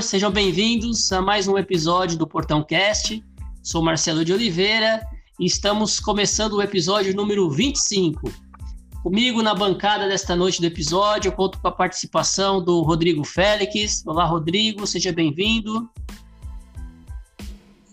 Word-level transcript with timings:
sejam 0.00 0.30
bem-vindos 0.30 1.12
a 1.12 1.20
mais 1.20 1.46
um 1.46 1.58
episódio 1.58 2.16
do 2.16 2.26
Portão 2.26 2.62
Cast. 2.62 3.22
Sou 3.62 3.82
Marcelo 3.82 4.24
de 4.24 4.32
Oliveira 4.32 5.06
e 5.38 5.44
estamos 5.44 6.00
começando 6.00 6.54
o 6.54 6.62
episódio 6.62 7.14
número 7.14 7.50
25. 7.50 8.32
Comigo 9.02 9.42
na 9.42 9.54
bancada 9.54 10.08
desta 10.08 10.34
noite 10.34 10.58
do 10.58 10.66
episódio, 10.66 11.28
eu 11.28 11.32
conto 11.32 11.60
com 11.60 11.68
a 11.68 11.72
participação 11.72 12.64
do 12.64 12.80
Rodrigo 12.80 13.22
Félix. 13.24 14.02
Olá, 14.06 14.24
Rodrigo, 14.24 14.86
seja 14.86 15.12
bem-vindo. 15.12 15.86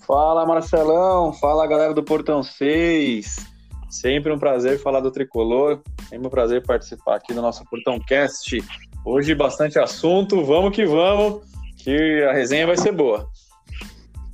Fala 0.07 0.45
Marcelão, 0.45 1.33
fala 1.33 1.67
galera 1.67 1.93
do 1.93 2.03
Portão 2.03 2.41
6. 2.41 3.45
Sempre 3.89 4.31
um 4.31 4.39
prazer 4.39 4.81
falar 4.81 5.01
do 5.01 5.11
tricolor, 5.11 5.81
sempre 6.07 6.27
um 6.27 6.31
prazer 6.31 6.65
participar 6.65 7.15
aqui 7.15 7.33
do 7.33 7.41
nosso 7.41 7.65
Portão 7.65 7.99
Cast. 7.99 8.63
Hoje 9.03 9.35
bastante 9.35 9.77
assunto, 9.77 10.45
vamos 10.45 10.73
que 10.73 10.85
vamos, 10.85 11.41
que 11.87 12.21
a 12.25 12.33
resenha 12.33 12.67
vai 12.67 12.75
ser 12.75 12.91
boa. 12.91 13.29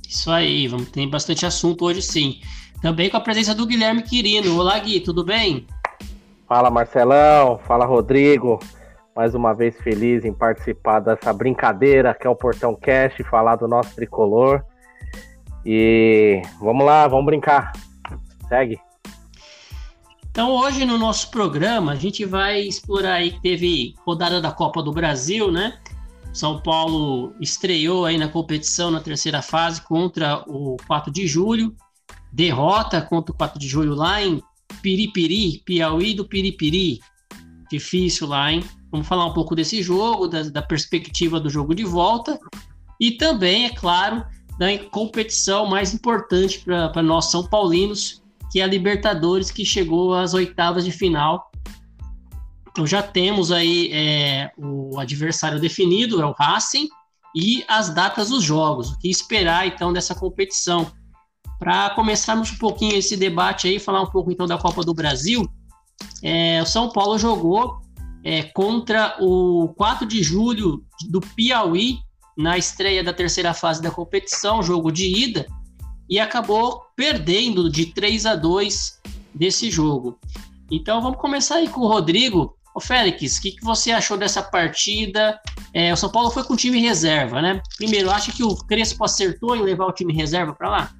Isso 0.08 0.28
aí, 0.28 0.66
vamos 0.66 0.90
ter 0.90 1.06
bastante 1.06 1.46
assunto 1.46 1.84
hoje 1.84 2.02
sim. 2.02 2.40
Também 2.82 3.08
com 3.08 3.16
a 3.16 3.20
presença 3.20 3.54
do 3.54 3.64
Guilherme 3.64 4.02
Quirino. 4.02 4.58
Olá, 4.58 4.76
Gui, 4.80 4.98
tudo 4.98 5.24
bem? 5.24 5.64
Fala 6.48 6.68
Marcelão, 6.68 7.60
fala 7.64 7.86
Rodrigo. 7.86 8.58
Mais 9.14 9.36
uma 9.36 9.54
vez 9.54 9.76
feliz 9.76 10.24
em 10.24 10.32
participar 10.32 10.98
dessa 10.98 11.32
brincadeira 11.32 12.12
que 12.12 12.26
é 12.26 12.30
o 12.30 12.34
Portão 12.34 12.74
Cast, 12.74 13.22
falar 13.22 13.54
do 13.54 13.68
nosso 13.68 13.94
tricolor. 13.94 14.64
E 15.64 16.42
vamos 16.60 16.84
lá, 16.84 17.06
vamos 17.06 17.26
brincar. 17.26 17.70
Segue. 18.48 18.80
Então, 20.28 20.50
hoje 20.50 20.84
no 20.84 20.98
nosso 20.98 21.30
programa, 21.30 21.92
a 21.92 21.94
gente 21.94 22.24
vai 22.24 22.62
explorar 22.62 23.14
aí 23.14 23.30
que 23.30 23.40
teve 23.40 23.94
rodada 24.04 24.40
da 24.40 24.50
Copa 24.50 24.82
do 24.82 24.90
Brasil, 24.90 25.52
né? 25.52 25.78
São 26.34 26.60
Paulo 26.60 27.32
estreou 27.40 28.04
aí 28.04 28.18
na 28.18 28.26
competição 28.26 28.90
na 28.90 29.00
terceira 29.00 29.40
fase 29.40 29.80
contra 29.80 30.42
o 30.48 30.76
4 30.88 31.12
de 31.12 31.28
julho. 31.28 31.76
Derrota 32.32 33.00
contra 33.00 33.32
o 33.32 33.36
4 33.36 33.56
de 33.56 33.68
julho 33.68 33.94
lá 33.94 34.20
em 34.20 34.42
Piripiri, 34.82 35.62
Piauí 35.64 36.12
do 36.12 36.24
Piripiri. 36.24 36.98
Difícil 37.70 38.26
lá, 38.26 38.52
hein? 38.52 38.64
Vamos 38.90 39.06
falar 39.06 39.26
um 39.26 39.32
pouco 39.32 39.54
desse 39.54 39.80
jogo, 39.80 40.26
da, 40.26 40.42
da 40.42 40.60
perspectiva 40.60 41.38
do 41.38 41.48
jogo 41.48 41.72
de 41.72 41.84
volta. 41.84 42.38
E 43.00 43.12
também, 43.12 43.66
é 43.66 43.70
claro, 43.70 44.24
da 44.58 44.76
competição 44.90 45.66
mais 45.66 45.94
importante 45.94 46.60
para 46.60 47.02
nós 47.02 47.30
São 47.30 47.46
Paulinos, 47.46 48.22
que 48.50 48.60
é 48.60 48.64
a 48.64 48.66
Libertadores, 48.66 49.52
que 49.52 49.64
chegou 49.64 50.14
às 50.14 50.34
oitavas 50.34 50.84
de 50.84 50.90
final. 50.90 51.48
Então 52.74 52.84
já 52.84 53.00
temos 53.00 53.52
aí 53.52 53.88
é, 53.92 54.50
o 54.58 54.98
adversário 54.98 55.60
definido, 55.60 56.20
é 56.20 56.26
o 56.26 56.32
Racing, 56.32 56.88
e 57.32 57.64
as 57.68 57.88
datas 57.88 58.30
dos 58.30 58.42
jogos. 58.42 58.90
O 58.90 58.98
que 58.98 59.08
esperar 59.08 59.64
então 59.64 59.92
dessa 59.92 60.12
competição? 60.12 60.90
Para 61.56 61.90
começarmos 61.90 62.50
um 62.50 62.58
pouquinho 62.58 62.96
esse 62.96 63.16
debate 63.16 63.68
aí, 63.68 63.78
falar 63.78 64.02
um 64.02 64.10
pouco 64.10 64.32
então 64.32 64.44
da 64.44 64.58
Copa 64.58 64.82
do 64.82 64.92
Brasil, 64.92 65.48
é, 66.20 66.60
o 66.60 66.66
São 66.66 66.90
Paulo 66.90 67.16
jogou 67.16 67.78
é, 68.24 68.42
contra 68.42 69.18
o 69.20 69.72
4 69.76 70.04
de 70.04 70.20
julho 70.20 70.84
do 71.08 71.20
Piauí 71.20 71.98
na 72.36 72.58
estreia 72.58 73.04
da 73.04 73.12
terceira 73.12 73.54
fase 73.54 73.80
da 73.80 73.90
competição, 73.92 74.64
jogo 74.64 74.90
de 74.90 75.06
ida, 75.06 75.46
e 76.10 76.18
acabou 76.18 76.82
perdendo 76.96 77.70
de 77.70 77.86
3 77.86 78.26
a 78.26 78.34
2 78.34 79.00
desse 79.32 79.70
jogo. 79.70 80.18
Então 80.68 81.00
vamos 81.00 81.20
começar 81.20 81.56
aí 81.56 81.68
com 81.68 81.82
o 81.82 81.86
Rodrigo. 81.86 82.56
Ô 82.74 82.80
Félix, 82.80 83.36
o 83.36 83.42
que, 83.42 83.52
que 83.52 83.64
você 83.64 83.92
achou 83.92 84.16
dessa 84.16 84.42
partida? 84.42 85.40
É, 85.72 85.92
o 85.92 85.96
São 85.96 86.10
Paulo 86.10 86.30
foi 86.30 86.42
com 86.42 86.54
o 86.54 86.56
time 86.56 86.80
reserva, 86.80 87.40
né? 87.40 87.62
Primeiro, 87.76 88.10
acha 88.10 88.32
que 88.32 88.42
o 88.42 88.56
Crespo 88.56 89.04
acertou 89.04 89.54
em 89.54 89.62
levar 89.62 89.86
o 89.86 89.92
time 89.92 90.12
reserva 90.12 90.52
para 90.52 90.70
lá? 90.70 90.90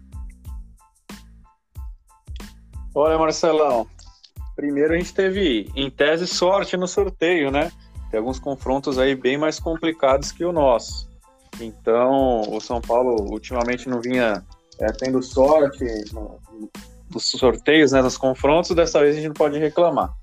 Olha, 2.95 3.19
Marcelão, 3.19 3.89
primeiro 4.55 4.95
a 4.95 4.97
gente 4.97 5.13
teve, 5.13 5.69
em 5.75 5.91
tese, 5.91 6.29
sorte 6.29 6.77
no 6.77 6.87
sorteio, 6.87 7.51
né? 7.51 7.73
Tem 8.09 8.19
alguns 8.19 8.39
confrontos 8.39 8.97
aí 8.97 9.17
bem 9.17 9.37
mais 9.37 9.59
complicados 9.59 10.31
que 10.31 10.45
o 10.45 10.53
nosso. 10.53 11.09
Então, 11.61 12.43
o 12.43 12.61
São 12.61 12.81
Paulo 12.81 13.33
ultimamente 13.33 13.89
não 13.89 14.01
vinha 14.01 14.45
é, 14.79 14.93
tendo 14.93 15.21
sorte 15.21 15.85
no, 16.13 16.39
nos 17.13 17.31
sorteios, 17.31 17.91
né, 17.91 18.01
nos 18.01 18.17
confrontos, 18.17 18.71
dessa 18.77 19.01
vez 19.01 19.15
a 19.15 19.17
gente 19.17 19.29
não 19.29 19.35
pode 19.35 19.59
reclamar. 19.59 20.15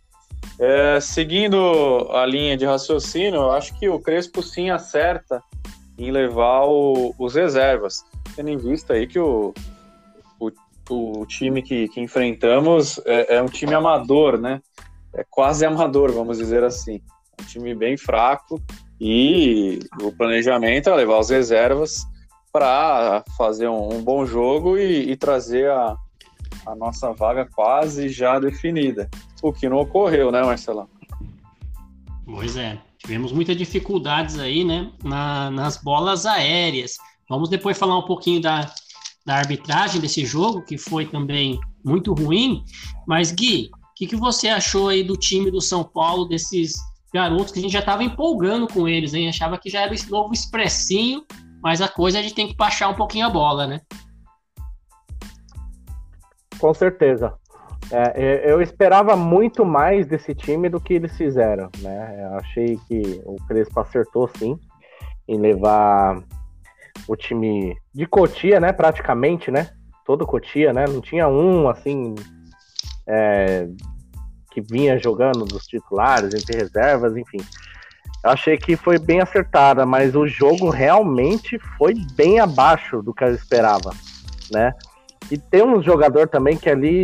É, 0.60 1.00
seguindo 1.00 2.08
a 2.12 2.26
linha 2.26 2.56
de 2.56 2.66
raciocínio, 2.66 3.42
eu 3.42 3.52
acho 3.52 3.78
que 3.80 3.90
o 3.90 4.00
Crespo 4.00 4.44
sim 4.44 4.70
acerta 4.70 5.42
em 5.98 6.12
levar 6.12 6.66
o, 6.66 7.16
os 7.18 7.36
reservas, 7.36 8.04
tendo 8.36 8.50
em 8.50 8.58
vista 8.58 8.94
aí 8.94 9.08
que 9.08 9.20
o, 9.20 9.54
o, 10.40 10.52
o 10.90 11.26
time 11.26 11.62
que, 11.62 11.88
que 11.88 12.00
enfrentamos 12.00 13.00
é, 13.06 13.36
é, 13.36 13.42
um 13.42 13.48
time 13.48 13.74
amador, 13.74 14.40
né? 14.40 14.62
É 15.14 15.26
quase 15.30 15.66
amador, 15.66 16.12
vamos 16.12 16.38
dizer 16.38 16.64
assim. 16.64 17.02
Um 17.42 17.46
time 17.46 17.76
bem 17.76 17.98
fraco 17.98 18.62
e 19.00 19.80
o 20.02 20.12
planejamento 20.12 20.90
é 20.90 20.96
levar 20.96 21.20
os 21.20 21.30
reservas 21.30 22.06
para 22.52 23.24
fazer 23.38 23.68
um, 23.68 23.96
um, 23.96 24.04
bom 24.04 24.26
jogo 24.26 24.78
e, 24.78 25.12
e 25.12 25.16
trazer 25.16 25.70
a, 25.70 25.96
a 26.66 26.76
nossa 26.76 27.12
vaga 27.14 27.48
quase 27.52 28.10
já 28.10 28.40
definida. 28.40 29.10
O 29.42 29.52
que 29.52 29.68
não 29.68 29.78
ocorreu, 29.78 30.32
né, 30.32 30.42
Marcelão? 30.42 30.88
Pois 32.26 32.56
é, 32.56 32.80
tivemos 32.98 33.32
muitas 33.32 33.58
dificuldades 33.58 34.40
aí, 34.40 34.64
né, 34.64 34.92
na, 35.04 35.50
nas 35.52 35.78
bolas 35.78 36.26
aéreas. 36.26 36.96
Vamos 37.30 37.50
depois 37.50 37.78
falar 37.78 37.98
um 37.98 38.06
pouquinho 38.06 38.42
da, 38.42 38.72
da 39.26 39.36
arbitragem 39.36 40.00
desse 40.00 40.26
jogo, 40.26 40.64
que 40.64 40.78
foi 40.78 41.06
também 41.06 41.60
muito 41.84 42.14
ruim. 42.14 42.64
Mas, 43.08 43.32
Gui, 43.32 43.70
o 43.74 43.94
que, 43.96 44.08
que 44.08 44.16
você 44.16 44.48
achou 44.48 44.90
aí 44.90 45.04
do 45.04 45.18
time 45.18 45.50
do 45.50 45.62
São 45.62 45.84
Paulo, 45.84 46.26
desses 46.26 46.74
garotos 47.14 47.52
que 47.52 47.60
a 47.60 47.62
gente 47.62 47.74
já 47.74 47.80
estava 47.80 48.04
empolgando 48.04 48.68
com 48.68 48.88
eles, 48.88 49.14
hein? 49.14 49.28
Achava 49.28 49.58
que 49.58 49.70
já 49.70 49.82
era 49.82 49.94
esse 49.94 50.10
novo 50.10 50.34
expressinho 50.34 51.26
mas 51.62 51.80
a 51.80 51.88
coisa 51.88 52.20
a 52.20 52.22
gente 52.22 52.34
tem 52.34 52.48
que 52.48 52.56
baixar 52.56 52.90
um 52.90 52.96
pouquinho 52.96 53.28
a 53.28 53.30
bola, 53.30 53.68
né? 53.68 53.82
Com 56.60 56.74
certeza. 56.74 57.34
É, 57.94 58.50
eu 58.50 58.62
esperava 58.62 59.18
muito 59.18 59.66
mais 59.66 60.08
desse 60.08 60.34
time 60.34 60.70
do 60.70 60.80
que 60.80 60.94
eles 60.94 61.16
fizeram, 61.18 61.70
né? 61.80 62.20
Eu 62.22 62.36
achei 62.36 62.80
que 62.88 63.22
o 63.26 63.36
Crespo 63.48 63.80
acertou 63.82 64.30
sim 64.38 64.58
em 65.28 65.38
levar 65.38 66.24
o 67.08 67.16
time 67.18 67.76
de 67.94 68.06
Cotia, 68.06 68.62
né? 68.62 68.72
Praticamente, 68.72 69.52
né? 69.52 69.70
Todo 70.06 70.26
Cotia, 70.26 70.72
né? 70.72 70.86
Não 70.88 71.02
tinha 71.02 71.28
um 71.28 71.68
assim 71.68 72.16
é, 73.06 73.68
que 74.52 74.62
vinha 74.62 74.98
jogando 74.98 75.44
dos 75.44 75.66
titulares, 75.66 76.34
entre 76.34 76.58
reservas, 76.58 77.18
enfim. 77.18 77.40
Eu 78.24 78.32
achei 78.32 78.58
que 78.58 78.78
foi 78.78 79.00
bem 79.00 79.20
acertada, 79.20 79.86
mas 79.86 80.16
o 80.16 80.28
jogo 80.28 80.70
realmente 80.70 81.60
foi 81.78 81.94
bem 82.16 82.40
abaixo 82.40 83.02
do 83.02 83.14
que 83.14 83.24
eu 83.24 83.34
esperava, 83.34 83.92
né? 84.52 84.74
E 85.32 85.38
tem 85.38 85.64
um 85.64 85.82
jogador 85.82 86.28
também 86.28 86.58
que 86.58 86.70
ali 86.70 87.04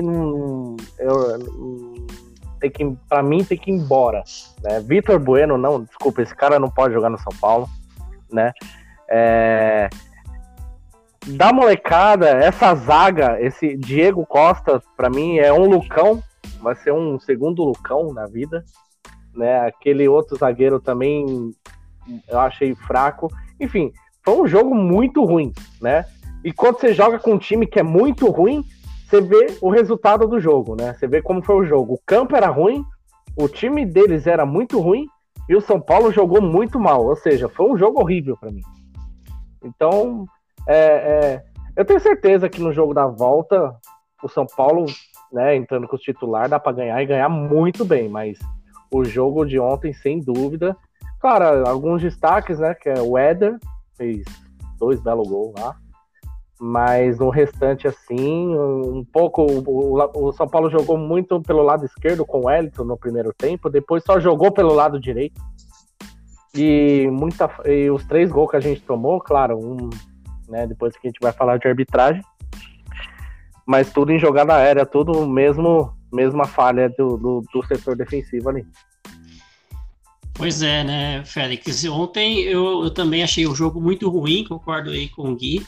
eu, 0.99 1.39
tem 2.59 2.69
que 2.69 2.97
para 3.07 3.23
mim 3.23 3.43
tem 3.43 3.57
que 3.57 3.71
ir 3.71 3.75
embora, 3.75 4.21
né? 4.61 4.81
Vitor 4.81 5.17
Bueno, 5.17 5.57
não, 5.57 5.81
desculpa, 5.81 6.21
esse 6.21 6.35
cara 6.35 6.59
não 6.59 6.69
pode 6.69 6.93
jogar 6.93 7.09
no 7.09 7.17
São 7.17 7.31
Paulo, 7.39 7.69
né? 8.29 8.51
É, 9.09 9.89
da 11.25 11.53
molecada, 11.53 12.27
essa 12.27 12.75
zaga, 12.75 13.41
esse 13.41 13.75
Diego 13.77 14.25
Costa, 14.25 14.81
para 14.95 15.09
mim 15.09 15.37
é 15.37 15.51
um 15.51 15.67
Lucão, 15.67 16.21
vai 16.61 16.75
ser 16.75 16.91
um 16.91 17.19
segundo 17.19 17.63
Lucão 17.63 18.13
na 18.13 18.25
vida, 18.27 18.63
né? 19.33 19.61
Aquele 19.61 20.07
outro 20.07 20.37
zagueiro 20.37 20.79
também 20.79 21.53
eu 22.27 22.39
achei 22.39 22.75
fraco. 22.75 23.29
Enfim, 23.59 23.91
foi 24.23 24.41
um 24.41 24.47
jogo 24.47 24.75
muito 24.75 25.23
ruim, 25.23 25.53
né? 25.81 26.05
E 26.47 26.53
quando 26.53 26.79
você 26.79 26.93
joga 26.93 27.19
com 27.19 27.33
um 27.33 27.37
time 27.37 27.67
que 27.67 27.77
é 27.77 27.83
muito 27.83 28.31
ruim, 28.31 28.63
você 29.05 29.19
vê 29.19 29.57
o 29.59 29.69
resultado 29.69 30.25
do 30.25 30.39
jogo, 30.39 30.77
né? 30.79 30.93
Você 30.93 31.05
vê 31.05 31.21
como 31.21 31.43
foi 31.43 31.57
o 31.57 31.65
jogo. 31.65 31.95
O 31.95 32.01
campo 32.05 32.37
era 32.37 32.47
ruim, 32.47 32.85
o 33.35 33.49
time 33.49 33.85
deles 33.85 34.25
era 34.25 34.45
muito 34.45 34.79
ruim 34.79 35.07
e 35.49 35.57
o 35.57 35.59
São 35.59 35.81
Paulo 35.81 36.09
jogou 36.09 36.41
muito 36.41 36.79
mal. 36.79 37.05
Ou 37.05 37.17
seja, 37.17 37.49
foi 37.49 37.69
um 37.69 37.77
jogo 37.77 37.99
horrível 37.99 38.37
para 38.37 38.49
mim. 38.49 38.61
Então, 39.61 40.25
é, 40.65 40.77
é, 40.77 41.43
eu 41.75 41.83
tenho 41.83 41.99
certeza 41.99 42.47
que 42.47 42.61
no 42.61 42.71
jogo 42.71 42.93
da 42.93 43.07
volta 43.07 43.75
o 44.23 44.29
São 44.29 44.45
Paulo 44.45 44.85
né, 45.33 45.53
entrando 45.53 45.85
com 45.85 45.97
os 45.97 46.01
titulares, 46.01 46.49
dá 46.49 46.57
para 46.57 46.77
ganhar 46.77 47.03
e 47.03 47.07
ganhar 47.07 47.27
muito 47.27 47.83
bem, 47.83 48.07
mas 48.07 48.39
o 48.89 49.03
jogo 49.03 49.43
de 49.43 49.59
ontem, 49.59 49.91
sem 49.91 50.21
dúvida. 50.21 50.77
Claro, 51.19 51.67
alguns 51.67 52.01
destaques, 52.01 52.57
né, 52.57 52.73
que 52.73 52.87
é 52.87 53.01
o 53.01 53.17
Éder, 53.17 53.59
fez 53.97 54.23
dois 54.79 55.01
belos 55.01 55.27
gols 55.27 55.53
lá, 55.59 55.75
mas 56.59 57.19
no 57.19 57.29
restante, 57.29 57.87
assim, 57.87 58.55
um 58.55 59.05
pouco. 59.05 59.43
O, 59.43 60.27
o, 60.27 60.31
São 60.33 60.47
Paulo 60.47 60.69
jogou 60.69 60.97
muito 60.97 61.41
pelo 61.41 61.61
lado 61.61 61.85
esquerdo 61.85 62.25
com 62.25 62.39
o 62.39 62.45
Wellington 62.47 62.83
no 62.83 62.97
primeiro 62.97 63.33
tempo, 63.33 63.69
depois 63.69 64.03
só 64.03 64.19
jogou 64.19 64.51
pelo 64.51 64.73
lado 64.73 64.99
direito. 64.99 65.39
E, 66.55 67.07
muita, 67.11 67.49
e 67.65 67.89
os 67.91 68.03
três 68.05 68.31
gols 68.31 68.49
que 68.49 68.57
a 68.57 68.61
gente 68.61 68.81
tomou, 68.81 69.19
claro, 69.21 69.59
um, 69.59 69.89
né, 70.49 70.65
depois 70.65 70.97
que 70.97 71.07
a 71.07 71.09
gente 71.09 71.19
vai 71.21 71.31
falar 71.31 71.57
de 71.57 71.67
arbitragem, 71.67 72.23
mas 73.65 73.91
tudo 73.91 74.11
em 74.11 74.17
jogada 74.17 74.55
aérea, 74.55 74.85
tudo 74.85 75.27
mesmo 75.27 75.93
mesma 76.11 76.45
falha 76.45 76.89
do, 76.97 77.17
do, 77.17 77.43
do 77.53 77.65
setor 77.67 77.95
defensivo 77.95 78.49
ali. 78.49 78.65
Pois 80.33 80.61
é, 80.61 80.83
né, 80.83 81.25
Félix? 81.25 81.83
Ontem 81.85 82.41
eu, 82.41 82.83
eu 82.83 82.91
também 82.91 83.23
achei 83.23 83.45
o 83.45 83.55
jogo 83.55 83.81
muito 83.81 84.09
ruim, 84.09 84.45
concordo 84.45 84.91
aí 84.91 85.09
com 85.09 85.31
o 85.31 85.35
Gui. 85.35 85.65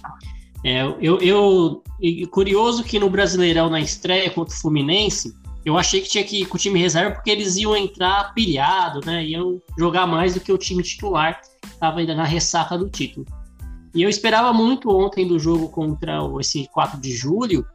É, 0.63 0.81
eu, 0.99 1.17
eu 1.19 1.83
curioso 2.31 2.83
que 2.83 2.99
no 2.99 3.09
Brasileirão 3.09 3.69
na 3.69 3.79
estreia 3.79 4.29
contra 4.29 4.53
o 4.53 4.57
Fluminense, 4.57 5.33
eu 5.65 5.77
achei 5.77 6.01
que 6.01 6.09
tinha 6.09 6.23
que 6.23 6.41
ir 6.41 6.45
com 6.45 6.57
o 6.57 6.59
time 6.59 6.79
reserva 6.79 7.15
porque 7.15 7.29
eles 7.29 7.55
iam 7.57 7.75
entrar 7.75 8.33
pilhado, 8.33 9.01
né? 9.05 9.25
Iam 9.25 9.61
jogar 9.77 10.07
mais 10.07 10.33
do 10.33 10.39
que 10.39 10.51
o 10.51 10.57
time 10.57 10.83
titular, 10.83 11.39
estava 11.63 11.99
ainda 11.99 12.15
na 12.15 12.23
ressaca 12.23 12.77
do 12.77 12.89
título. 12.89 13.25
E 13.93 14.01
eu 14.01 14.09
esperava 14.09 14.53
muito 14.53 14.89
ontem 14.89 15.27
do 15.27 15.39
jogo 15.39 15.69
contra 15.69 16.19
esse 16.39 16.67
4 16.73 16.99
de 16.99 17.11
julho, 17.11 17.65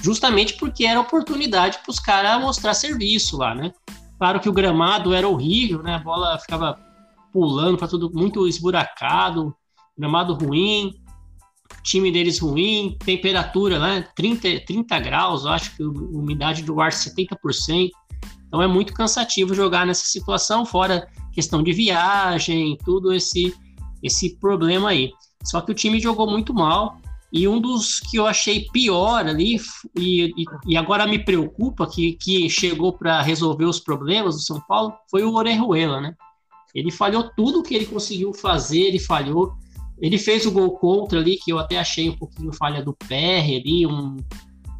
justamente 0.00 0.54
porque 0.54 0.84
era 0.84 1.00
oportunidade 1.00 1.78
para 1.82 1.90
os 1.90 1.98
caras 1.98 2.40
mostrar 2.40 2.74
serviço 2.74 3.36
lá, 3.36 3.54
né? 3.54 3.72
Claro 4.18 4.40
que 4.40 4.48
o 4.48 4.52
gramado 4.52 5.14
era 5.14 5.28
horrível, 5.28 5.82
né? 5.82 5.94
A 5.94 5.98
bola 5.98 6.38
ficava 6.38 6.78
pulando 7.32 7.78
para 7.78 7.88
tudo 7.88 8.10
muito 8.12 8.46
esburacado, 8.46 9.54
gramado 9.96 10.34
ruim, 10.34 10.99
time 11.82 12.10
deles 12.10 12.38
ruim, 12.38 12.96
temperatura, 13.04 13.78
né? 13.78 14.08
30, 14.14 14.60
30 14.66 14.98
graus, 15.00 15.44
eu 15.44 15.50
acho 15.50 15.76
que 15.76 15.82
umidade 15.82 16.62
do 16.62 16.80
ar 16.80 16.92
70%. 16.92 17.90
Então 18.46 18.60
é 18.60 18.66
muito 18.66 18.92
cansativo 18.92 19.54
jogar 19.54 19.86
nessa 19.86 20.06
situação, 20.06 20.66
fora 20.66 21.08
questão 21.32 21.62
de 21.62 21.72
viagem, 21.72 22.76
tudo 22.84 23.12
esse 23.12 23.54
esse 24.02 24.36
problema 24.36 24.90
aí. 24.90 25.12
Só 25.44 25.60
que 25.60 25.72
o 25.72 25.74
time 25.74 26.00
jogou 26.00 26.28
muito 26.28 26.54
mal. 26.54 26.96
E 27.32 27.46
um 27.46 27.60
dos 27.60 28.00
que 28.00 28.16
eu 28.16 28.26
achei 28.26 28.66
pior 28.72 29.24
ali, 29.24 29.56
e, 29.96 30.32
e, 30.36 30.44
e 30.66 30.76
agora 30.76 31.06
me 31.06 31.18
preocupa, 31.18 31.86
que, 31.86 32.14
que 32.14 32.50
chegou 32.50 32.92
para 32.92 33.22
resolver 33.22 33.66
os 33.66 33.78
problemas 33.78 34.34
do 34.34 34.40
São 34.40 34.60
Paulo, 34.66 34.92
foi 35.08 35.22
o 35.22 35.34
Orejuela, 35.34 36.00
né? 36.00 36.14
Ele 36.74 36.90
falhou 36.90 37.30
tudo 37.36 37.62
que 37.62 37.74
ele 37.74 37.86
conseguiu 37.86 38.32
fazer, 38.32 38.80
ele 38.80 38.98
falhou. 38.98 39.54
Ele 40.00 40.18
fez 40.18 40.46
o 40.46 40.50
gol 40.50 40.70
contra 40.78 41.18
ali, 41.18 41.36
que 41.36 41.52
eu 41.52 41.58
até 41.58 41.78
achei 41.78 42.08
um 42.08 42.16
pouquinho 42.16 42.52
falha 42.54 42.82
do 42.82 42.94
PR 42.94 43.58
ali, 43.60 43.86
um, 43.86 44.16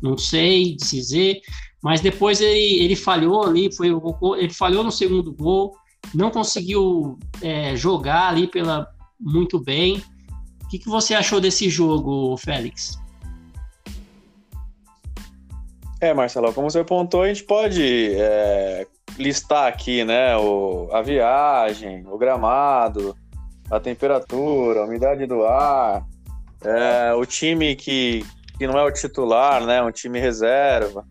não 0.02 0.16
sei 0.16 0.74
dizer, 0.74 1.40
mas 1.82 2.00
depois 2.00 2.40
ele, 2.40 2.82
ele 2.82 2.96
falhou 2.96 3.44
ali, 3.44 3.74
foi 3.74 3.90
o 3.90 4.00
gol, 4.00 4.36
ele 4.36 4.52
falhou 4.52 4.82
no 4.82 4.90
segundo 4.90 5.32
gol, 5.32 5.76
não 6.14 6.30
conseguiu 6.30 7.18
é, 7.42 7.76
jogar 7.76 8.28
ali 8.28 8.46
pela 8.46 8.88
muito 9.20 9.58
bem. 9.58 10.02
O 10.64 10.68
que, 10.68 10.78
que 10.78 10.88
você 10.88 11.14
achou 11.14 11.40
desse 11.40 11.68
jogo, 11.68 12.36
Félix? 12.38 12.98
É, 16.00 16.14
Marcelo, 16.14 16.52
como 16.54 16.70
você 16.70 16.78
apontou, 16.78 17.22
a 17.22 17.28
gente 17.28 17.44
pode 17.44 18.14
é, 18.14 18.86
listar 19.18 19.66
aqui, 19.66 20.02
né, 20.02 20.34
o, 20.38 20.88
a 20.92 21.02
viagem, 21.02 22.06
o 22.06 22.16
gramado, 22.16 23.14
a 23.70 23.78
temperatura, 23.78 24.80
a 24.80 24.84
umidade 24.84 25.26
do 25.26 25.44
ar, 25.44 26.04
é, 26.62 27.14
o 27.14 27.24
time 27.24 27.76
que, 27.76 28.24
que 28.58 28.66
não 28.66 28.78
é 28.78 28.84
o 28.84 28.92
titular, 28.92 29.64
né, 29.64 29.82
um 29.82 29.92
time 29.92 30.18
reserva, 30.18 31.06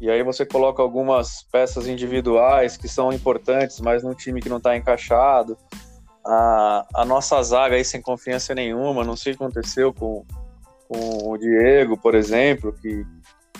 e 0.00 0.08
aí 0.08 0.22
você 0.22 0.46
coloca 0.46 0.80
algumas 0.80 1.42
peças 1.50 1.88
individuais 1.88 2.76
que 2.76 2.88
são 2.88 3.12
importantes, 3.12 3.80
mas 3.80 4.02
num 4.02 4.14
time 4.14 4.40
que 4.40 4.48
não 4.48 4.58
está 4.58 4.76
encaixado. 4.76 5.58
A, 6.24 6.86
a 6.94 7.04
nossa 7.04 7.42
zaga 7.42 7.74
aí 7.74 7.84
sem 7.84 8.00
confiança 8.00 8.54
nenhuma, 8.54 9.02
não 9.02 9.16
sei 9.16 9.32
o 9.32 9.36
que 9.36 9.42
aconteceu 9.42 9.92
com, 9.92 10.24
com 10.88 11.30
o 11.32 11.36
Diego, 11.36 11.96
por 11.96 12.14
exemplo, 12.14 12.72
que 12.72 13.04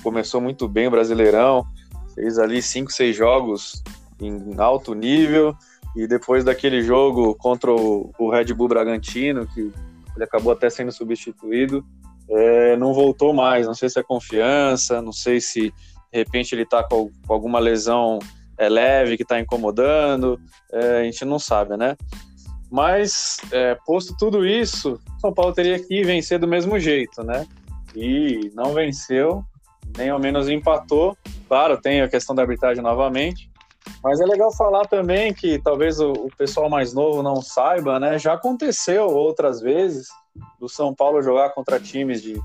começou 0.02 0.40
muito 0.40 0.68
bem 0.68 0.86
o 0.86 0.90
Brasileirão, 0.90 1.66
fez 2.14 2.38
ali 2.38 2.62
cinco, 2.62 2.92
seis 2.92 3.16
jogos 3.16 3.82
em 4.20 4.54
alto 4.58 4.94
nível, 4.94 5.56
e 5.98 6.06
depois 6.06 6.44
daquele 6.44 6.80
jogo 6.80 7.34
contra 7.34 7.72
o, 7.72 8.30
Red 8.30 8.54
Bull 8.54 8.68
Bragantino, 8.68 9.48
que 9.48 9.72
ele 10.14 10.24
acabou 10.24 10.52
até 10.52 10.70
sendo 10.70 10.92
substituído, 10.92 11.84
é, 12.30 12.76
não 12.76 12.94
voltou 12.94 13.34
mais. 13.34 13.66
Não 13.66 13.74
sei 13.74 13.88
se 13.88 13.98
é 13.98 14.02
confiança, 14.04 15.02
não 15.02 15.10
sei 15.10 15.40
se 15.40 15.72
de 16.12 16.18
repente 16.18 16.54
ele 16.54 16.62
está 16.62 16.84
com, 16.84 17.10
com, 17.26 17.32
alguma 17.32 17.58
lesão 17.58 18.20
é, 18.56 18.68
leve 18.68 19.16
que 19.16 19.24
está 19.24 19.40
incomodando, 19.40 20.40
é, 20.72 21.00
a 21.00 21.02
gente 21.02 21.24
não 21.24 21.38
sabe, 21.38 21.76
né? 21.76 21.96
Mas, 22.70 23.38
é, 23.50 23.76
posto 23.84 24.14
tudo 24.16 24.46
isso, 24.46 25.00
São 25.20 25.34
Paulo 25.34 25.52
teria 25.52 25.80
que 25.80 26.04
vencer 26.04 26.38
do 26.38 26.46
mesmo 26.46 26.78
jeito, 26.78 27.24
né? 27.24 27.44
E 27.96 28.52
não 28.54 28.72
venceu, 28.72 29.44
nem 29.96 30.10
ao 30.10 30.20
menos 30.20 30.48
empatou. 30.48 31.16
Claro, 31.48 31.80
tem 31.80 32.02
a 32.02 32.08
questão 32.08 32.36
da 32.36 32.42
arbitragem 32.42 32.82
novamente, 32.82 33.47
mas 34.02 34.20
é 34.20 34.24
legal 34.24 34.54
falar 34.54 34.86
também 34.86 35.32
que 35.32 35.58
talvez 35.58 36.00
o, 36.00 36.12
o, 36.12 36.30
pessoal 36.36 36.68
mais 36.68 36.92
novo 36.92 37.22
não 37.22 37.42
saiba, 37.42 37.98
né? 37.98 38.18
Já 38.18 38.34
aconteceu 38.34 39.06
outras 39.06 39.60
vezes 39.60 40.08
do 40.60 40.68
São 40.68 40.94
Paulo 40.94 41.22
jogar 41.22 41.50
contra 41.50 41.80
times 41.80 42.22
de 42.22 42.40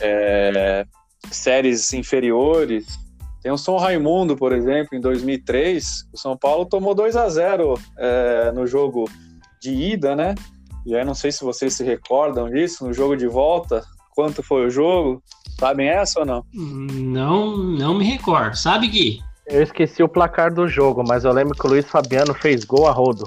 é, 0.00 0.86
séries 1.30 1.92
inferiores. 1.92 2.86
Tem 3.42 3.50
o 3.50 3.58
São 3.58 3.76
Raimundo, 3.76 4.36
por 4.36 4.52
exemplo, 4.52 4.96
em 4.96 5.00
2003, 5.00 6.08
o 6.12 6.18
São 6.18 6.36
Paulo 6.36 6.64
tomou 6.66 6.94
2 6.94 7.16
a 7.16 7.28
0 7.28 7.74
é, 7.98 8.52
no 8.52 8.66
jogo 8.66 9.08
de 9.60 9.72
ida, 9.72 10.14
né? 10.14 10.34
E 10.86 10.96
aí 10.96 11.04
não 11.04 11.14
sei 11.14 11.30
se 11.30 11.44
vocês 11.44 11.74
se 11.74 11.84
recordam 11.84 12.50
disso, 12.50 12.86
no 12.86 12.92
jogo 12.92 13.16
de 13.16 13.26
volta, 13.26 13.84
quanto 14.14 14.42
foi 14.42 14.66
o 14.66 14.70
jogo? 14.70 15.22
Sabem 15.58 15.88
essa 15.88 16.20
ou 16.20 16.26
não? 16.26 16.44
Não, 16.52 17.56
não 17.56 17.94
me 17.94 18.04
recordo. 18.04 18.56
Sabe, 18.56 18.88
Gui? 18.88 19.20
Eu 19.46 19.62
esqueci 19.62 20.02
o 20.02 20.08
placar 20.08 20.52
do 20.52 20.68
jogo, 20.68 21.02
mas 21.06 21.24
eu 21.24 21.32
lembro 21.32 21.56
que 21.56 21.66
o 21.66 21.70
Luiz 21.70 21.84
Fabiano 21.86 22.32
fez 22.34 22.64
gol 22.64 22.86
a 22.86 22.92
rodo. 22.92 23.26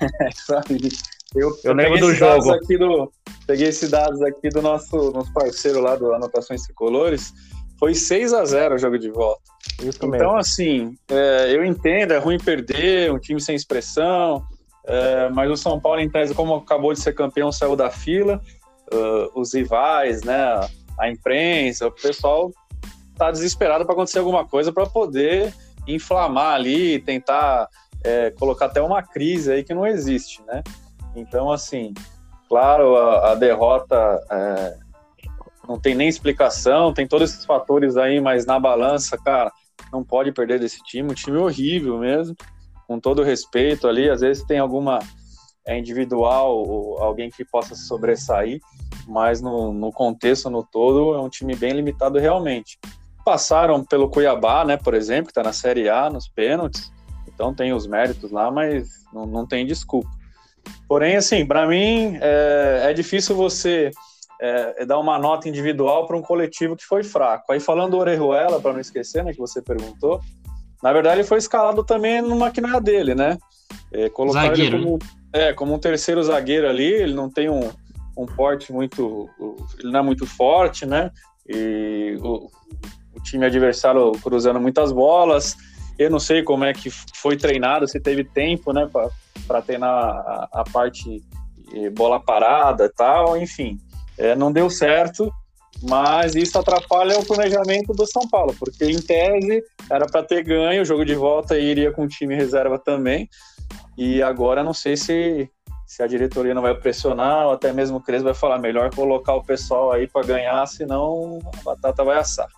Eu, 1.34 1.50
eu, 1.50 1.58
eu 1.64 1.74
lembro 1.74 1.98
do 1.98 2.14
jogo. 2.14 2.50
Aqui 2.52 2.78
do, 2.78 3.12
peguei 3.46 3.68
esses 3.68 3.90
dados 3.90 4.22
aqui 4.22 4.48
do 4.48 4.62
nosso, 4.62 5.10
nosso 5.10 5.30
parceiro 5.34 5.80
lá 5.80 5.94
do 5.94 6.14
Anotações 6.14 6.62
Tricolores. 6.62 7.32
Foi 7.78 7.94
6 7.94 8.32
a 8.32 8.44
0 8.44 8.76
o 8.76 8.78
jogo 8.78 8.98
de 8.98 9.10
volta. 9.10 9.42
Isso 9.82 9.98
então, 9.98 10.08
mesmo. 10.08 10.36
assim, 10.36 10.96
é, 11.08 11.54
eu 11.54 11.64
entendo, 11.64 12.12
é 12.12 12.18
ruim 12.18 12.38
perder, 12.38 13.12
um 13.12 13.18
time 13.18 13.40
sem 13.40 13.54
expressão, 13.54 14.42
é, 14.84 15.28
mas 15.28 15.50
o 15.50 15.56
São 15.56 15.78
Paulo, 15.78 16.00
em 16.00 16.08
tese, 16.08 16.32
como 16.32 16.54
acabou 16.54 16.94
de 16.94 17.00
ser 17.00 17.12
campeão, 17.12 17.52
saiu 17.52 17.76
da 17.76 17.90
fila. 17.90 18.40
Uh, 18.92 19.40
os 19.40 19.52
rivais, 19.52 20.22
né, 20.22 20.60
a 20.96 21.10
imprensa, 21.10 21.88
o 21.88 21.90
pessoal 21.90 22.52
tá 23.16 23.30
desesperado 23.30 23.84
para 23.84 23.94
acontecer 23.94 24.18
alguma 24.18 24.46
coisa 24.46 24.72
para 24.72 24.86
poder 24.86 25.52
inflamar 25.86 26.54
ali, 26.54 26.98
tentar 27.00 27.68
é, 28.04 28.30
colocar 28.32 28.66
até 28.66 28.80
uma 28.80 29.02
crise 29.02 29.52
aí 29.52 29.64
que 29.64 29.74
não 29.74 29.86
existe, 29.86 30.42
né? 30.46 30.62
Então, 31.14 31.50
assim, 31.50 31.94
claro, 32.48 32.96
a, 32.96 33.32
a 33.32 33.34
derrota 33.34 33.96
é, 34.30 34.78
não 35.66 35.78
tem 35.78 35.94
nem 35.94 36.08
explicação, 36.08 36.92
tem 36.92 37.06
todos 37.06 37.30
esses 37.30 37.44
fatores 37.44 37.96
aí, 37.96 38.20
mas 38.20 38.44
na 38.44 38.58
balança, 38.58 39.16
cara, 39.16 39.50
não 39.92 40.04
pode 40.04 40.32
perder 40.32 40.60
desse 40.60 40.82
time, 40.82 41.10
um 41.10 41.14
time 41.14 41.38
horrível 41.38 41.98
mesmo, 41.98 42.36
com 42.86 43.00
todo 43.00 43.22
respeito 43.22 43.88
ali, 43.88 44.10
às 44.10 44.20
vezes 44.20 44.44
tem 44.44 44.58
alguma 44.58 44.98
é, 45.66 45.78
individual, 45.78 47.02
alguém 47.02 47.30
que 47.30 47.44
possa 47.44 47.74
se 47.74 47.86
sobressair, 47.86 48.60
mas 49.06 49.40
no, 49.40 49.72
no 49.72 49.90
contexto, 49.90 50.50
no 50.50 50.62
todo, 50.62 51.14
é 51.14 51.20
um 51.20 51.28
time 51.28 51.54
bem 51.56 51.72
limitado 51.72 52.18
realmente 52.18 52.78
passaram 53.26 53.84
pelo 53.84 54.08
Cuiabá, 54.08 54.64
né, 54.64 54.76
por 54.76 54.94
exemplo, 54.94 55.24
que 55.24 55.32
está 55.32 55.42
na 55.42 55.52
Série 55.52 55.88
A, 55.88 56.08
nos 56.08 56.28
pênaltis, 56.28 56.92
então 57.26 57.52
tem 57.52 57.72
os 57.72 57.84
méritos 57.84 58.30
lá, 58.30 58.52
mas 58.52 58.88
não, 59.12 59.26
não 59.26 59.44
tem 59.44 59.66
desculpa. 59.66 60.08
Porém, 60.88 61.16
assim, 61.16 61.44
para 61.44 61.66
mim 61.66 62.16
é, 62.20 62.82
é, 62.84 62.92
difícil 62.92 63.34
você 63.34 63.90
é, 64.40 64.82
é 64.82 64.86
dar 64.86 65.00
uma 65.00 65.18
nota 65.18 65.48
individual 65.48 66.06
para 66.06 66.16
um 66.16 66.22
coletivo 66.22 66.76
que 66.76 66.84
foi 66.84 67.02
fraco. 67.02 67.52
Aí 67.52 67.58
falando 67.58 67.90
do 67.90 67.98
Orejuela, 67.98 68.60
para 68.60 68.72
não 68.72 68.80
esquecer, 68.80 69.24
né, 69.24 69.32
que 69.32 69.40
você 69.40 69.60
perguntou, 69.60 70.20
na 70.80 70.92
verdade 70.92 71.16
ele 71.16 71.28
foi 71.28 71.38
escalado 71.38 71.82
também 71.82 72.22
numa 72.22 72.52
que 72.52 72.60
não 72.60 72.76
é 72.76 72.80
dele, 72.80 73.16
né? 73.16 73.36
É, 73.92 74.08
colocar 74.08 74.42
zagueiro. 74.42 74.76
ele 74.76 74.84
como, 74.84 74.98
é, 75.32 75.52
como 75.52 75.74
um 75.74 75.78
terceiro 75.80 76.22
zagueiro 76.22 76.68
ali, 76.68 76.92
ele 76.92 77.14
não 77.14 77.28
tem 77.28 77.50
um, 77.50 77.72
um 78.16 78.24
porte 78.24 78.72
muito, 78.72 79.28
ele 79.80 79.90
não 79.90 80.00
é 80.00 80.02
muito 80.02 80.26
forte, 80.26 80.86
né? 80.86 81.10
E 81.48 82.16
o, 82.22 82.50
time 83.26 83.46
adversário 83.46 84.12
cruzando 84.22 84.60
muitas 84.60 84.92
bolas. 84.92 85.56
Eu 85.98 86.10
não 86.10 86.18
sei 86.18 86.42
como 86.42 86.64
é 86.64 86.72
que 86.72 86.90
foi 86.90 87.36
treinado, 87.36 87.88
se 87.88 87.98
teve 87.98 88.22
tempo, 88.22 88.72
né, 88.72 88.88
para 89.46 89.62
treinar 89.62 89.90
a, 89.90 90.48
a 90.52 90.64
parte 90.64 91.22
bola 91.94 92.20
parada 92.20 92.84
e 92.84 92.88
tal, 92.90 93.36
enfim. 93.36 93.78
É, 94.18 94.34
não 94.34 94.52
deu 94.52 94.70
certo, 94.70 95.32
mas 95.82 96.34
isso 96.34 96.58
atrapalha 96.58 97.18
o 97.18 97.26
planejamento 97.26 97.92
do 97.92 98.06
São 98.06 98.28
Paulo, 98.28 98.54
porque 98.58 98.84
em 98.84 99.00
tese 99.00 99.62
era 99.90 100.06
para 100.06 100.22
ter 100.22 100.42
ganho, 100.42 100.82
o 100.82 100.84
jogo 100.84 101.04
de 101.04 101.14
volta 101.14 101.58
iria 101.58 101.92
com 101.92 102.04
o 102.04 102.08
time 102.08 102.34
reserva 102.34 102.78
também, 102.78 103.28
e 103.96 104.22
agora 104.22 104.62
não 104.62 104.72
sei 104.72 104.96
se, 104.96 105.50
se 105.86 106.02
a 106.02 106.06
diretoria 106.06 106.54
não 106.54 106.62
vai 106.62 106.74
pressionar, 106.74 107.46
ou 107.46 107.52
até 107.52 107.72
mesmo 107.72 107.98
o 107.98 108.00
Cres 108.00 108.22
vai 108.22 108.34
falar, 108.34 108.58
melhor 108.58 108.94
colocar 108.94 109.34
o 109.34 109.42
pessoal 109.42 109.92
aí 109.92 110.06
para 110.06 110.26
ganhar, 110.26 110.64
senão 110.66 111.38
a 111.58 111.62
batata 111.62 112.04
vai 112.04 112.18
assar. 112.18 112.48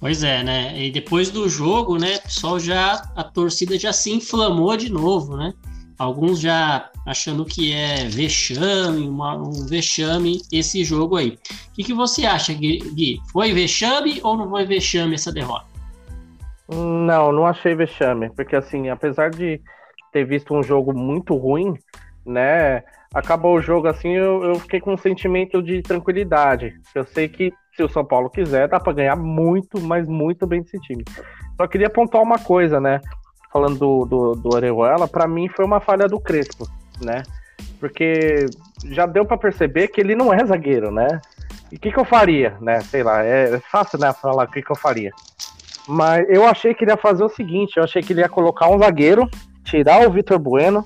Pois 0.00 0.22
é, 0.22 0.42
né? 0.44 0.80
E 0.80 0.92
depois 0.92 1.30
do 1.30 1.48
jogo, 1.48 1.98
né, 1.98 2.18
pessoal 2.18 2.60
já 2.60 3.02
a 3.16 3.24
torcida 3.24 3.78
já 3.78 3.92
se 3.92 4.12
inflamou 4.12 4.76
de 4.76 4.92
novo, 4.92 5.36
né? 5.36 5.52
Alguns 5.98 6.38
já 6.38 6.88
achando 7.04 7.44
que 7.44 7.72
é 7.72 8.06
vexame, 8.06 9.08
uma, 9.08 9.36
um 9.36 9.66
vexame 9.66 10.40
esse 10.52 10.84
jogo 10.84 11.16
aí. 11.16 11.30
O 11.30 11.72
que, 11.74 11.82
que 11.82 11.92
você 11.92 12.24
acha, 12.24 12.52
Gui? 12.54 13.18
Foi 13.32 13.52
vexame 13.52 14.20
ou 14.22 14.36
não 14.36 14.48
foi 14.48 14.64
vexame 14.64 15.16
essa 15.16 15.32
derrota? 15.32 15.66
Não, 16.68 17.32
não 17.32 17.46
achei 17.46 17.74
vexame, 17.74 18.30
porque 18.30 18.54
assim, 18.54 18.90
apesar 18.90 19.30
de 19.30 19.60
ter 20.12 20.24
visto 20.24 20.54
um 20.54 20.62
jogo 20.62 20.92
muito 20.92 21.34
ruim, 21.34 21.74
né? 22.24 22.84
Acabou 23.12 23.56
o 23.56 23.62
jogo 23.62 23.88
assim, 23.88 24.10
eu, 24.10 24.44
eu 24.44 24.54
fiquei 24.60 24.80
com 24.80 24.92
um 24.92 24.98
sentimento 24.98 25.60
de 25.60 25.82
tranquilidade. 25.82 26.78
Eu 26.94 27.04
sei 27.04 27.26
que 27.28 27.52
se 27.78 27.82
o 27.84 27.88
São 27.88 28.04
Paulo 28.04 28.28
quiser, 28.28 28.68
dá 28.68 28.78
para 28.78 28.92
ganhar 28.92 29.16
muito, 29.16 29.80
mas 29.80 30.06
muito 30.06 30.46
bem 30.46 30.60
desse 30.60 30.78
time. 30.80 31.04
Só 31.56 31.66
queria 31.66 31.86
apontar 31.86 32.20
uma 32.20 32.38
coisa, 32.38 32.80
né? 32.80 33.00
falando 33.52 33.78
do, 33.78 34.04
do, 34.04 34.34
do 34.34 34.54
Orejuela, 34.54 35.08
para 35.08 35.26
mim 35.26 35.48
foi 35.48 35.64
uma 35.64 35.80
falha 35.80 36.06
do 36.06 36.20
Crespo, 36.20 36.66
né? 37.00 37.22
Porque 37.80 38.46
já 38.86 39.06
deu 39.06 39.24
para 39.24 39.36
perceber 39.36 39.88
que 39.88 40.00
ele 40.00 40.14
não 40.14 40.32
é 40.32 40.44
zagueiro, 40.44 40.90
né? 40.90 41.20
E 41.72 41.76
o 41.76 41.78
que, 41.78 41.90
que 41.90 41.98
eu 41.98 42.04
faria, 42.04 42.56
né? 42.60 42.80
Sei 42.80 43.02
lá, 43.02 43.24
é 43.24 43.58
fácil, 43.60 43.98
né, 43.98 44.12
falar 44.12 44.44
o 44.44 44.50
que, 44.50 44.62
que 44.62 44.70
eu 44.70 44.76
faria. 44.76 45.10
Mas 45.86 46.26
eu 46.28 46.46
achei 46.46 46.74
que 46.74 46.84
ele 46.84 46.90
ia 46.90 46.96
fazer 46.96 47.24
o 47.24 47.28
seguinte, 47.28 47.76
eu 47.76 47.84
achei 47.84 48.02
que 48.02 48.12
ele 48.12 48.20
ia 48.20 48.28
colocar 48.28 48.68
um 48.68 48.78
zagueiro, 48.78 49.28
tirar 49.64 50.06
o 50.06 50.10
Vitor 50.10 50.38
Bueno 50.38 50.84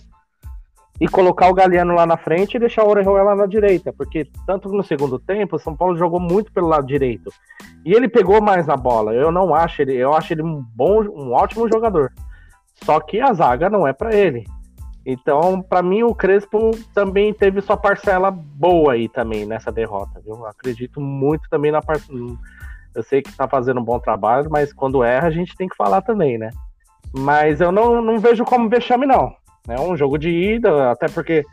e 1.03 1.09
colocar 1.09 1.49
o 1.49 1.55
Galeano 1.55 1.97
lá 1.97 2.07
na 2.07 2.17
frente 2.17 2.55
e 2.55 2.61
deixar 2.61 2.85
o 2.85 2.89
Orejuela 2.89 3.35
na 3.35 3.45
direita, 3.45 3.93
porque 3.93 4.25
tanto 4.47 4.69
no 4.69 4.85
segundo 4.85 5.19
tempo, 5.19 5.57
o 5.57 5.59
São 5.59 5.75
Paulo 5.75 5.99
jogou 5.99 6.21
muito 6.21 6.53
pelo 6.53 6.69
lado 6.69 6.87
direito. 6.87 7.29
E 7.85 7.93
ele 7.93 8.09
pegou 8.09 8.41
mais 8.41 8.69
na 8.69 8.77
bola. 8.77 9.13
Eu 9.13 9.33
não 9.33 9.53
acho 9.53 9.83
ele, 9.83 9.97
eu 9.97 10.15
acho 10.15 10.33
ele 10.33 10.43
um 10.43 10.65
bom, 10.77 11.03
um 11.03 11.33
ótimo 11.33 11.69
jogador. 11.69 12.13
Só 12.85 13.01
que 13.01 13.21
a 13.21 13.33
zaga 13.33 13.69
não 13.69 13.85
é 13.85 13.93
para 13.93 14.15
ele. 14.15 14.45
Então, 15.05 15.61
para 15.61 15.83
mim, 15.83 16.05
o 16.05 16.15
Crespo 16.15 16.71
também 16.95 17.35
teve 17.35 17.61
sua 17.61 17.77
parcela 17.77 18.31
boa 18.31 18.93
aí 18.93 19.09
também 19.09 19.45
nessa 19.45 19.73
derrota, 19.73 20.23
viu? 20.25 20.47
Acredito 20.47 21.01
muito 21.01 21.49
também 21.51 21.73
na 21.73 21.83
parte. 21.83 22.07
Eu 22.95 23.03
sei 23.03 23.23
que 23.23 23.37
tá 23.37 23.49
fazendo 23.49 23.81
um 23.81 23.85
bom 23.85 23.99
trabalho, 23.99 24.49
mas 24.49 24.73
quando 24.73 25.03
erra 25.03 25.27
a 25.27 25.33
gente 25.33 25.57
tem 25.57 25.69
que 25.69 25.77
falar 25.77 26.03
também, 26.03 26.39
né? 26.39 26.51
Mas 27.13 27.61
eu 27.61 27.73
não, 27.73 28.01
não 28.01 28.21
vejo 28.21 28.45
como 28.45 28.69
vexame, 28.69 29.05
não. 29.05 29.42
É 29.69 29.81
um 29.81 29.97
jogo 29.97 30.19
de 30.19 30.29
ida, 30.29 30.91
até 30.91 31.09
porque 31.09 31.45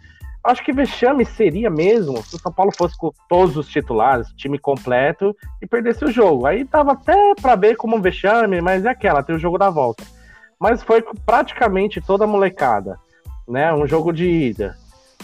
acho 0.44 0.64
que 0.64 0.74
vexame 0.74 1.26
seria 1.26 1.70
mesmo 1.70 2.24
se 2.24 2.36
o 2.36 2.40
São 2.40 2.52
Paulo 2.52 2.72
fosse 2.76 2.98
com 2.98 3.12
todos 3.28 3.58
os 3.58 3.68
titulares, 3.68 4.28
time 4.36 4.58
completo, 4.58 5.36
e 5.62 5.68
perdesse 5.68 6.06
o 6.06 6.12
jogo. 6.12 6.46
Aí 6.46 6.66
tava 6.66 6.94
até 6.94 7.36
para 7.42 7.56
ver 7.56 7.76
como 7.76 7.96
um 7.96 8.02
vexame, 8.02 8.62
mas 8.62 8.86
é 8.86 8.90
aquela, 8.90 9.24
tem 9.24 9.36
o 9.36 9.40
jogo 9.40 9.58
da 9.58 9.70
volta 9.70 10.04
mas 10.60 10.84
foi 10.84 11.02
praticamente 11.26 12.02
toda 12.02 12.28
molecada, 12.28 13.00
né? 13.48 13.74
Um 13.74 13.88
jogo 13.88 14.12
de 14.12 14.26
ida, 14.26 14.76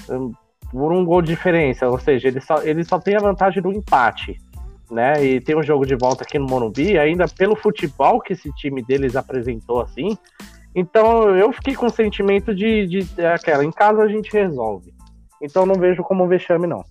hum, 0.09 0.31
por 0.71 0.93
um 0.93 1.03
gol 1.03 1.21
de 1.21 1.27
diferença, 1.27 1.87
ou 1.89 1.99
seja, 1.99 2.29
ele 2.29 2.39
só, 2.39 2.63
ele 2.63 2.83
só 2.83 2.99
tem 2.99 3.15
a 3.15 3.19
vantagem 3.19 3.61
do 3.61 3.71
empate, 3.71 4.39
né? 4.89 5.23
E 5.23 5.41
tem 5.41 5.57
um 5.57 5.63
jogo 5.63 5.85
de 5.85 5.95
volta 5.95 6.23
aqui 6.23 6.39
no 6.39 6.47
Morumbi, 6.47 6.97
ainda 6.97 7.27
pelo 7.27 7.55
futebol 7.55 8.21
que 8.21 8.33
esse 8.33 8.49
time 8.53 8.81
deles 8.81 9.15
apresentou 9.15 9.81
assim. 9.81 10.17
Então 10.75 11.35
eu 11.35 11.51
fiquei 11.53 11.73
com 11.73 11.85
o 11.85 11.91
sentimento 11.91 12.53
de, 12.53 12.85
de 12.85 13.07
é 13.17 13.33
aquela, 13.33 13.63
em 13.63 13.71
casa 13.71 14.03
a 14.03 14.07
gente 14.07 14.31
resolve. 14.31 14.93
Então 15.41 15.65
não 15.65 15.75
vejo 15.75 16.03
como 16.03 16.27
vexame, 16.27 16.67
não. 16.67 16.83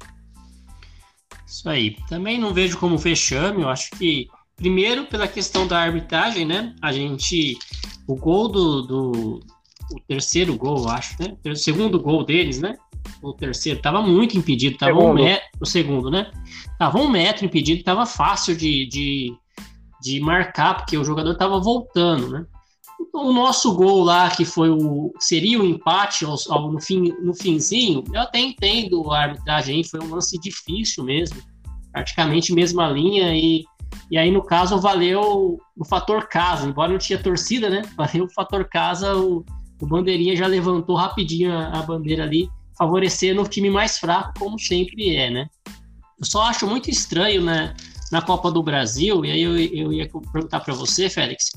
Isso 1.47 1.69
aí. 1.69 1.97
Também 2.09 2.39
não 2.39 2.55
vejo 2.55 2.79
como 2.79 2.97
vexame, 2.97 3.63
eu 3.63 3.69
acho 3.69 3.91
que 3.91 4.29
Primeiro, 4.57 5.07
pela 5.07 5.27
questão 5.27 5.67
da 5.67 5.81
arbitragem, 5.81 6.45
né? 6.45 6.75
A 6.81 6.93
gente. 6.93 7.59
O 8.07 8.15
gol 8.15 8.49
do. 8.49 8.83
do 8.83 9.41
o 9.93 10.01
terceiro 10.09 10.57
gol, 10.57 10.89
acho, 10.89 11.15
né? 11.21 11.37
O 11.45 11.55
segundo 11.55 12.01
gol 12.01 12.25
deles, 12.25 12.61
né? 12.61 12.77
O 13.23 13.35
terceiro 13.35 13.83
tava 13.83 14.01
muito 14.01 14.39
impedido, 14.39 14.79
tava 14.79 14.95
segundo. 14.95 15.11
um 15.11 15.25
metro. 15.25 15.49
O 15.61 15.67
segundo, 15.67 16.11
né? 16.11 16.31
Tava 16.79 16.99
um 16.99 17.09
metro 17.09 17.45
impedido, 17.45 17.85
tava 17.85 18.07
fácil 18.07 18.57
de, 18.57 18.87
de, 18.87 19.35
de 20.01 20.21
marcar, 20.21 20.77
porque 20.77 20.97
o 20.97 21.05
jogador 21.05 21.35
tava 21.37 21.61
voltando, 21.61 22.31
né? 22.31 22.47
O 23.13 23.33
nosso 23.33 23.75
gol 23.75 24.03
lá, 24.03 24.31
que 24.31 24.45
foi 24.45 24.71
o. 24.71 25.13
seria 25.19 25.61
o 25.61 25.65
empate 25.65 26.25
ao, 26.25 26.37
ao, 26.49 26.73
no, 26.73 26.81
fim, 26.81 27.13
no 27.23 27.35
finzinho, 27.35 28.05
eu 28.13 28.21
até 28.21 28.39
entendo 28.39 29.11
a 29.13 29.21
arbitragem 29.21 29.85
foi 29.85 30.01
um 30.01 30.15
lance 30.15 30.39
difícil 30.39 31.05
mesmo. 31.05 31.41
Praticamente 31.93 32.53
mesma 32.53 32.89
linha 32.89 33.37
e 33.37 33.65
e 34.11 34.19
aí, 34.19 34.31
no 34.31 34.43
caso, 34.43 34.79
valeu 34.79 35.59
o 35.77 35.85
fator 35.85 36.29
casa, 36.29 36.67
embora 36.69 36.91
não 36.91 36.99
tinha 36.99 37.19
torcida, 37.19 37.71
né? 37.71 37.83
Valeu 37.97 38.25
o 38.25 38.33
fator 38.33 38.69
casa, 38.69 39.17
o, 39.17 39.45
o 39.81 39.87
Bandeirinha 39.87 40.37
já 40.37 40.47
levantou 40.47 40.97
rapidinho 40.97 41.53
a, 41.53 41.79
a 41.79 41.83
bandeira 41.83 42.25
ali, 42.25 42.49
favorecendo 42.77 43.43
o 43.43 43.49
time 43.49 43.71
mais 43.71 43.99
fraco, 43.99 44.39
como 44.39 44.59
sempre 44.59 45.17
é, 45.17 45.31
né? 45.31 45.49
Eu 46.19 46.27
só 46.27 46.43
acho 46.43 46.67
muito 46.67 46.91
estranho, 46.91 47.43
né? 47.43 47.75
Na 48.13 48.23
Copa 48.23 48.51
do 48.51 48.63
Brasil, 48.63 49.25
e 49.25 49.31
aí 49.31 49.43
eu, 49.43 49.57
eu 49.59 49.93
ia 49.93 50.09
perguntar 50.33 50.61
para 50.61 50.75
você, 50.75 51.09
Félix, 51.09 51.51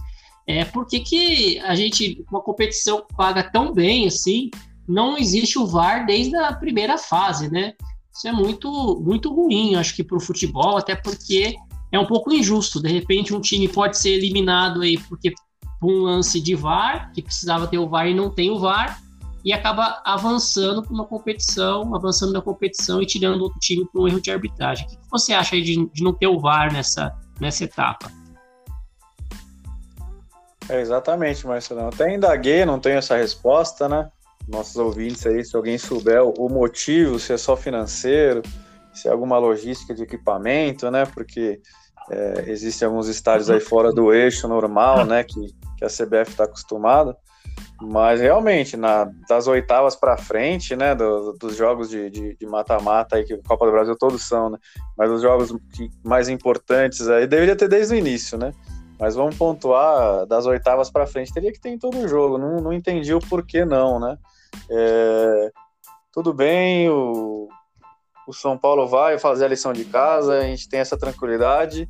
é 0.48 0.64
por 0.64 0.88
que, 0.88 1.02
que 1.02 1.60
a 1.60 1.76
gente, 1.76 2.24
uma 2.32 2.42
competição 2.42 3.06
paga 3.16 3.44
tão 3.44 3.74
bem 3.74 4.08
assim, 4.08 4.50
não 4.88 5.18
existe 5.18 5.60
o 5.60 5.68
VAR 5.68 6.06
desde 6.06 6.36
a 6.38 6.54
primeira 6.54 6.98
fase, 6.98 7.52
né? 7.52 7.74
Isso 8.16 8.28
é 8.28 8.32
muito, 8.32 9.00
muito 9.06 9.32
ruim, 9.34 9.76
acho 9.76 9.94
que 9.94 10.04
para 10.04 10.18
o 10.18 10.22
futebol, 10.22 10.78
até 10.78 10.96
porque 10.96 11.56
é 11.92 12.00
um 12.00 12.06
pouco 12.06 12.34
injusto. 12.34 12.82
De 12.82 12.88
repente, 12.88 13.34
um 13.34 13.42
time 13.42 13.68
pode 13.68 13.98
ser 13.98 14.12
eliminado 14.12 14.82
aí 14.82 14.98
porque 14.98 15.34
por 15.80 15.92
um 15.92 16.02
lance 16.04 16.40
de 16.40 16.56
VAR, 16.56 17.12
que 17.14 17.22
precisava 17.22 17.68
ter 17.68 17.78
o 17.78 17.88
VAR 17.88 18.08
e 18.08 18.14
não 18.14 18.30
tem 18.30 18.50
o 18.50 18.58
VAR, 18.58 19.00
e 19.44 19.54
acaba 19.54 20.02
avançando 20.04 20.82
para 20.82 20.94
uma 20.94 21.06
competição, 21.06 21.94
avançando 21.94 22.34
na 22.34 22.42
competição 22.42 23.02
e 23.02 23.06
tirando 23.06 23.42
outro 23.42 23.60
time 23.60 23.86
por 23.92 24.02
um 24.02 24.08
erro 24.08 24.20
de 24.20 24.32
arbitragem. 24.32 24.86
O 24.86 24.90
que 24.90 24.98
você 25.12 25.34
acha 25.34 25.56
de, 25.62 25.86
de 25.94 26.04
não 26.04 26.14
ter 26.14 26.28
o 26.28 26.40
VAR 26.40 26.74
nessa, 26.74 27.14
nessa 27.40 27.66
etapa? 27.66 28.12
É 30.70 30.82
exatamente, 30.82 31.48
Marcelo. 31.48 31.88
Até 31.88 32.14
indaguei, 32.14 32.66
não 32.66 32.80
tenho 32.80 32.98
essa 32.98 33.16
resposta, 33.16 33.88
né? 33.88 34.10
Nossos 34.48 34.76
ouvintes 34.78 35.26
aí, 35.26 35.44
se 35.44 35.56
alguém 35.56 35.78
souber 35.78 36.24
o 36.24 36.50
motivo, 36.50 37.20
se 37.20 37.34
é 37.34 37.38
só 37.38 37.56
financeiro, 37.56 38.42
se 38.94 39.08
é 39.08 39.12
alguma 39.12 39.38
logística 39.38 39.94
de 39.94 40.04
equipamento, 40.04 40.90
né? 40.92 41.06
Porque 41.06 41.62
é, 42.10 42.46
existem 42.48 42.86
alguns 42.86 43.08
estádios 43.08 43.50
aí 43.50 43.60
fora 43.60 43.92
do 43.92 44.14
eixo 44.14 44.48
normal, 44.48 45.06
né? 45.06 45.24
Que, 45.24 45.54
que 45.78 45.86
a 45.86 45.88
CBF 45.88 46.32
está 46.32 46.44
acostumada. 46.44 47.16
Mas 47.82 48.20
realmente, 48.20 48.76
na, 48.76 49.10
das 49.28 49.48
oitavas 49.48 49.96
para 49.96 50.18
frente, 50.18 50.76
né? 50.76 50.96
Do, 50.96 51.34
dos 51.34 51.56
jogos 51.56 51.90
de 51.90 52.38
mata-mata 52.44 53.16
aí, 53.16 53.26
que 53.26 53.34
a 53.34 53.40
Copa 53.48 53.66
do 53.66 53.72
Brasil 53.72 53.96
todos 53.98 54.28
são, 54.28 54.50
né? 54.50 54.58
Mas 54.98 55.10
os 55.12 55.22
jogos 55.22 55.54
que, 55.74 55.90
mais 56.04 56.28
importantes 56.28 57.08
aí 57.08 57.26
deveria 57.26 57.56
ter 57.56 57.70
desde 57.70 57.94
o 57.94 57.98
início, 57.98 58.38
né? 58.38 58.52
Mas 59.00 59.16
vamos 59.16 59.38
pontuar 59.38 60.26
das 60.26 60.46
oitavas 60.46 60.90
para 60.90 61.06
frente, 61.06 61.34
teria 61.34 61.52
que 61.52 61.60
ter 61.60 61.70
em 61.70 61.78
todo 61.78 61.98
o 61.98 62.08
jogo. 62.08 62.38
Não, 62.38 62.58
não 62.58 62.74
entendi 62.74 63.14
o 63.14 63.20
porquê 63.20 63.64
não, 63.64 64.00
né? 64.00 64.18
É, 64.70 65.52
tudo 66.12 66.34
bem, 66.34 66.90
o, 66.90 67.48
o 68.28 68.34
São 68.34 68.58
Paulo 68.58 68.88
vai 68.88 69.18
fazer 69.18 69.46
a 69.46 69.48
lição 69.48 69.72
de 69.72 69.86
casa, 69.86 70.40
a 70.40 70.42
gente 70.42 70.68
tem 70.68 70.80
essa 70.80 70.98
tranquilidade, 70.98 71.88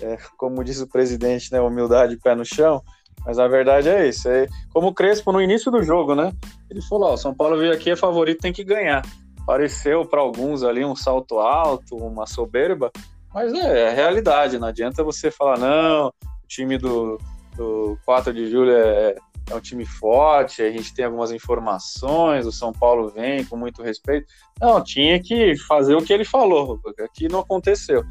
é, 0.00 0.16
como 0.36 0.62
diz 0.62 0.80
o 0.80 0.86
presidente, 0.86 1.50
né, 1.50 1.60
humildade 1.60 2.18
pé 2.18 2.34
no 2.34 2.44
chão, 2.44 2.82
mas 3.24 3.38
a 3.38 3.48
verdade 3.48 3.88
é 3.88 4.06
isso, 4.06 4.28
é 4.28 4.46
como 4.72 4.88
o 4.88 4.94
Crespo 4.94 5.32
no 5.32 5.40
início 5.40 5.72
do 5.72 5.82
jogo, 5.82 6.14
né, 6.14 6.32
ele 6.70 6.80
falou, 6.82 7.14
o 7.14 7.16
São 7.16 7.34
Paulo 7.34 7.58
veio 7.58 7.72
aqui, 7.72 7.90
é 7.90 7.96
favorito, 7.96 8.42
tem 8.42 8.52
que 8.52 8.62
ganhar, 8.62 9.02
pareceu 9.44 10.04
para 10.04 10.20
alguns 10.20 10.62
ali 10.62 10.84
um 10.84 10.94
salto 10.94 11.38
alto, 11.38 11.96
uma 11.96 12.26
soberba, 12.26 12.92
mas 13.34 13.52
é, 13.52 13.86
é 13.86 13.88
a 13.88 13.92
realidade, 13.92 14.58
não 14.58 14.68
adianta 14.68 15.02
você 15.02 15.30
falar, 15.30 15.58
não, 15.58 16.12
time 16.52 16.76
do, 16.76 17.18
do 17.56 17.98
4 18.04 18.32
de 18.32 18.50
julho 18.50 18.72
é, 18.72 19.16
é 19.50 19.54
um 19.54 19.60
time 19.60 19.84
forte, 19.84 20.62
a 20.62 20.70
gente 20.70 20.94
tem 20.94 21.04
algumas 21.04 21.32
informações, 21.32 22.46
o 22.46 22.52
São 22.52 22.72
Paulo 22.72 23.08
vem 23.08 23.44
com 23.44 23.56
muito 23.56 23.82
respeito. 23.82 24.26
Não, 24.60 24.82
tinha 24.82 25.20
que 25.20 25.56
fazer 25.66 25.94
o 25.94 26.02
que 26.02 26.12
ele 26.12 26.24
falou, 26.24 26.78
aqui 27.02 27.28
não 27.28 27.40
aconteceu. 27.40 28.04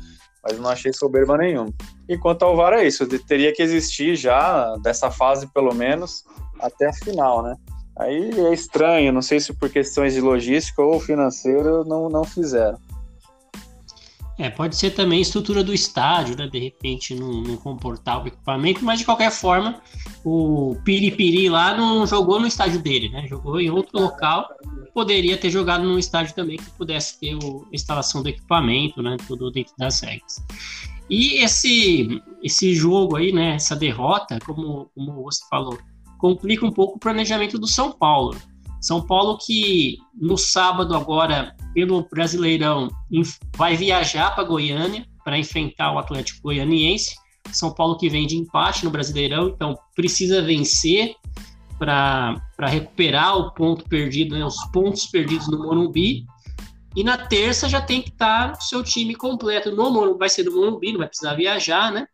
mas 0.44 0.60
não 0.60 0.70
achei 0.70 0.92
soberba 0.92 1.38
nenhuma. 1.38 1.72
E 2.10 2.18
quanto 2.18 2.44
ao 2.44 2.56
VAR 2.56 2.74
é 2.74 2.86
isso, 2.86 3.08
teria 3.26 3.54
que 3.54 3.62
existir 3.62 4.16
já, 4.16 4.76
dessa 4.78 5.12
fase 5.12 5.48
pelo 5.54 5.74
menos, 5.74 6.24
até 6.60 6.88
a 6.88 6.94
final, 6.94 7.44
né? 7.44 7.56
Aí 8.00 8.32
é 8.40 8.54
estranho, 8.54 9.14
não 9.14 9.22
sei 9.22 9.40
se 9.40 9.54
por 9.54 9.70
questões 9.70 10.14
de 10.14 10.22
logística 10.22 10.82
ou 10.82 11.00
financeiro 11.00 11.84
não, 11.86 12.10
não 12.10 12.24
fizeram. 12.24 12.80
É, 14.38 14.50
pode 14.50 14.76
ser 14.76 14.92
também 14.92 15.20
a 15.20 15.22
estrutura 15.22 15.64
do 15.64 15.74
estádio, 15.74 16.36
né? 16.36 16.48
De 16.48 16.58
repente 16.58 17.14
não, 17.14 17.42
não 17.42 17.58
comportar 17.58 18.24
o 18.24 18.28
equipamento, 18.28 18.84
mas 18.84 19.00
de 19.00 19.06
qualquer 19.06 19.32
forma, 19.32 19.82
o 20.24 20.76
Piripiri 20.84 21.50
lá 21.50 21.76
não 21.76 22.08
jogou 22.08 22.40
no 22.40 22.48
estádio 22.48 22.82
dele, 22.82 23.10
né? 23.10 23.28
Jogou 23.28 23.60
em 23.60 23.70
outro 23.70 24.00
local. 24.00 24.48
Poderia 24.94 25.38
ter 25.38 25.50
jogado 25.50 25.84
num 25.84 26.00
estádio 26.00 26.34
também 26.34 26.58
que 26.58 26.70
pudesse 26.72 27.20
ter 27.20 27.36
o, 27.36 27.68
a 27.72 27.76
instalação 27.76 28.24
do 28.24 28.30
equipamento, 28.30 29.02
né? 29.02 29.18
Tudo 29.28 29.52
dentro 29.52 29.74
das 29.78 30.02
regras. 30.02 30.44
E 31.10 31.44
esse, 31.44 32.22
esse 32.42 32.74
jogo 32.74 33.18
aí, 33.18 33.32
né? 33.32 33.56
Essa 33.56 33.76
derrota, 33.76 34.40
como, 34.46 34.90
como 34.96 35.24
você 35.24 35.44
falou, 35.50 35.78
complica 36.18 36.66
um 36.66 36.72
pouco 36.72 36.96
o 36.96 37.00
planejamento 37.00 37.60
do 37.60 37.68
São 37.68 37.92
Paulo. 37.92 38.38
São 38.82 39.06
Paulo 39.06 39.38
que 39.38 40.00
no 40.20 40.36
sábado 40.38 40.96
agora, 40.96 41.56
pelo 41.74 42.08
Brasileirão, 42.10 42.90
vai 43.56 43.78
viajar 43.78 44.32
para 44.32 44.44
Goiânia 44.44 45.06
para 45.24 45.38
enfrentar 45.38 45.94
o 45.94 46.00
Atlético 46.00 46.42
Goianiense. 46.42 47.16
São 47.52 47.72
Paulo 47.72 47.98
que 47.98 48.10
vem 48.10 48.26
de 48.26 48.38
empate 48.38 48.84
no 48.84 48.90
Brasileirão, 48.90 49.50
então 49.50 49.78
precisa 49.96 50.42
vencer 50.42 51.16
para 51.78 52.42
recuperar 52.60 53.38
o 53.38 53.52
ponto 53.52 53.88
perdido, 53.88 54.38
né, 54.38 54.44
os 54.46 54.64
pontos 54.72 55.06
perdidos 55.06 55.48
no 55.48 55.60
Morumbi. 55.60 56.26
E 56.96 57.04
na 57.04 57.18
terça 57.18 57.70
já 57.70 57.82
tem 57.82 58.02
que 58.02 58.10
estar 58.10 58.52
tá 58.52 58.58
o 58.58 58.62
seu 58.62 58.84
time 58.84 59.16
completo 59.16 59.72
no 59.72 59.92
Morumbi, 59.92 60.20
vai 60.20 60.30
ser 60.30 60.44
no 60.44 60.52
Morumbi, 60.52 60.92
não 60.92 61.00
vai 61.00 61.08
precisar 61.08 61.36
viajar, 61.36 61.92
né? 61.92 62.08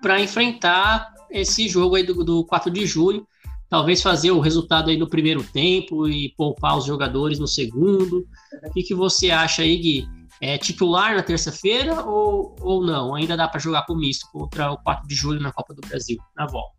Para 0.00 0.20
enfrentar 0.20 1.12
esse 1.30 1.68
jogo 1.68 1.96
aí 1.96 2.02
do, 2.02 2.22
do 2.24 2.44
4 2.44 2.70
de 2.70 2.86
julho. 2.86 3.26
Talvez 3.70 4.02
fazer 4.02 4.30
o 4.30 4.40
resultado 4.40 4.88
aí 4.88 4.96
no 4.96 5.08
primeiro 5.08 5.42
tempo 5.42 6.08
e 6.08 6.32
poupar 6.36 6.78
os 6.78 6.86
jogadores 6.86 7.38
no 7.38 7.46
segundo. 7.46 8.26
O 8.66 8.72
que, 8.72 8.82
que 8.82 8.94
você 8.94 9.30
acha 9.30 9.62
aí, 9.62 9.76
Gui? 9.76 10.08
É 10.40 10.56
titular 10.56 11.14
na 11.14 11.22
terça-feira 11.22 12.02
ou, 12.04 12.56
ou 12.60 12.82
não? 12.82 13.14
Ainda 13.14 13.36
dá 13.36 13.46
para 13.46 13.60
jogar 13.60 13.84
com 13.84 13.94
misto 13.94 14.26
contra 14.32 14.72
o 14.72 14.78
4 14.78 15.06
de 15.06 15.14
julho 15.14 15.40
na 15.40 15.52
Copa 15.52 15.74
do 15.74 15.86
Brasil, 15.86 16.16
na 16.36 16.46
volta? 16.46 16.78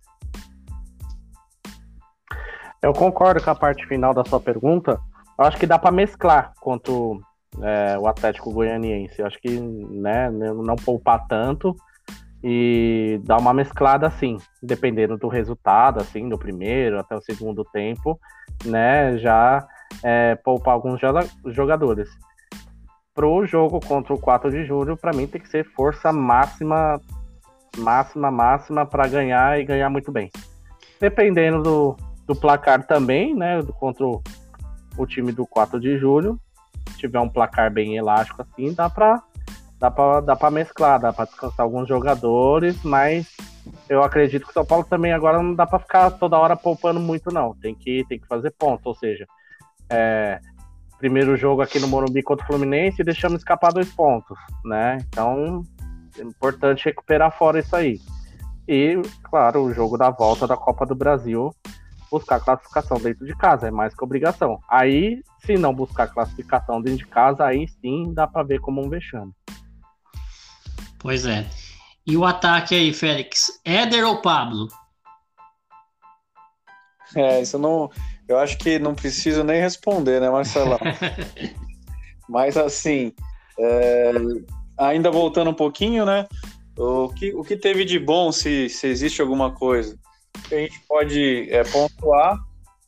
Eu 2.82 2.94
concordo 2.94 3.44
com 3.44 3.52
a 3.52 3.56
parte 3.56 3.86
final 3.86 4.14
da 4.14 4.26
sua 4.26 4.40
pergunta. 4.40 5.00
Eu 5.38 5.46
acho 5.46 5.58
que 5.58 5.68
dá 5.68 5.78
para 5.78 5.92
mesclar 5.92 6.54
contra 6.60 6.92
o, 6.92 7.22
é, 7.62 8.00
o 8.00 8.08
Atlético 8.08 8.52
Goianiense. 8.52 9.20
Eu 9.20 9.28
acho 9.28 9.40
que 9.40 9.60
né, 9.60 10.32
não 10.32 10.76
poupar 10.76 11.28
tanto 11.28 11.76
e 12.44 13.20
dar 13.24 13.38
uma 13.38 13.54
mesclada 13.54 14.08
assim, 14.08 14.38
dependendo 14.64 15.18
do 15.18 15.28
resultado, 15.28 16.00
assim, 16.00 16.30
do 16.30 16.38
primeiro 16.38 17.00
até 17.00 17.16
o 17.16 17.22
segundo 17.22 17.66
tempo, 17.66 18.20
né? 18.66 19.18
Já 19.18 19.68
é, 20.04 20.36
poupar 20.36 20.74
alguns 20.74 21.00
jogadores. 21.46 22.10
Pro 23.14 23.46
jogo 23.46 23.80
contra 23.82 24.14
o 24.14 24.20
4 24.20 24.50
de 24.50 24.64
julho, 24.64 24.96
para 24.96 25.12
mim 25.12 25.28
tem 25.28 25.42
que 25.42 25.50
ser 25.50 25.66
força 25.74 26.14
máxima, 26.14 27.02
máxima, 27.78 28.32
máxima 28.32 28.86
para 28.86 29.08
ganhar 29.08 29.60
e 29.60 29.66
ganhar 29.66 29.90
muito 29.90 30.12
bem. 30.12 30.30
Dependendo 31.00 31.62
do, 31.62 31.98
do 32.26 32.36
placar 32.36 32.86
também, 32.88 33.36
né? 33.36 33.62
Contra 33.78 34.06
o, 34.06 34.22
o 34.98 35.06
time 35.06 35.34
do 35.34 35.46
4 35.46 35.80
de 35.80 35.98
julho, 35.98 36.40
tiver 36.98 37.20
um 37.20 37.30
placar 37.30 37.72
bem 37.72 37.98
elástico 37.98 38.42
assim, 38.42 38.74
dá 38.74 38.90
para 38.90 39.22
dá 39.80 39.90
pra, 39.90 40.20
dá 40.20 40.36
pra 40.36 40.52
mesclar, 40.52 41.00
dá 41.00 41.14
pra 41.14 41.26
descansar 41.26 41.64
alguns 41.64 41.88
jogadores, 41.88 42.84
mas 42.84 43.28
eu 43.88 44.04
acredito 44.04 44.44
que 44.44 44.52
o 44.52 44.54
São 44.54 44.66
Paulo 44.66 44.84
também 44.84 45.14
agora 45.14 45.42
não 45.42 45.56
dá 45.56 45.66
pra 45.66 45.80
ficar 45.80 46.12
toda 46.12 46.38
hora 46.38 46.56
poupando 46.56 47.00
muito, 47.00 47.32
não. 47.32 47.56
Tem 47.56 47.74
que, 47.74 48.06
tem 48.10 48.20
que 48.20 48.28
fazer 48.28 48.52
ponto, 48.52 48.86
ou 48.88 48.96
seja, 48.96 49.26
é, 49.90 50.40
primeiro 50.98 51.38
jogo 51.38 51.62
aqui 51.62 51.80
no 51.80 51.88
Morumbi 51.88 52.22
contra 52.22 52.44
o 52.44 52.48
Fluminense 52.48 53.02
e 53.02 53.06
deixamos 53.06 53.40
escapar 53.40 53.72
dois 53.72 53.92
pontos, 53.92 54.38
né? 54.66 54.98
Então, 55.08 55.64
é 56.18 56.24
importante 56.24 56.86
recuperar 56.86 57.36
fora 57.36 57.60
isso 57.60 57.76
aí. 57.76 58.00
E, 58.68 59.02
claro, 59.24 59.64
o 59.64 59.74
jogo 59.74 59.98
da 59.98 60.10
volta 60.10 60.46
da 60.46 60.58
Copa 60.58 60.86
do 60.86 60.94
Brasil, 60.94 61.52
buscar 62.12 62.40
classificação 62.40 62.98
dentro 62.98 63.26
de 63.26 63.36
casa, 63.36 63.68
é 63.68 63.72
mais 63.72 63.96
que 63.96 64.04
obrigação. 64.04 64.60
Aí, 64.70 65.24
se 65.40 65.58
não 65.58 65.74
buscar 65.74 66.08
classificação 66.08 66.82
dentro 66.82 67.00
de 67.00 67.08
casa, 67.08 67.46
aí 67.46 67.68
sim 67.68 68.14
dá 68.14 68.28
para 68.28 68.44
ver 68.44 68.60
como 68.60 68.84
um 68.86 68.90
vexame. 68.90 69.32
Pois 71.00 71.26
é. 71.26 71.48
E 72.06 72.18
o 72.18 72.26
ataque 72.26 72.76
aí, 72.76 72.94
Félix? 72.94 73.60
Éder 73.64 74.06
ou 74.06 74.22
Pablo? 74.22 74.68
É, 77.16 77.42
isso 77.42 77.58
não. 77.58 77.90
Eu 78.28 78.38
acho 78.38 78.58
que 78.58 78.78
não 78.78 78.94
preciso 78.94 79.44
nem 79.44 79.62
responder, 79.62 80.20
né, 80.22 80.30
Marcelão? 80.30 80.80
Mas 82.28 82.56
assim, 82.58 83.14
é, 83.58 84.12
ainda 84.78 85.10
voltando 85.10 85.50
um 85.50 85.54
pouquinho, 85.54 86.06
né? 86.06 86.28
O 86.78 87.10
que, 87.10 87.34
o 87.34 87.44
que 87.44 87.58
teve 87.58 87.84
de 87.84 87.98
bom, 87.98 88.32
se, 88.32 88.70
se 88.70 88.88
existe 88.88 89.22
alguma 89.22 89.52
coisa? 89.52 89.98
A 90.52 90.56
gente 90.56 90.80
pode 90.88 91.48
é, 91.50 91.64
pontuar 91.64 92.38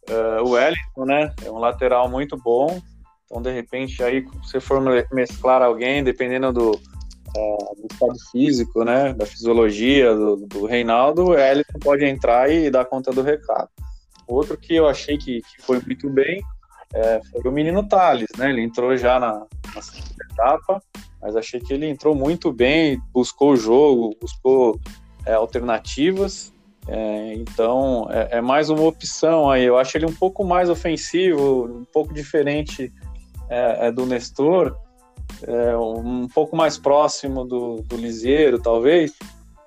é, 0.08 0.42
o 0.42 0.50
Wellington, 0.52 1.06
né? 1.06 1.34
É 1.44 1.50
um 1.50 1.58
lateral 1.58 2.08
muito 2.10 2.38
bom. 2.38 2.82
Então, 3.26 3.42
de 3.42 3.52
repente, 3.52 4.04
aí, 4.04 4.26
se 4.44 4.60
for 4.60 4.82
mesclar 5.12 5.62
alguém, 5.62 6.04
dependendo 6.04 6.54
do, 6.54 6.80
do 7.34 7.88
estado 7.92 8.16
físico, 8.32 8.84
né, 8.84 9.14
da 9.14 9.26
fisiologia 9.26 10.14
do, 10.16 10.36
do 10.48 10.66
Reinaldo, 10.66 11.30
o 11.30 11.38
Elton 11.38 11.80
pode 11.80 12.06
entrar 12.06 12.52
e 12.52 12.70
dar 12.70 12.86
conta 12.86 13.12
do 13.12 13.22
recado. 13.22 13.70
Outro 14.28 14.58
que 14.58 14.76
eu 14.76 14.88
achei 14.88 15.18
que, 15.18 15.42
que 15.42 15.62
foi 15.62 15.82
muito 15.82 16.10
bem 16.10 16.42
é, 16.94 17.22
foi 17.32 17.42
o 17.50 17.52
menino 17.52 17.88
Thales, 17.88 18.30
né? 18.38 18.50
Ele 18.50 18.62
entrou 18.62 18.96
já 18.98 19.20
na, 19.20 19.46
na 19.74 19.82
segunda 19.82 20.26
etapa, 20.32 20.82
mas 21.22 21.36
achei 21.36 21.60
que 21.60 21.74
ele 21.74 21.88
entrou 21.88 22.14
muito 22.14 22.52
bem, 22.52 23.02
buscou 23.14 23.52
o 23.52 23.58
jogo, 23.58 24.16
buscou 24.20 24.80
é, 25.26 25.34
alternativas. 25.34 26.54
É, 26.88 27.34
então 27.36 28.08
é, 28.10 28.38
é, 28.38 28.42
mais 28.42 28.70
uma 28.70 28.84
opção 28.84 29.50
aí. 29.50 29.64
Eu 29.64 29.78
acho 29.78 29.98
ele 29.98 30.06
um 30.06 30.14
pouco 30.14 30.44
mais 30.44 30.70
ofensivo, 30.70 31.66
um 31.66 31.86
pouco 31.86 32.14
diferente 32.14 32.92
é, 33.50 33.88
é 33.88 33.92
do 33.92 34.06
Nestor 34.06 34.76
é, 35.48 35.76
um 35.78 36.28
pouco 36.28 36.56
mais 36.56 36.78
próximo 36.78 37.46
do, 37.46 37.82
do 37.82 37.96
Liseiro, 37.96 38.60
talvez, 38.60 39.14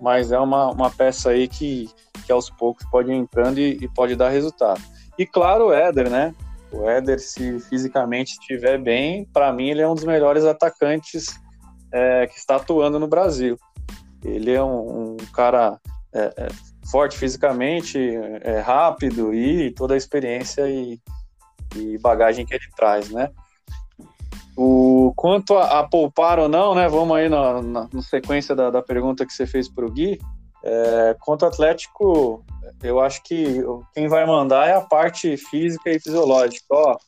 mas 0.01 0.33
é 0.33 0.39
uma, 0.39 0.71
uma 0.71 0.91
peça 0.91 1.31
aí 1.31 1.49
que, 1.49 1.89
que 2.27 2.33
aos 2.33 2.51
poucos 2.51 2.85
pode 2.91 3.11
ir 3.11 3.15
entrando 3.15 3.59
e, 3.59 3.79
e 3.83 3.89
pode 3.89 4.17
dar 4.17 4.29
resultado. 4.29 4.81
E 5.19 5.27
claro, 5.27 5.69
o 5.69 5.73
Éder, 5.73 6.11
né? 6.11 6.35
O 6.73 6.89
Éder, 6.89 7.21
se 7.21 7.61
fisicamente 7.61 8.33
estiver 8.33 8.79
bem, 8.79 9.25
para 9.33 9.53
mim 9.53 9.71
ele 9.71 9.81
é 9.81 9.89
um 9.89 9.95
dos 9.95 10.05
melhores 10.05 10.45
atacantes 10.45 11.39
é, 11.93 12.27
que 12.27 12.37
está 12.37 12.57
atuando 12.57 12.99
no 12.99 13.07
Brasil. 13.07 13.57
Ele 14.25 14.53
é 14.53 14.63
um, 14.63 15.13
um 15.13 15.17
cara 15.33 15.79
é, 16.13 16.35
é, 16.37 16.49
forte 16.91 17.17
fisicamente, 17.17 17.99
é 18.43 18.59
rápido 18.59 19.33
e 19.33 19.71
toda 19.71 19.95
a 19.95 19.97
experiência 19.97 20.69
e, 20.69 21.01
e 21.77 21.99
bagagem 21.99 22.45
que 22.45 22.55
ele 22.55 22.65
traz, 22.77 23.11
né? 23.11 23.31
Quanto 25.25 25.57
a, 25.57 25.81
a, 25.81 25.89
poupar 25.89 26.39
ou 26.39 26.51
não, 26.51 26.75
né? 26.75 26.87
Vamos 26.87 27.17
aí 27.17 27.31
na, 27.31 27.63
na, 27.63 27.89
na 27.91 28.03
sequência 28.03 28.55
da, 28.55 28.69
da, 28.69 28.83
pergunta 28.83 29.25
que 29.25 29.33
você 29.33 29.47
fez 29.47 29.71
para 29.71 29.87
o 29.87 29.91
Gui. 29.91 30.21
É, 30.63 31.17
quanto 31.19 31.47
ao 31.47 31.49
Atlético, 31.49 32.45
eu 32.83 33.01
acho 33.01 33.23
que 33.23 33.63
quem 33.95 34.07
vai 34.07 34.27
mandar 34.27 34.69
é 34.69 34.75
a 34.75 34.83
parte 34.83 35.35
física 35.39 35.89
e 35.89 35.99
fisiológica. 35.99 36.67
Ó, 36.69 36.99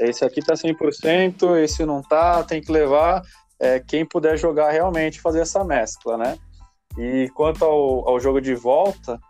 esse 0.00 0.24
aqui 0.24 0.40
tá 0.40 0.54
100%, 0.54 1.58
esse 1.58 1.84
não 1.84 2.00
tá, 2.00 2.42
tem 2.44 2.62
que 2.62 2.72
levar 2.72 3.20
é, 3.60 3.78
quem 3.78 4.06
puder 4.06 4.38
jogar 4.38 4.70
realmente 4.70 5.20
fazer 5.20 5.40
essa 5.40 5.62
mescla, 5.62 6.16
né? 6.16 6.38
E 6.96 7.28
quanto 7.34 7.62
ao, 7.62 8.08
ao 8.08 8.18
jogo 8.18 8.40
de 8.40 8.54
volta, 8.54 9.20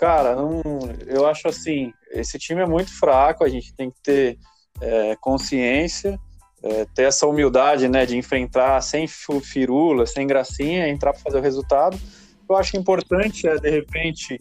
cara, 0.00 0.34
não, 0.34 0.60
eu 1.06 1.28
acho 1.28 1.46
assim, 1.46 1.92
esse 2.10 2.40
time 2.40 2.62
é 2.62 2.66
muito 2.66 2.92
fraco, 2.98 3.44
a 3.44 3.48
gente 3.48 3.72
tem 3.72 3.88
que 3.88 4.02
ter 4.02 4.36
é, 4.80 5.14
consciência 5.20 6.18
é, 6.62 6.86
ter 6.94 7.04
essa 7.04 7.26
humildade, 7.26 7.88
né, 7.88 8.06
de 8.06 8.16
enfrentar 8.16 8.80
sem 8.80 9.06
firula, 9.06 10.06
sem 10.06 10.26
gracinha, 10.26 10.88
entrar 10.88 11.12
para 11.12 11.22
fazer 11.22 11.38
o 11.38 11.42
resultado. 11.42 11.98
Eu 12.48 12.56
acho 12.56 12.76
importante 12.76 13.48
é, 13.48 13.56
de 13.56 13.70
repente, 13.70 14.40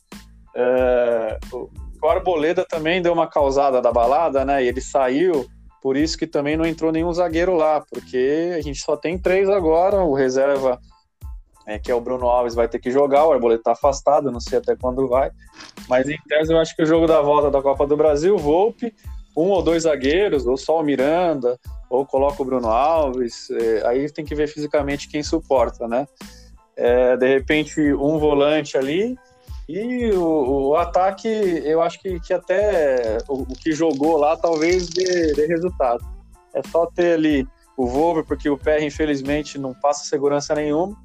é, 0.56 1.40
o 1.52 2.08
Arboleda 2.08 2.66
também 2.66 3.02
deu 3.02 3.14
uma 3.14 3.28
causada 3.28 3.82
da 3.82 3.92
balada, 3.92 4.46
né, 4.46 4.64
e 4.64 4.68
ele 4.68 4.82
saiu, 4.82 5.48
por 5.82 5.98
isso 5.98 6.18
que 6.18 6.28
também 6.28 6.56
não 6.56 6.66
entrou 6.66 6.92
nenhum 6.92 7.12
zagueiro 7.12 7.56
lá, 7.56 7.84
porque 7.90 8.54
a 8.56 8.62
gente 8.62 8.80
só 8.80 8.96
tem 8.96 9.18
três 9.18 9.50
agora, 9.50 10.04
o 10.04 10.14
reserva, 10.14 10.80
é, 11.66 11.80
que 11.80 11.92
é 11.92 11.96
o 11.96 12.02
Bruno 12.02 12.28
Alves, 12.28 12.54
vai 12.54 12.68
ter 12.68 12.80
que 12.80 12.92
jogar, 12.92 13.26
o 13.26 13.32
Arboleda 13.32 13.62
está 13.62 13.72
afastado, 13.72 14.32
não 14.32 14.40
sei 14.40 14.60
até 14.60 14.76
quando 14.76 15.08
vai, 15.08 15.32
mas 15.88 16.08
em 16.08 16.18
tese 16.28 16.54
eu 16.54 16.60
acho 16.60 16.76
que 16.76 16.84
o 16.84 16.86
jogo 16.86 17.08
da 17.08 17.22
volta 17.22 17.50
da 17.50 17.62
Copa 17.62 17.88
do 17.88 17.98
Brasil, 17.98 18.38
Volpe, 18.38 18.94
um 19.36 19.50
ou 19.50 19.62
dois 19.62 19.84
zagueiros, 19.84 20.46
ou 20.46 20.58
só 20.58 20.80
o 20.80 20.84
Miranda, 20.84 21.58
ou 21.90 22.06
coloca 22.06 22.42
o 22.42 22.46
Bruno 22.46 22.68
Alves, 22.68 23.50
é, 23.52 23.88
aí 23.88 24.10
tem 24.12 24.26
que 24.26 24.36
ver 24.36 24.48
fisicamente 24.48 25.10
quem 25.10 25.24
suporta, 25.24 25.88
né? 25.88 26.08
É, 26.76 27.18
de 27.18 27.28
repente, 27.28 27.94
um 27.94 28.18
volante 28.18 28.78
ali, 28.78 29.18
e 29.68 30.12
o, 30.12 30.70
o, 30.70 30.76
ataque, 30.76 31.28
eu 31.28 31.82
acho 31.82 32.00
que, 32.02 32.20
que 32.20 32.34
até 32.34 33.20
o, 33.28 33.44
o 33.44 33.56
que 33.56 33.72
jogou 33.72 34.18
lá 34.18 34.36
talvez 34.36 34.90
dê, 34.90 35.34
dê, 35.34 35.46
resultado. 35.46 36.04
É 36.54 36.62
só 36.68 36.86
ter 36.86 37.14
ali 37.14 37.48
o 37.78 37.88
Volver, 37.88 38.26
porque 38.26 38.50
o 38.50 38.58
PR, 38.58 38.84
infelizmente, 38.84 39.58
não 39.58 39.74
passa 39.74 40.04
segurança 40.04 40.54
nenhuma, 40.54 40.98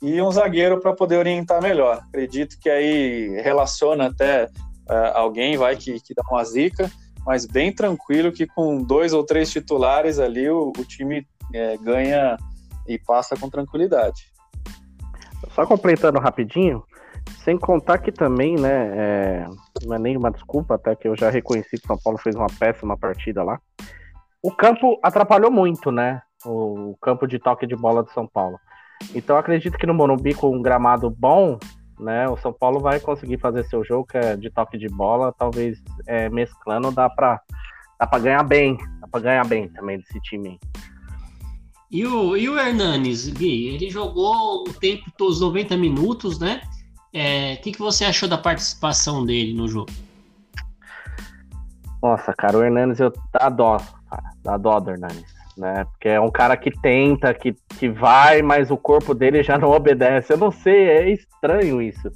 e 0.00 0.20
um 0.20 0.30
zagueiro 0.30 0.80
para 0.80 0.94
poder 0.94 1.16
orientar 1.16 1.62
melhor. 1.62 2.02
Acredito 2.08 2.58
que 2.60 2.70
aí 2.70 3.40
relaciona 3.42 4.06
até 4.06 4.44
uh, 4.44 5.12
alguém, 5.14 5.56
vai 5.56 5.76
que, 5.76 6.00
que 6.00 6.14
dá 6.14 6.22
uma 6.30 6.44
zica, 6.44 6.90
mas 7.26 7.44
bem 7.44 7.74
tranquilo 7.74 8.30
que 8.30 8.46
com 8.46 8.80
dois 8.80 9.12
ou 9.12 9.24
três 9.24 9.50
titulares 9.50 10.20
ali 10.20 10.48
o, 10.48 10.68
o 10.68 10.84
time 10.84 11.26
é, 11.52 11.76
ganha 11.76 12.36
e 12.86 12.96
passa 12.98 13.36
com 13.36 13.50
tranquilidade. 13.50 14.32
Só 15.50 15.66
completando 15.66 16.20
rapidinho, 16.20 16.84
sem 17.42 17.58
contar 17.58 17.98
que 17.98 18.12
também, 18.12 18.54
né, 18.54 18.92
é, 18.96 19.46
não 19.84 19.96
é 19.96 19.98
nenhuma 19.98 20.30
desculpa, 20.30 20.76
até 20.76 20.94
que 20.94 21.08
eu 21.08 21.16
já 21.16 21.28
reconheci 21.28 21.78
que 21.78 21.84
o 21.84 21.88
São 21.88 21.98
Paulo 21.98 22.18
fez 22.18 22.36
uma 22.36 22.46
péssima 22.46 22.96
partida 22.96 23.42
lá. 23.42 23.60
O 24.42 24.52
campo 24.52 24.98
atrapalhou 25.02 25.50
muito, 25.50 25.90
né? 25.90 26.22
O, 26.44 26.96
campo 27.02 27.26
de 27.26 27.38
toque 27.38 27.66
de 27.66 27.74
bola 27.74 28.04
do 28.04 28.10
São 28.10 28.26
Paulo. 28.26 28.58
Então 29.14 29.36
acredito 29.36 29.76
que 29.76 29.86
no 29.86 29.94
Morumbi, 29.94 30.34
com 30.34 30.54
um 30.54 30.62
gramado 30.62 31.10
bom, 31.10 31.58
né, 31.98 32.28
o 32.28 32.36
São 32.36 32.52
Paulo 32.52 32.80
vai 32.80 33.00
conseguir 33.00 33.38
fazer 33.38 33.64
seu 33.64 33.84
jogo 33.84 34.06
que 34.06 34.16
é 34.16 34.36
de 34.36 34.50
toque 34.50 34.76
de 34.76 34.88
bola, 34.88 35.32
talvez 35.32 35.82
é, 36.06 36.28
mesclando 36.28 36.90
dá 36.90 37.08
para 37.08 37.40
dá 37.98 38.06
para 38.06 38.18
ganhar 38.18 38.42
bem, 38.42 38.76
dá 39.00 39.08
para 39.08 39.20
ganhar 39.20 39.46
bem 39.46 39.68
também 39.68 39.98
desse 39.98 40.20
time. 40.20 40.60
E 41.90 42.04
o, 42.04 42.36
e 42.36 42.48
o 42.48 42.58
Hernanes, 42.58 43.28
Gui, 43.28 43.68
ele 43.68 43.88
jogou 43.88 44.64
o 44.68 44.72
tempo, 44.72 45.04
os 45.20 45.40
90 45.40 45.76
minutos, 45.76 46.38
né? 46.38 46.60
É, 47.12 47.54
o 47.54 47.62
que, 47.62 47.72
que 47.72 47.78
você 47.78 48.04
achou 48.04 48.28
da 48.28 48.36
participação 48.36 49.24
dele 49.24 49.54
no 49.54 49.68
jogo? 49.68 49.90
Nossa, 52.02 52.34
cara, 52.34 52.58
o 52.58 52.62
Hernandes 52.62 53.00
eu 53.00 53.12
dá 53.32 53.48
dó, 53.48 53.78
cara, 54.10 54.32
dá 54.42 54.56
dó 54.56 54.78
do 54.80 54.90
Hernandes, 54.90 55.32
né? 55.56 55.84
Porque 55.84 56.08
é 56.08 56.20
um 56.20 56.30
cara 56.30 56.56
que 56.56 56.70
tenta, 56.70 57.32
que, 57.32 57.54
que 57.78 57.88
vai, 57.88 58.42
mas 58.42 58.70
o 58.70 58.76
corpo 58.76 59.14
dele 59.14 59.42
já 59.42 59.58
não 59.58 59.70
obedece. 59.72 60.32
Eu 60.32 60.38
não 60.38 60.50
sei, 60.50 60.88
é 60.88 61.10
estranho 61.10 61.80
isso. 61.80 62.10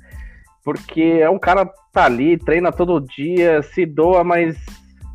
Porque 0.62 1.18
é 1.20 1.30
um 1.30 1.38
cara 1.38 1.64
que 1.64 1.72
tá 1.92 2.04
ali, 2.04 2.36
treina 2.36 2.70
todo 2.70 3.00
dia, 3.00 3.62
se 3.62 3.86
doa, 3.86 4.22
mas 4.22 4.56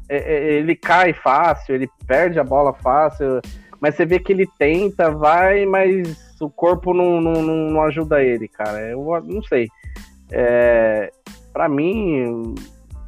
é, 0.10 0.18
é, 0.18 0.54
ele 0.54 0.76
cai 0.76 1.14
fácil, 1.14 1.76
ele 1.76 1.90
perde 2.08 2.40
a 2.40 2.44
bola 2.44 2.74
fácil, 2.74 3.40
mas 3.80 3.96
você 3.96 4.06
vê 4.06 4.20
que 4.20 4.34
ele 4.34 4.48
tenta, 4.58 5.12
vai, 5.12 5.66
mas 5.66 6.18
o 6.42 6.50
corpo 6.50 6.94
não, 6.94 7.22
não, 7.22 7.42
não 7.42 7.82
ajuda 7.84 8.24
ele, 8.24 8.48
cara. 8.48 8.82
Eu 8.82 9.06
não 9.24 9.44
sei. 9.44 9.68
É, 10.32 11.12
para 11.54 11.70
mim, 11.70 12.54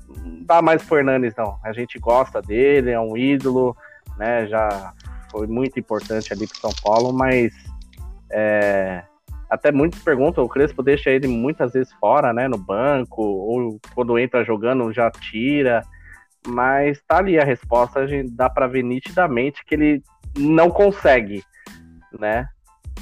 não 0.07 0.43
dá 0.45 0.61
mais 0.61 0.83
pro 0.83 0.97
Hernanes, 0.97 1.33
não. 1.35 1.57
A 1.63 1.73
gente 1.73 1.97
gosta 1.99 2.41
dele, 2.41 2.91
é 2.91 2.99
um 2.99 3.17
ídolo, 3.17 3.75
né? 4.17 4.47
Já 4.47 4.93
foi 5.31 5.47
muito 5.47 5.79
importante 5.79 6.31
ali 6.33 6.47
pro 6.47 6.57
São 6.57 6.71
Paulo, 6.83 7.13
mas 7.13 7.53
é, 8.31 9.03
até 9.49 9.71
muitos 9.71 10.01
perguntam, 10.01 10.43
o 10.43 10.49
Crespo 10.49 10.83
deixa 10.83 11.09
ele 11.09 11.27
muitas 11.27 11.73
vezes 11.73 11.91
fora, 11.93 12.33
né? 12.33 12.47
No 12.47 12.57
banco, 12.57 13.21
ou 13.21 13.79
quando 13.95 14.19
entra 14.19 14.43
jogando 14.43 14.91
já 14.91 15.09
tira. 15.09 15.81
Mas 16.45 17.01
tá 17.07 17.17
ali 17.17 17.39
a 17.39 17.43
resposta, 17.43 17.99
a 17.99 18.07
gente 18.07 18.31
dá 18.31 18.49
para 18.49 18.67
ver 18.67 18.83
nitidamente 18.83 19.63
que 19.65 19.75
ele 19.75 20.03
não 20.37 20.69
consegue, 20.69 21.43
né? 22.17 22.47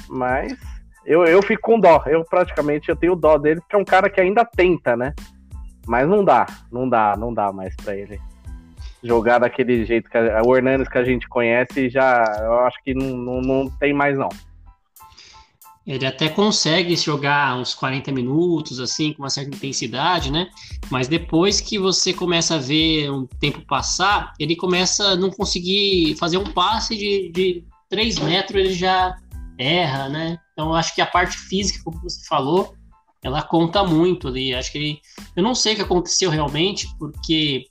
Mas 0.08 0.56
eu, 1.04 1.24
eu 1.24 1.42
fico 1.42 1.62
com 1.62 1.80
dó. 1.80 2.02
Eu 2.06 2.24
praticamente 2.24 2.88
eu 2.88 2.96
tenho 2.96 3.16
dó 3.16 3.38
dele, 3.38 3.60
porque 3.60 3.76
é 3.76 3.78
um 3.78 3.84
cara 3.84 4.08
que 4.08 4.20
ainda 4.20 4.44
tenta, 4.44 4.96
né? 4.96 5.14
Mas 5.86 6.08
não 6.08 6.24
dá, 6.24 6.46
não 6.70 6.88
dá, 6.88 7.16
não 7.16 7.32
dá 7.32 7.52
mais 7.52 7.74
para 7.76 7.96
ele 7.96 8.20
jogar 9.06 9.38
daquele 9.38 9.84
jeito 9.84 10.10
que 10.10 10.16
a, 10.16 10.42
o 10.44 10.56
Hernandes 10.56 10.88
que 10.88 10.98
a 10.98 11.04
gente 11.04 11.28
conhece 11.28 11.88
já, 11.88 12.24
eu 12.42 12.60
acho 12.60 12.82
que 12.82 12.94
não, 12.94 13.16
não, 13.16 13.40
não 13.40 13.70
tem 13.70 13.92
mais 13.92 14.18
não. 14.18 14.28
Ele 15.86 16.04
até 16.04 16.28
consegue 16.28 16.96
jogar 16.96 17.56
uns 17.56 17.72
40 17.72 18.10
minutos, 18.10 18.80
assim, 18.80 19.12
com 19.12 19.22
uma 19.22 19.30
certa 19.30 19.54
intensidade, 19.54 20.32
né? 20.32 20.48
Mas 20.90 21.06
depois 21.06 21.60
que 21.60 21.78
você 21.78 22.12
começa 22.12 22.56
a 22.56 22.58
ver 22.58 23.08
um 23.08 23.24
tempo 23.24 23.64
passar, 23.64 24.32
ele 24.40 24.56
começa 24.56 25.10
a 25.10 25.16
não 25.16 25.30
conseguir 25.30 26.16
fazer 26.16 26.38
um 26.38 26.52
passe 26.52 26.96
de, 26.96 27.30
de 27.30 27.64
3 27.88 28.18
metros, 28.18 28.60
ele 28.60 28.72
já 28.72 29.14
erra, 29.56 30.08
né? 30.08 30.38
Então 30.52 30.74
acho 30.74 30.92
que 30.92 31.00
a 31.00 31.06
parte 31.06 31.38
física, 31.38 31.84
como 31.84 32.00
você 32.00 32.26
falou, 32.26 32.74
ela 33.22 33.42
conta 33.42 33.84
muito 33.84 34.26
ali. 34.26 34.54
Acho 34.54 34.72
que 34.72 34.78
ele, 34.78 35.00
eu 35.36 35.42
não 35.42 35.54
sei 35.54 35.74
o 35.74 35.76
que 35.76 35.82
aconteceu 35.82 36.30
realmente, 36.30 36.88
porque 36.98 37.64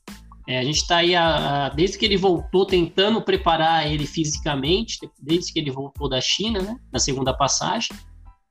é, 0.47 0.59
a 0.59 0.63
gente 0.63 0.77
está 0.77 0.97
aí 0.97 1.15
a, 1.15 1.65
a, 1.65 1.69
desde 1.69 1.97
que 1.97 2.05
ele 2.05 2.17
voltou 2.17 2.65
tentando 2.65 3.21
preparar 3.21 3.91
ele 3.91 4.05
fisicamente, 4.05 4.99
desde 5.19 5.51
que 5.51 5.59
ele 5.59 5.71
voltou 5.71 6.07
da 6.07 6.21
China, 6.21 6.61
né? 6.61 6.77
Na 6.93 6.99
segunda 6.99 7.33
passagem. 7.33 7.95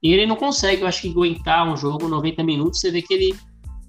E 0.03 0.13
ele 0.13 0.27
não 0.27 0.37
consegue, 0.37 0.83
eu 0.83 0.89
acho 0.89 1.03
que 1.03 1.11
aguentar 1.11 1.67
um 1.67 1.77
jogo 1.77 2.09
90 2.09 2.43
minutos. 2.43 2.81
Você 2.81 2.91
vê 2.91 3.01
que 3.01 3.15
ele 3.15 3.35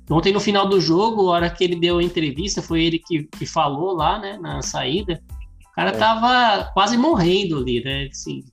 Ontem, 0.09 0.31
no 0.31 0.39
final 0.39 0.69
do 0.69 0.79
jogo, 0.79 1.29
a 1.29 1.31
hora 1.31 1.49
que 1.49 1.63
ele 1.63 1.75
deu 1.75 1.97
a 1.97 2.03
entrevista, 2.03 2.61
foi 2.61 2.83
ele 2.83 2.99
que, 2.99 3.23
que 3.23 3.45
falou 3.45 3.95
lá, 3.95 4.19
né, 4.19 4.37
na 4.39 4.61
saída. 4.61 5.19
O 5.67 5.71
cara 5.73 5.89
é. 5.89 5.97
tava 5.97 6.71
quase 6.73 6.95
morrendo 6.95 7.57
ali, 7.57 7.83
né? 7.83 8.07
Assim, 8.11 8.43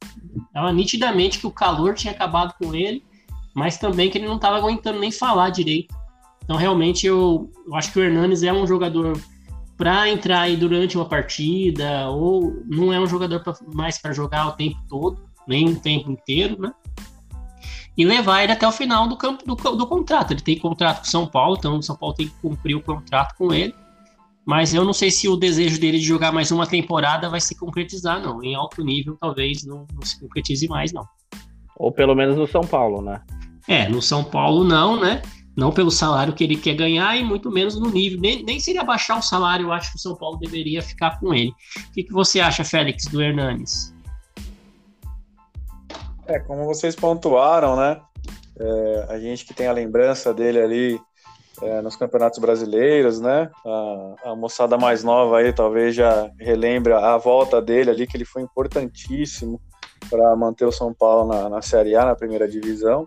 tava 0.53 0.73
nitidamente 0.73 1.39
que 1.39 1.47
o 1.47 1.51
calor 1.51 1.95
tinha 1.95 2.13
acabado 2.13 2.55
com 2.59 2.75
ele, 2.75 3.05
mas 3.55 3.77
também 3.77 4.09
que 4.09 4.17
ele 4.17 4.27
não 4.27 4.39
tava 4.39 4.57
aguentando 4.57 4.99
nem 4.99 5.13
falar 5.13 5.51
direito. 5.51 5.95
Então, 6.43 6.57
realmente, 6.57 7.07
eu, 7.07 7.51
eu 7.67 7.75
acho 7.77 7.93
que 7.93 7.99
o 7.99 8.03
Hernanes 8.03 8.43
é 8.43 8.53
um 8.53 8.67
jogador 8.67 9.21
para 9.83 10.09
entrar 10.09 10.43
aí 10.43 10.57
durante 10.57 10.97
uma 10.97 11.05
partida, 11.05 12.09
ou 12.09 12.63
não 12.67 12.93
é 12.93 13.01
um 13.01 13.07
jogador 13.09 13.41
pra, 13.41 13.53
mais 13.75 13.99
para 14.01 14.13
jogar 14.13 14.47
o 14.47 14.53
tempo 14.53 14.79
todo, 14.89 15.21
nem 15.45 15.71
o 15.71 15.81
tempo 15.81 16.09
inteiro, 16.09 16.57
né? 16.63 16.73
E 17.99 18.05
levar 18.05 18.45
ele 18.45 18.53
até 18.53 18.65
o 18.65 18.71
final 18.71 19.09
do, 19.09 19.17
campo, 19.17 19.45
do, 19.45 19.57
do 19.57 19.87
contrato. 19.89 20.35
Ele 20.35 20.41
tem 20.41 20.57
contrato 20.57 21.01
com 21.01 21.05
São 21.07 21.27
Paulo, 21.27 21.57
então 21.59 21.79
o 21.79 21.83
São 21.83 21.97
Paulo 21.97 22.15
tem 22.15 22.29
que 22.29 22.35
cumprir 22.41 22.77
o 22.77 22.81
contrato 22.81 23.37
com 23.37 23.53
ele. 23.53 23.75
Mas 24.47 24.73
eu 24.73 24.85
não 24.85 24.93
sei 24.93 25.11
se 25.11 25.29
o 25.29 25.35
desejo 25.35 25.81
dele 25.81 25.99
de 25.99 26.05
jogar 26.05 26.31
mais 26.31 26.53
uma 26.53 26.65
temporada 26.65 27.29
vai 27.29 27.41
se 27.41 27.57
concretizar, 27.57 28.23
não. 28.23 28.41
Em 28.41 28.55
alto 28.55 28.85
nível, 28.85 29.17
talvez 29.21 29.65
não, 29.65 29.85
não 29.93 30.03
se 30.03 30.21
concretize 30.21 30.69
mais, 30.69 30.93
não. 30.93 31.05
Ou 31.77 31.91
pelo 31.91 32.15
menos 32.15 32.37
no 32.37 32.47
São 32.47 32.63
Paulo, 32.63 33.03
né? 33.03 33.21
É, 33.67 33.89
no 33.89 34.01
São 34.01 34.23
Paulo 34.23 34.63
não, 34.63 35.01
né? 35.01 35.23
Não 35.57 35.71
pelo 35.71 35.91
salário 35.91 36.33
que 36.33 36.43
ele 36.43 36.57
quer 36.57 36.75
ganhar 36.75 37.17
e 37.17 37.23
muito 37.23 37.51
menos 37.51 37.79
no 37.79 37.91
nível. 37.91 38.21
Nem, 38.21 38.43
nem 38.43 38.59
se 38.59 38.71
ele 38.71 38.79
abaixar 38.79 39.19
o 39.19 39.23
salário, 39.23 39.67
eu 39.67 39.73
acho 39.73 39.91
que 39.91 39.97
o 39.97 40.01
São 40.01 40.17
Paulo 40.17 40.39
deveria 40.39 40.81
ficar 40.81 41.21
com 41.21 41.35
ele. 41.35 41.53
O 41.89 41.93
que, 41.93 42.05
que 42.05 42.13
você 42.13 42.41
acha, 42.41 42.65
Félix, 42.65 43.05
do 43.07 43.21
Hernanes? 43.21 43.95
É, 46.27 46.39
como 46.39 46.65
vocês 46.65 46.97
pontuaram, 46.97 47.77
né? 47.77 48.01
É, 48.59 49.07
a 49.11 49.19
gente 49.19 49.45
que 49.45 49.53
tem 49.53 49.67
a 49.67 49.73
lembrança 49.73 50.33
dele 50.33 50.61
ali 50.61 51.01
é, 51.61 51.83
nos 51.83 51.97
campeonatos 51.97 52.39
brasileiros, 52.39 53.21
né? 53.21 53.51
A, 53.65 54.31
a, 54.31 54.37
moçada 54.37 54.79
mais 54.79 55.05
nova 55.05 55.39
aí 55.39 55.53
talvez 55.53 55.95
já 55.95 56.31
relembre 56.39 56.93
a 56.93 57.17
volta 57.17 57.61
dele 57.61 57.91
ali, 57.91 58.07
que 58.07 58.17
ele 58.17 58.25
foi 58.25 58.43
importantíssimo 58.43 59.61
para 60.09 60.35
manter 60.37 60.65
o 60.65 60.73
São 60.73 60.95
Paulo 60.95 61.29
na, 61.33 61.49
na 61.49 61.63
Série 61.63 61.95
A, 61.95 62.07
na 62.07 62.15
primeira 62.15 62.49
divisão. 62.49 63.07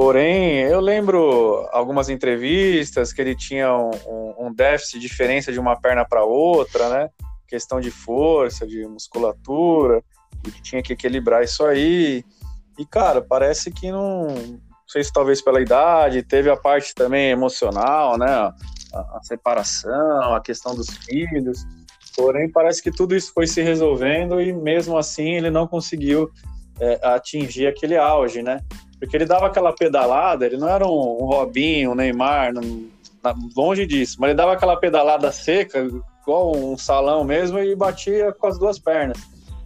Porém, 0.00 0.60
eu 0.60 0.80
lembro 0.80 1.68
algumas 1.72 2.08
entrevistas 2.08 3.12
que 3.12 3.20
ele 3.20 3.36
tinha 3.36 3.70
um, 3.76 3.90
um, 4.06 4.46
um 4.46 4.54
déficit 4.54 4.98
diferença 4.98 5.52
de 5.52 5.60
uma 5.60 5.78
perna 5.78 6.06
para 6.06 6.24
outra, 6.24 6.88
né? 6.88 7.10
Questão 7.46 7.78
de 7.78 7.90
força, 7.90 8.66
de 8.66 8.82
musculatura, 8.86 10.02
que 10.42 10.62
tinha 10.62 10.82
que 10.82 10.94
equilibrar 10.94 11.44
isso 11.44 11.62
aí. 11.66 12.24
E, 12.78 12.86
cara, 12.86 13.20
parece 13.20 13.70
que 13.70 13.92
não, 13.92 14.28
sei 14.88 15.04
se 15.04 15.12
talvez 15.12 15.42
pela 15.42 15.60
idade, 15.60 16.22
teve 16.22 16.48
a 16.48 16.56
parte 16.56 16.94
também 16.94 17.28
emocional, 17.28 18.16
né? 18.16 18.26
A, 18.30 18.54
a, 18.94 19.20
separação, 19.22 20.34
a 20.34 20.40
questão 20.40 20.74
dos 20.74 20.88
filhos. 20.88 21.58
Porém, 22.16 22.50
parece 22.50 22.82
que 22.82 22.90
tudo 22.90 23.14
isso 23.14 23.34
foi 23.34 23.46
se 23.46 23.60
resolvendo 23.60 24.40
e 24.40 24.50
mesmo 24.50 24.96
assim 24.96 25.34
ele 25.34 25.50
não 25.50 25.66
conseguiu 25.68 26.30
é, 26.80 26.98
atingir 27.02 27.66
aquele 27.66 27.98
auge, 27.98 28.42
né? 28.42 28.62
Porque 29.00 29.16
ele 29.16 29.24
dava 29.24 29.46
aquela 29.46 29.72
pedalada, 29.72 30.46
ele 30.46 30.58
não 30.58 30.68
era 30.68 30.86
um, 30.86 31.22
um 31.22 31.26
Robinho, 31.26 31.92
um 31.92 31.94
Neymar, 31.94 32.52
não, 32.52 32.88
longe 33.56 33.86
disso, 33.86 34.16
mas 34.20 34.28
ele 34.28 34.36
dava 34.36 34.52
aquela 34.52 34.76
pedalada 34.76 35.32
seca, 35.32 35.88
igual 36.22 36.54
um 36.54 36.76
salão 36.76 37.24
mesmo, 37.24 37.58
e 37.58 37.74
batia 37.74 38.32
com 38.32 38.46
as 38.46 38.58
duas 38.58 38.78
pernas. 38.78 39.18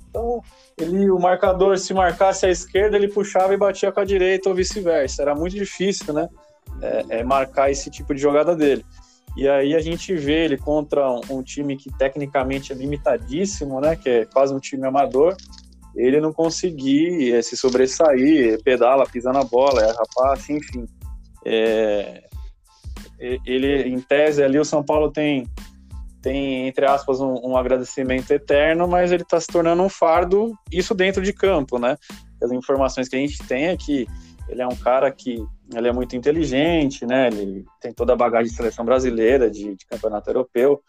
Então, 0.08 0.40
ele, 0.78 1.10
o 1.10 1.18
marcador, 1.18 1.76
se 1.76 1.92
marcasse 1.92 2.46
à 2.46 2.50
esquerda, 2.50 2.96
ele 2.96 3.08
puxava 3.08 3.52
e 3.52 3.56
batia 3.56 3.90
com 3.90 4.00
a 4.00 4.04
direita 4.04 4.48
ou 4.48 4.54
vice-versa. 4.54 5.22
Era 5.22 5.34
muito 5.34 5.54
difícil, 5.56 6.14
né? 6.14 6.28
É, 6.80 7.18
é 7.18 7.24
marcar 7.24 7.70
esse 7.70 7.90
tipo 7.90 8.14
de 8.14 8.20
jogada 8.20 8.54
dele. 8.54 8.84
E 9.36 9.48
aí 9.48 9.74
a 9.74 9.80
gente 9.80 10.14
vê 10.14 10.44
ele 10.44 10.56
contra 10.56 11.10
um, 11.10 11.20
um, 11.30 11.42
time 11.42 11.76
que 11.76 11.90
tecnicamente 11.96 12.72
é 12.72 12.76
limitadíssimo, 12.76 13.80
né? 13.80 13.96
Que 13.96 14.08
é 14.08 14.24
quase 14.24 14.54
um 14.54 14.60
time 14.60 14.86
amador. 14.86 15.36
Ele 15.96 16.20
não 16.20 16.32
conseguir 16.32 17.34
é, 17.34 17.42
se 17.42 17.56
sobressair, 17.56 18.62
pedala, 18.62 19.06
pisa 19.06 19.32
na 19.32 19.44
bola, 19.44 19.82
é 19.82 19.92
rapaz, 19.92 20.48
enfim. 20.50 20.86
É, 21.44 22.24
ele, 23.18 23.88
em 23.88 24.00
tese, 24.00 24.42
ali 24.42 24.58
o 24.58 24.64
São 24.64 24.82
Paulo 24.82 25.10
tem, 25.10 25.46
tem 26.20 26.66
entre 26.66 26.86
aspas, 26.86 27.20
um, 27.20 27.34
um 27.42 27.56
agradecimento 27.56 28.30
eterno, 28.30 28.88
mas 28.88 29.12
ele 29.12 29.22
está 29.22 29.40
se 29.40 29.46
tornando 29.46 29.82
um 29.82 29.88
fardo, 29.88 30.52
isso 30.70 30.94
dentro 30.94 31.22
de 31.22 31.32
campo, 31.32 31.78
né? 31.78 31.96
As 32.42 32.50
informações 32.50 33.08
que 33.08 33.16
a 33.16 33.18
gente 33.18 33.38
tem 33.46 33.66
é 33.66 33.76
que 33.76 34.06
ele 34.48 34.60
é 34.60 34.66
um 34.66 34.76
cara 34.76 35.10
que 35.10 35.42
ele 35.74 35.88
é 35.88 35.92
muito 35.92 36.14
inteligente, 36.16 37.06
né? 37.06 37.28
Ele 37.28 37.64
tem 37.80 37.92
toda 37.92 38.12
a 38.12 38.16
bagagem 38.16 38.50
de 38.50 38.56
seleção 38.56 38.84
brasileira, 38.84 39.50
de, 39.50 39.74
de 39.74 39.86
campeonato 39.86 40.28
europeu. 40.28 40.82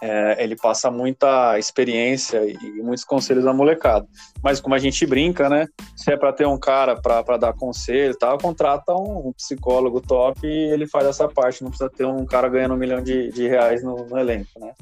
É, 0.00 0.42
ele 0.42 0.54
passa 0.54 0.90
muita 0.90 1.58
experiência 1.58 2.44
e, 2.44 2.82
muitos 2.82 3.04
conselhos 3.04 3.46
à 3.46 3.52
molecada. 3.52 4.06
Mas 4.42 4.60
como 4.60 4.74
a 4.74 4.78
gente 4.78 5.04
brinca, 5.06 5.48
né? 5.48 5.66
Se 5.96 6.12
é 6.12 6.16
para 6.16 6.32
ter 6.32 6.46
um 6.46 6.58
cara 6.58 6.94
para 6.96 7.36
dar 7.36 7.52
conselho 7.52 8.12
e 8.12 8.18
tal, 8.18 8.38
contrata 8.38 8.92
um, 8.92 9.28
um, 9.28 9.32
psicólogo 9.32 10.00
top 10.00 10.46
e 10.46 10.70
ele 10.70 10.86
faz 10.86 11.06
essa 11.06 11.26
parte. 11.28 11.62
Não 11.62 11.70
precisa 11.70 11.90
ter 11.90 12.06
um 12.06 12.24
cara 12.24 12.48
ganhando 12.48 12.74
um 12.74 12.78
milhão 12.78 13.02
de, 13.02 13.30
de 13.32 13.48
reais 13.48 13.82
no, 13.82 14.06
no 14.06 14.18
elenco, 14.18 14.50
né? 14.60 14.72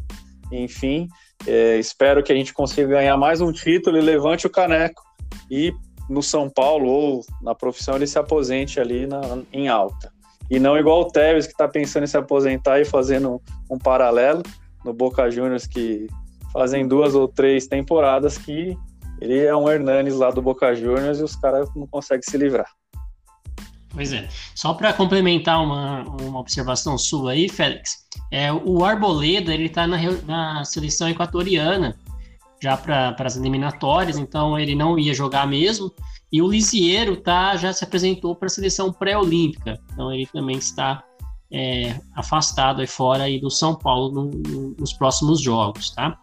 Enfim, 0.52 1.08
é, 1.46 1.76
espero 1.78 2.22
que 2.22 2.32
a 2.32 2.36
gente 2.36 2.52
consiga 2.52 2.88
ganhar 2.88 3.16
mais 3.16 3.40
um 3.40 3.52
título 3.52 3.96
e 3.96 4.00
levante 4.00 4.46
o 4.46 4.50
caneco 4.50 5.02
e 5.50 5.72
no 6.08 6.22
São 6.22 6.48
Paulo 6.48 6.88
ou 6.88 7.20
na 7.42 7.54
profissão 7.54 7.96
ele 7.96 8.06
se 8.06 8.18
aposente 8.18 8.78
ali 8.78 9.06
na, 9.06 9.20
em 9.52 9.68
alta. 9.68 10.12
E 10.48 10.60
não 10.60 10.78
igual 10.78 11.00
o 11.00 11.08
Tevez, 11.08 11.46
que 11.46 11.52
está 11.52 11.66
pensando 11.66 12.04
em 12.04 12.06
se 12.06 12.16
aposentar 12.16 12.80
e 12.80 12.84
fazendo 12.84 13.34
um, 13.68 13.74
um 13.74 13.78
paralelo 13.78 14.42
no 14.86 14.94
Boca 14.94 15.30
Juniors, 15.30 15.66
que 15.66 16.06
fazem 16.52 16.88
duas 16.88 17.14
ou 17.14 17.28
três 17.28 17.66
temporadas 17.66 18.38
que 18.38 18.76
ele 19.20 19.44
é 19.44 19.54
um 19.54 19.68
Hernanes 19.68 20.14
lá 20.14 20.30
do 20.30 20.40
Boca 20.40 20.74
Juniors 20.74 21.18
e 21.18 21.22
os 21.22 21.36
caras 21.36 21.68
não 21.74 21.86
conseguem 21.86 22.22
se 22.22 22.36
livrar. 22.38 22.70
Pois 23.90 24.12
é. 24.12 24.28
Só 24.54 24.74
para 24.74 24.92
complementar 24.92 25.62
uma, 25.62 26.02
uma 26.20 26.40
observação 26.40 26.98
sua 26.98 27.32
aí, 27.32 27.48
Félix, 27.48 28.06
é, 28.30 28.52
o 28.52 28.84
Arboleda 28.84 29.54
ele 29.54 29.66
está 29.66 29.86
na, 29.86 29.98
na 30.26 30.64
seleção 30.64 31.08
equatoriana 31.08 31.98
já 32.62 32.76
para 32.76 33.14
as 33.18 33.36
eliminatórias, 33.36 34.18
então 34.18 34.58
ele 34.58 34.74
não 34.74 34.98
ia 34.98 35.14
jogar 35.14 35.46
mesmo. 35.46 35.92
E 36.30 36.42
o 36.42 36.48
Lisiero 36.48 37.16
tá, 37.16 37.56
já 37.56 37.72
se 37.72 37.84
apresentou 37.84 38.34
para 38.34 38.46
a 38.46 38.50
seleção 38.50 38.92
pré-olímpica, 38.92 39.78
então 39.92 40.12
ele 40.12 40.26
também 40.26 40.58
está 40.58 41.02
é, 41.52 41.94
afastado 42.14 42.80
aí 42.80 42.86
fora 42.86 43.24
aí 43.24 43.40
do 43.40 43.50
São 43.50 43.74
Paulo 43.74 44.12
no, 44.12 44.30
no, 44.30 44.76
nos 44.78 44.92
próximos 44.92 45.40
jogos, 45.40 45.90
tá? 45.90 46.18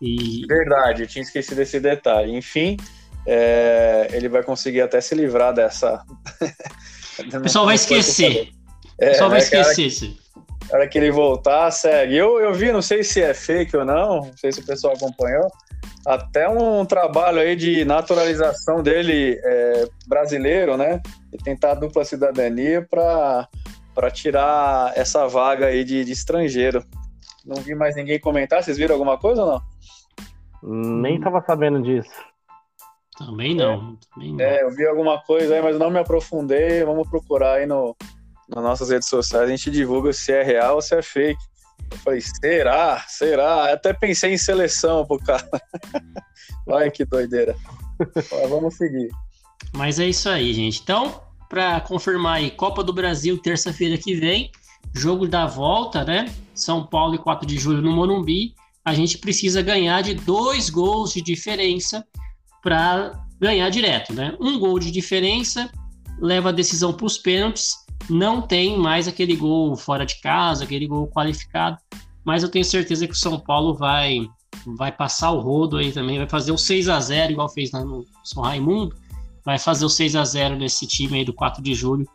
E... 0.00 0.46
Verdade, 0.46 1.02
eu 1.02 1.06
tinha 1.06 1.22
esquecido 1.22 1.56
desse 1.56 1.80
detalhe. 1.80 2.36
Enfim, 2.36 2.76
é, 3.26 4.08
ele 4.12 4.28
vai 4.28 4.42
conseguir 4.42 4.80
até 4.80 5.00
se 5.00 5.14
livrar 5.14 5.52
dessa. 5.52 6.04
o 7.34 7.40
pessoal 7.40 7.66
vai 7.66 7.74
esquecer. 7.74 8.50
É, 9.00 9.08
o 9.08 9.10
pessoal 9.10 9.30
vai 9.30 9.40
né, 9.40 9.44
esquecer. 9.44 10.16
Na 10.70 10.78
hora 10.78 10.88
que 10.88 10.98
ele 10.98 11.10
voltar, 11.10 11.70
segue. 11.70 12.16
Eu, 12.16 12.40
eu 12.40 12.52
vi, 12.52 12.70
não 12.70 12.82
sei 12.82 13.02
se 13.02 13.22
é 13.22 13.32
fake 13.32 13.76
ou 13.76 13.84
não, 13.84 14.26
não 14.26 14.36
sei 14.36 14.52
se 14.52 14.60
o 14.60 14.66
pessoal 14.66 14.94
acompanhou, 14.94 15.48
até 16.06 16.48
um 16.48 16.84
trabalho 16.84 17.40
aí 17.40 17.56
de 17.56 17.84
naturalização 17.84 18.82
dele 18.82 19.40
é, 19.42 19.88
brasileiro, 20.06 20.76
né? 20.76 21.00
E 21.32 21.38
tentar 21.38 21.72
a 21.72 21.74
dupla 21.74 22.04
cidadania 22.04 22.86
para 23.98 24.12
tirar 24.12 24.96
essa 24.96 25.26
vaga 25.26 25.66
aí 25.66 25.82
de, 25.82 26.04
de, 26.04 26.12
estrangeiro. 26.12 26.84
Não 27.44 27.60
vi 27.60 27.74
mais 27.74 27.96
ninguém 27.96 28.20
comentar. 28.20 28.62
Vocês 28.62 28.76
viram 28.76 28.94
alguma 28.94 29.18
coisa 29.18 29.42
ou 29.42 29.60
não? 30.62 31.02
Nem 31.02 31.20
tava 31.20 31.42
sabendo 31.44 31.82
disso. 31.82 32.08
Também 33.18 33.56
não. 33.56 33.98
É, 34.00 34.14
também 34.14 34.32
não. 34.34 34.44
é 34.44 34.62
eu 34.62 34.70
vi 34.70 34.86
alguma 34.86 35.20
coisa 35.22 35.52
aí, 35.52 35.60
mas 35.60 35.76
não 35.76 35.90
me 35.90 35.98
aprofundei. 35.98 36.84
Vamos 36.84 37.08
procurar 37.10 37.54
aí 37.54 37.66
no, 37.66 37.96
nas 38.48 38.62
nossas 38.62 38.90
redes 38.90 39.08
sociais, 39.08 39.48
a 39.48 39.50
gente 39.50 39.68
divulga 39.68 40.12
se 40.12 40.30
é 40.30 40.44
real 40.44 40.76
ou 40.76 40.82
se 40.82 40.94
é 40.94 41.02
fake. 41.02 41.42
Eu 41.90 41.98
falei, 41.98 42.20
será? 42.20 43.04
Será? 43.08 43.66
Eu 43.66 43.74
até 43.74 43.92
pensei 43.92 44.32
em 44.32 44.38
seleção 44.38 45.04
pro 45.04 45.18
cara. 45.18 45.48
Vai 46.64 46.88
que 46.88 47.04
doideira. 47.04 47.56
Vamos 48.48 48.76
seguir. 48.76 49.08
Mas 49.74 49.98
é 49.98 50.04
isso 50.04 50.28
aí, 50.28 50.54
gente. 50.54 50.82
Então, 50.82 51.20
para 51.48 51.80
confirmar 51.80 52.36
aí, 52.36 52.50
Copa 52.50 52.82
do 52.82 52.92
Brasil, 52.92 53.38
terça-feira 53.38 53.96
que 53.96 54.14
vem, 54.14 54.50
jogo 54.94 55.26
da 55.26 55.46
volta, 55.46 56.04
né? 56.04 56.32
São 56.54 56.86
Paulo 56.86 57.14
e 57.14 57.18
4 57.18 57.46
de 57.46 57.58
julho 57.58 57.80
no 57.80 57.92
Morumbi. 57.92 58.54
A 58.84 58.94
gente 58.94 59.18
precisa 59.18 59.62
ganhar 59.62 60.02
de 60.02 60.14
dois 60.14 60.70
gols 60.70 61.12
de 61.12 61.22
diferença 61.22 62.04
para 62.62 63.12
ganhar 63.40 63.68
direto, 63.70 64.12
né? 64.12 64.36
Um 64.40 64.58
gol 64.58 64.78
de 64.78 64.90
diferença 64.90 65.70
leva 66.20 66.48
a 66.48 66.52
decisão 66.52 66.92
para 66.92 67.06
os 67.06 67.16
pênaltis 67.18 67.74
não 68.08 68.40
tem 68.40 68.78
mais 68.78 69.08
aquele 69.08 69.36
gol 69.36 69.76
fora 69.76 70.04
de 70.04 70.20
casa, 70.20 70.64
aquele 70.64 70.86
gol 70.86 71.08
qualificado, 71.08 71.78
mas 72.24 72.42
eu 72.42 72.50
tenho 72.50 72.64
certeza 72.64 73.06
que 73.06 73.12
o 73.12 73.16
São 73.16 73.38
Paulo 73.38 73.74
vai 73.74 74.26
vai 74.76 74.90
passar 74.90 75.30
o 75.30 75.40
rodo 75.40 75.76
aí 75.76 75.92
também, 75.92 76.18
vai 76.18 76.28
fazer 76.28 76.52
o 76.52 76.58
6 76.58 76.88
a 76.88 76.98
0 76.98 77.32
igual 77.32 77.48
fez 77.48 77.70
no 77.72 78.04
São 78.24 78.42
Raimundo, 78.42 78.96
vai 79.44 79.58
fazer 79.58 79.84
o 79.84 79.88
6 79.88 80.16
a 80.16 80.24
0 80.24 80.56
nesse 80.56 80.86
time 80.86 81.18
aí 81.18 81.24
do 81.24 81.32
4 81.32 81.62
de 81.62 81.74
julho, 81.74 82.08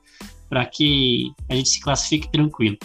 para 0.49 0.65
que 0.65 1.31
a 1.49 1.55
gente 1.55 1.69
se 1.69 1.81
classifique 1.81 2.31
tranquilo. 2.31 2.77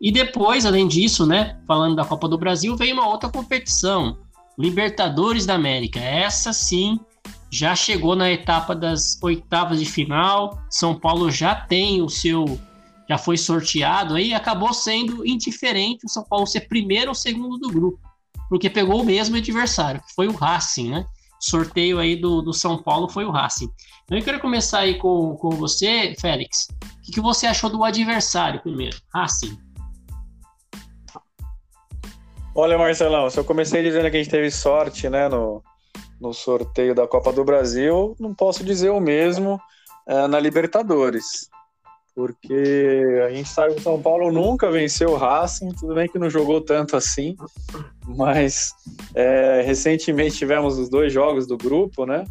E 0.00 0.12
depois, 0.12 0.66
além 0.66 0.86
disso, 0.86 1.26
né, 1.26 1.58
falando 1.66 1.96
da 1.96 2.04
Copa 2.04 2.28
do 2.28 2.36
Brasil, 2.36 2.76
vem 2.76 2.92
uma 2.92 3.08
outra 3.08 3.30
competição, 3.30 4.18
Libertadores 4.58 5.46
da 5.46 5.54
América. 5.54 5.98
Essa 5.98 6.52
sim 6.52 6.98
já 7.50 7.74
chegou 7.74 8.16
na 8.16 8.30
etapa 8.30 8.74
das 8.74 9.16
oitavas 9.22 9.78
de 9.78 9.86
final. 9.86 10.58
São 10.68 10.98
Paulo 10.98 11.30
já 11.30 11.54
tem 11.54 12.02
o 12.02 12.08
seu. 12.08 12.58
Já 13.08 13.18
foi 13.18 13.36
sorteado 13.36 14.14
aí, 14.14 14.32
acabou 14.32 14.72
sendo 14.72 15.26
indiferente 15.26 16.06
o 16.06 16.08
São 16.08 16.24
Paulo 16.24 16.46
ser 16.46 16.62
primeiro 16.62 17.10
ou 17.10 17.14
segundo 17.14 17.58
do 17.58 17.68
grupo, 17.68 17.98
porque 18.48 18.70
pegou 18.70 19.02
o 19.02 19.04
mesmo 19.04 19.36
adversário, 19.36 20.00
que 20.00 20.14
foi 20.14 20.26
o 20.26 20.32
Racing, 20.32 20.88
né? 20.90 21.06
Sorteio 21.44 21.98
aí 21.98 22.16
do, 22.16 22.40
do 22.40 22.52
São 22.52 22.82
Paulo 22.82 23.08
foi 23.08 23.24
o 23.24 23.30
Racing. 23.30 23.68
Então 24.04 24.16
eu 24.16 24.24
quero 24.24 24.40
começar 24.40 24.80
aí 24.80 24.98
com, 24.98 25.36
com 25.36 25.50
você, 25.50 26.14
Félix. 26.20 26.68
O 26.82 27.02
que, 27.02 27.12
que 27.12 27.20
você 27.20 27.46
achou 27.46 27.68
do 27.68 27.84
adversário 27.84 28.60
primeiro? 28.60 28.96
Racing. 29.14 29.58
Olha, 32.54 32.78
Marcelão, 32.78 33.28
se 33.28 33.38
eu 33.38 33.44
comecei 33.44 33.82
dizendo 33.82 34.10
que 34.10 34.16
a 34.16 34.22
gente 34.22 34.30
teve 34.30 34.50
sorte, 34.50 35.08
né, 35.08 35.28
no, 35.28 35.62
no 36.20 36.32
sorteio 36.32 36.94
da 36.94 37.06
Copa 37.06 37.32
do 37.32 37.44
Brasil, 37.44 38.16
não 38.18 38.32
posso 38.32 38.64
dizer 38.64 38.90
o 38.90 39.00
mesmo 39.00 39.60
é, 40.06 40.26
na 40.26 40.38
Libertadores. 40.38 41.50
Porque 42.14 43.22
a 43.26 43.30
gente 43.30 43.48
sabe 43.48 43.74
que 43.74 43.80
o 43.80 43.82
São 43.82 44.00
Paulo 44.00 44.30
nunca 44.30 44.70
venceu 44.70 45.10
o 45.10 45.16
Racing, 45.16 45.72
tudo 45.72 45.94
bem 45.94 46.08
que 46.08 46.18
não 46.18 46.30
jogou 46.30 46.60
tanto 46.60 46.96
assim, 46.96 47.36
mas 48.06 48.72
é, 49.14 49.62
recentemente 49.62 50.36
tivemos 50.36 50.78
os 50.78 50.88
dois 50.88 51.12
jogos 51.12 51.46
do 51.46 51.56
grupo, 51.56 52.06
né? 52.06 52.24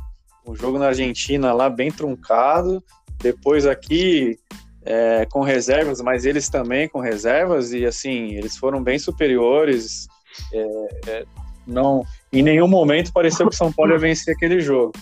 O 0.46 0.56
jogo 0.56 0.80
na 0.80 0.88
Argentina 0.88 1.52
lá 1.54 1.70
bem 1.70 1.92
truncado, 1.92 2.82
depois 3.20 3.66
aqui 3.66 4.40
é, 4.86 5.26
com 5.26 5.42
reservas, 5.42 6.02
mas 6.02 6.26
eles 6.26 6.50
também 6.50 6.88
com 6.88 7.00
reservas, 7.00 7.74
e 7.74 7.86
assim, 7.86 8.36
eles 8.36 8.58
foram 8.58 8.82
bem 8.82 9.00
superiores. 9.00 10.08
É, 10.54 10.66
é 11.08 11.26
não, 11.66 12.06
em 12.32 12.44
nenhum 12.44 12.68
momento 12.68 13.14
pareceu 13.14 13.48
que 13.48 13.56
o 13.56 13.58
São 13.58 13.72
Paulo 13.72 13.94
ia 13.94 13.98
vencer 13.98 14.36
aquele 14.36 14.60
jogo. 14.60 14.94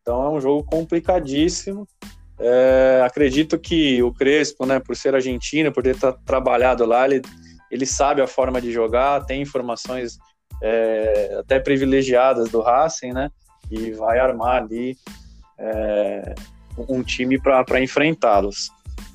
Então 0.00 0.24
é 0.24 0.30
um 0.30 0.40
jogo 0.40 0.64
complicadíssimo. 0.64 1.86
É, 2.40 3.02
acredito 3.04 3.58
que 3.58 4.02
o 4.02 4.12
Crespo, 4.12 4.64
né, 4.64 4.80
por 4.80 4.96
ser 4.96 5.14
argentino, 5.14 5.70
por 5.70 5.82
ter 5.82 5.96
trabalhado 6.24 6.86
lá, 6.86 7.04
ele, 7.04 7.22
ele 7.70 7.84
sabe 7.84 8.22
a 8.22 8.26
forma 8.26 8.60
de 8.60 8.72
jogar, 8.72 9.24
tem 9.26 9.42
informações 9.42 10.18
é, 10.62 11.36
até 11.38 11.60
privilegiadas 11.60 12.48
do 12.48 12.60
Racing, 12.60 13.12
né, 13.12 13.30
e 13.70 13.92
vai 13.92 14.18
armar 14.18 14.62
ali 14.62 14.96
é, 15.58 16.34
um 16.88 17.02
time 17.02 17.38
para 17.38 17.80
enfrentá-los. 17.80 18.70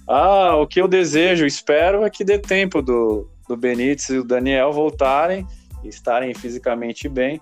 Ah, 0.07 0.55
o 0.57 0.67
que 0.67 0.79
eu 0.79 0.87
desejo, 0.87 1.47
espero, 1.47 2.05
é 2.05 2.09
que 2.11 2.23
dê 2.23 2.37
tempo 2.37 2.79
do, 2.79 3.27
do 3.49 3.57
Benítez 3.57 4.09
e 4.09 4.17
do 4.17 4.23
Daniel 4.23 4.71
voltarem 4.71 5.47
estarem 5.87 6.33
fisicamente 6.33 7.07
bem, 7.07 7.41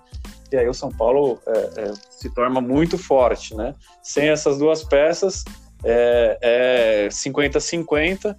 e 0.52 0.56
aí 0.56 0.68
o 0.68 0.74
São 0.74 0.90
Paulo 0.90 1.40
é, 1.46 1.58
é, 1.80 1.92
se 2.10 2.30
torna 2.30 2.60
muito 2.60 2.96
forte, 2.96 3.54
né? 3.54 3.74
Sem 4.02 4.28
essas 4.28 4.58
duas 4.58 4.84
peças, 4.84 5.44
é 5.84 7.08
50-50, 7.10 8.30
é 8.30 8.36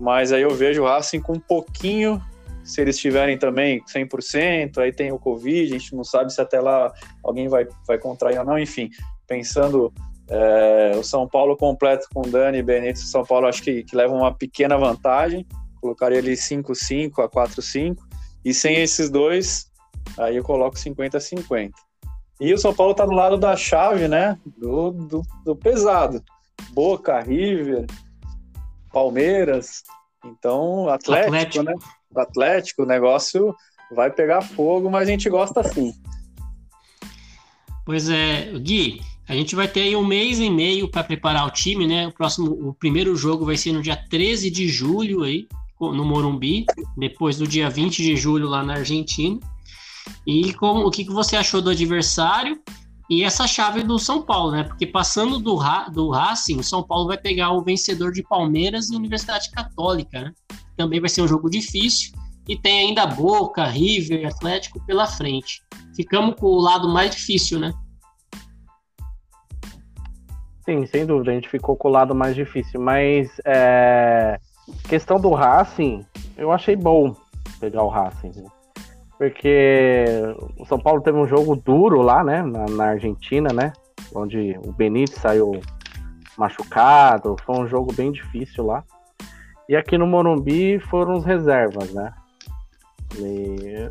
mas 0.00 0.32
aí 0.32 0.42
eu 0.42 0.50
vejo 0.50 0.82
o 0.82 0.86
Racing 0.86 1.20
com 1.20 1.34
um 1.34 1.40
pouquinho, 1.40 2.20
se 2.64 2.80
eles 2.80 2.96
estiverem 2.96 3.38
também 3.38 3.82
100%, 3.82 4.78
aí 4.78 4.92
tem 4.92 5.12
o 5.12 5.18
Covid, 5.18 5.74
a 5.74 5.78
gente 5.78 5.94
não 5.94 6.04
sabe 6.04 6.32
se 6.32 6.40
até 6.40 6.60
lá 6.60 6.92
alguém 7.22 7.48
vai, 7.48 7.66
vai 7.86 7.98
contrair 7.98 8.38
ou 8.38 8.44
não, 8.44 8.58
enfim, 8.58 8.90
pensando 9.26 9.92
é, 10.28 10.94
o 10.96 11.02
São 11.02 11.28
Paulo 11.28 11.56
completo 11.56 12.06
com 12.12 12.22
Dani 12.22 12.62
Benítez, 12.62 13.04
o 13.04 13.08
São 13.08 13.24
Paulo 13.24 13.46
acho 13.46 13.62
que, 13.62 13.84
que 13.84 13.96
leva 13.96 14.12
uma 14.14 14.34
pequena 14.34 14.76
vantagem, 14.76 15.46
colocaria 15.80 16.18
ali 16.18 16.32
5-5 16.32 17.24
a 17.24 17.28
4-5. 17.28 17.96
E 18.44 18.54
sem 18.54 18.76
esses 18.76 19.10
dois, 19.10 19.70
aí 20.18 20.36
eu 20.36 20.42
coloco 20.42 20.76
50-50. 20.76 21.70
E 22.40 22.52
o 22.52 22.58
São 22.58 22.74
Paulo 22.74 22.94
tá 22.94 23.04
do 23.04 23.12
lado 23.12 23.36
da 23.36 23.56
chave, 23.56 24.08
né? 24.08 24.38
Do, 24.44 24.90
do, 24.90 25.22
do 25.44 25.56
pesado. 25.56 26.22
Boca, 26.70 27.20
River, 27.20 27.86
Palmeiras. 28.92 29.82
Então, 30.24 30.88
Atlético, 30.88 31.26
Atlético, 31.34 31.64
né? 31.64 31.74
Atlético, 32.16 32.82
o 32.82 32.86
negócio 32.86 33.54
vai 33.92 34.10
pegar 34.10 34.42
fogo, 34.42 34.90
mas 34.90 35.08
a 35.08 35.10
gente 35.10 35.28
gosta 35.28 35.60
assim. 35.60 35.92
Pois 37.84 38.08
é, 38.08 38.52
Gui, 38.58 39.00
a 39.28 39.34
gente 39.34 39.54
vai 39.54 39.68
ter 39.68 39.82
aí 39.82 39.96
um 39.96 40.04
mês 40.04 40.38
e 40.38 40.50
meio 40.50 40.88
para 40.88 41.04
preparar 41.04 41.46
o 41.46 41.50
time, 41.50 41.86
né? 41.86 42.06
O 42.06 42.12
próximo, 42.12 42.50
o 42.68 42.74
primeiro 42.74 43.14
jogo 43.16 43.44
vai 43.44 43.56
ser 43.56 43.72
no 43.72 43.82
dia 43.82 43.96
13 43.96 44.50
de 44.50 44.68
julho 44.68 45.22
aí, 45.22 45.46
no 45.80 46.04
Morumbi, 46.04 46.64
depois 46.96 47.36
do 47.36 47.46
dia 47.46 47.68
20 47.68 48.02
de 48.02 48.16
julho 48.16 48.48
lá 48.48 48.62
na 48.62 48.74
Argentina. 48.74 49.38
E 50.26 50.52
como, 50.54 50.86
o 50.86 50.90
que, 50.90 51.04
que 51.04 51.12
você 51.12 51.36
achou 51.36 51.60
do 51.60 51.70
adversário 51.70 52.60
e 53.08 53.22
essa 53.22 53.46
chave 53.46 53.84
do 53.84 53.98
São 53.98 54.22
Paulo, 54.22 54.50
né? 54.50 54.64
Porque 54.64 54.86
passando 54.86 55.38
do, 55.38 55.58
do 55.92 56.10
Racing, 56.10 56.58
o 56.58 56.64
São 56.64 56.82
Paulo 56.82 57.06
vai 57.06 57.16
pegar 57.16 57.52
o 57.52 57.62
vencedor 57.62 58.10
de 58.10 58.22
Palmeiras 58.22 58.90
e 58.90 58.96
Universidade 58.96 59.50
Católica, 59.52 60.20
né? 60.20 60.32
Também 60.76 61.00
vai 61.00 61.08
ser 61.08 61.22
um 61.22 61.28
jogo 61.28 61.48
difícil. 61.48 62.12
E 62.48 62.56
tem 62.56 62.88
ainda 62.88 63.06
Boca, 63.06 63.64
River, 63.64 64.26
Atlético 64.26 64.84
pela 64.84 65.06
frente. 65.06 65.62
Ficamos 65.94 66.34
com 66.36 66.46
o 66.46 66.60
lado 66.60 66.88
mais 66.88 67.14
difícil, 67.14 67.58
né? 67.58 67.72
Sim, 70.64 70.84
sem 70.86 71.06
dúvida, 71.06 71.30
a 71.30 71.34
gente 71.34 71.48
ficou 71.48 71.76
com 71.76 71.88
o 71.88 71.90
lado 71.92 72.14
mais 72.14 72.34
difícil. 72.34 72.80
Mas 72.80 73.30
é... 73.44 74.38
questão 74.88 75.20
do 75.20 75.32
Racing, 75.32 76.04
eu 76.36 76.50
achei 76.50 76.74
bom 76.74 77.14
pegar 77.60 77.82
o 77.84 77.88
Racing. 77.88 78.32
Né? 78.34 78.48
Porque 79.18 80.04
o 80.58 80.66
São 80.66 80.78
Paulo 80.78 81.00
teve 81.00 81.16
um 81.16 81.26
jogo 81.26 81.56
duro 81.56 82.02
lá, 82.02 82.22
né, 82.22 82.42
na, 82.42 82.66
na, 82.66 82.84
Argentina, 82.90 83.50
né, 83.52 83.72
onde 84.14 84.58
o 84.64 84.72
Benítez 84.72 85.18
saiu 85.18 85.60
machucado, 86.36 87.36
foi 87.44 87.58
um 87.58 87.66
jogo 87.66 87.92
bem 87.94 88.12
difícil 88.12 88.64
lá. 88.64 88.84
E 89.68 89.74
aqui 89.74 89.96
no 89.98 90.06
Morumbi 90.06 90.78
foram 90.78 91.14
os 91.14 91.24
reservas, 91.24 91.92
né. 91.92 92.12
E, 93.18 93.88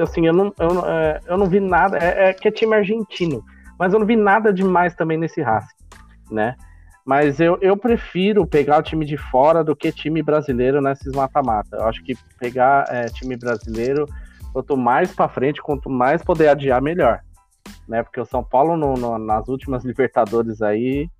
assim, 0.00 0.26
eu 0.26 0.32
não, 0.32 0.52
eu, 0.58 0.86
é, 0.86 1.20
eu 1.26 1.36
não 1.36 1.46
vi 1.46 1.60
nada, 1.60 1.98
é, 1.98 2.28
é 2.28 2.32
que 2.32 2.48
é 2.48 2.50
time 2.50 2.74
argentino, 2.74 3.44
mas 3.78 3.92
eu 3.92 3.98
não 3.98 4.06
vi 4.06 4.16
nada 4.16 4.52
demais 4.52 4.94
também 4.94 5.18
nesse 5.18 5.42
Racing, 5.42 5.74
né. 6.30 6.54
Mas 7.04 7.38
eu, 7.38 7.58
eu 7.60 7.76
prefiro 7.76 8.46
pegar 8.46 8.78
o 8.78 8.82
time 8.82 9.04
de 9.04 9.16
fora 9.16 9.62
do 9.62 9.76
que 9.76 9.92
time 9.92 10.22
brasileiro 10.22 10.80
nesses 10.80 11.12
mata-mata. 11.12 11.76
Eu 11.76 11.84
acho 11.84 12.02
que 12.02 12.14
pegar 12.38 12.86
é, 12.88 13.06
time 13.06 13.36
brasileiro, 13.36 14.06
quanto 14.52 14.74
mais 14.76 15.14
para 15.14 15.28
frente, 15.28 15.60
quanto 15.60 15.90
mais 15.90 16.22
poder 16.22 16.48
adiar, 16.48 16.80
melhor. 16.80 17.20
Né? 17.86 18.02
Porque 18.02 18.20
o 18.20 18.24
São 18.24 18.42
Paulo, 18.42 18.74
no, 18.76 18.94
no, 18.94 19.18
nas 19.18 19.48
últimas 19.48 19.84
Libertadores 19.86 20.62
aí, 20.62 21.10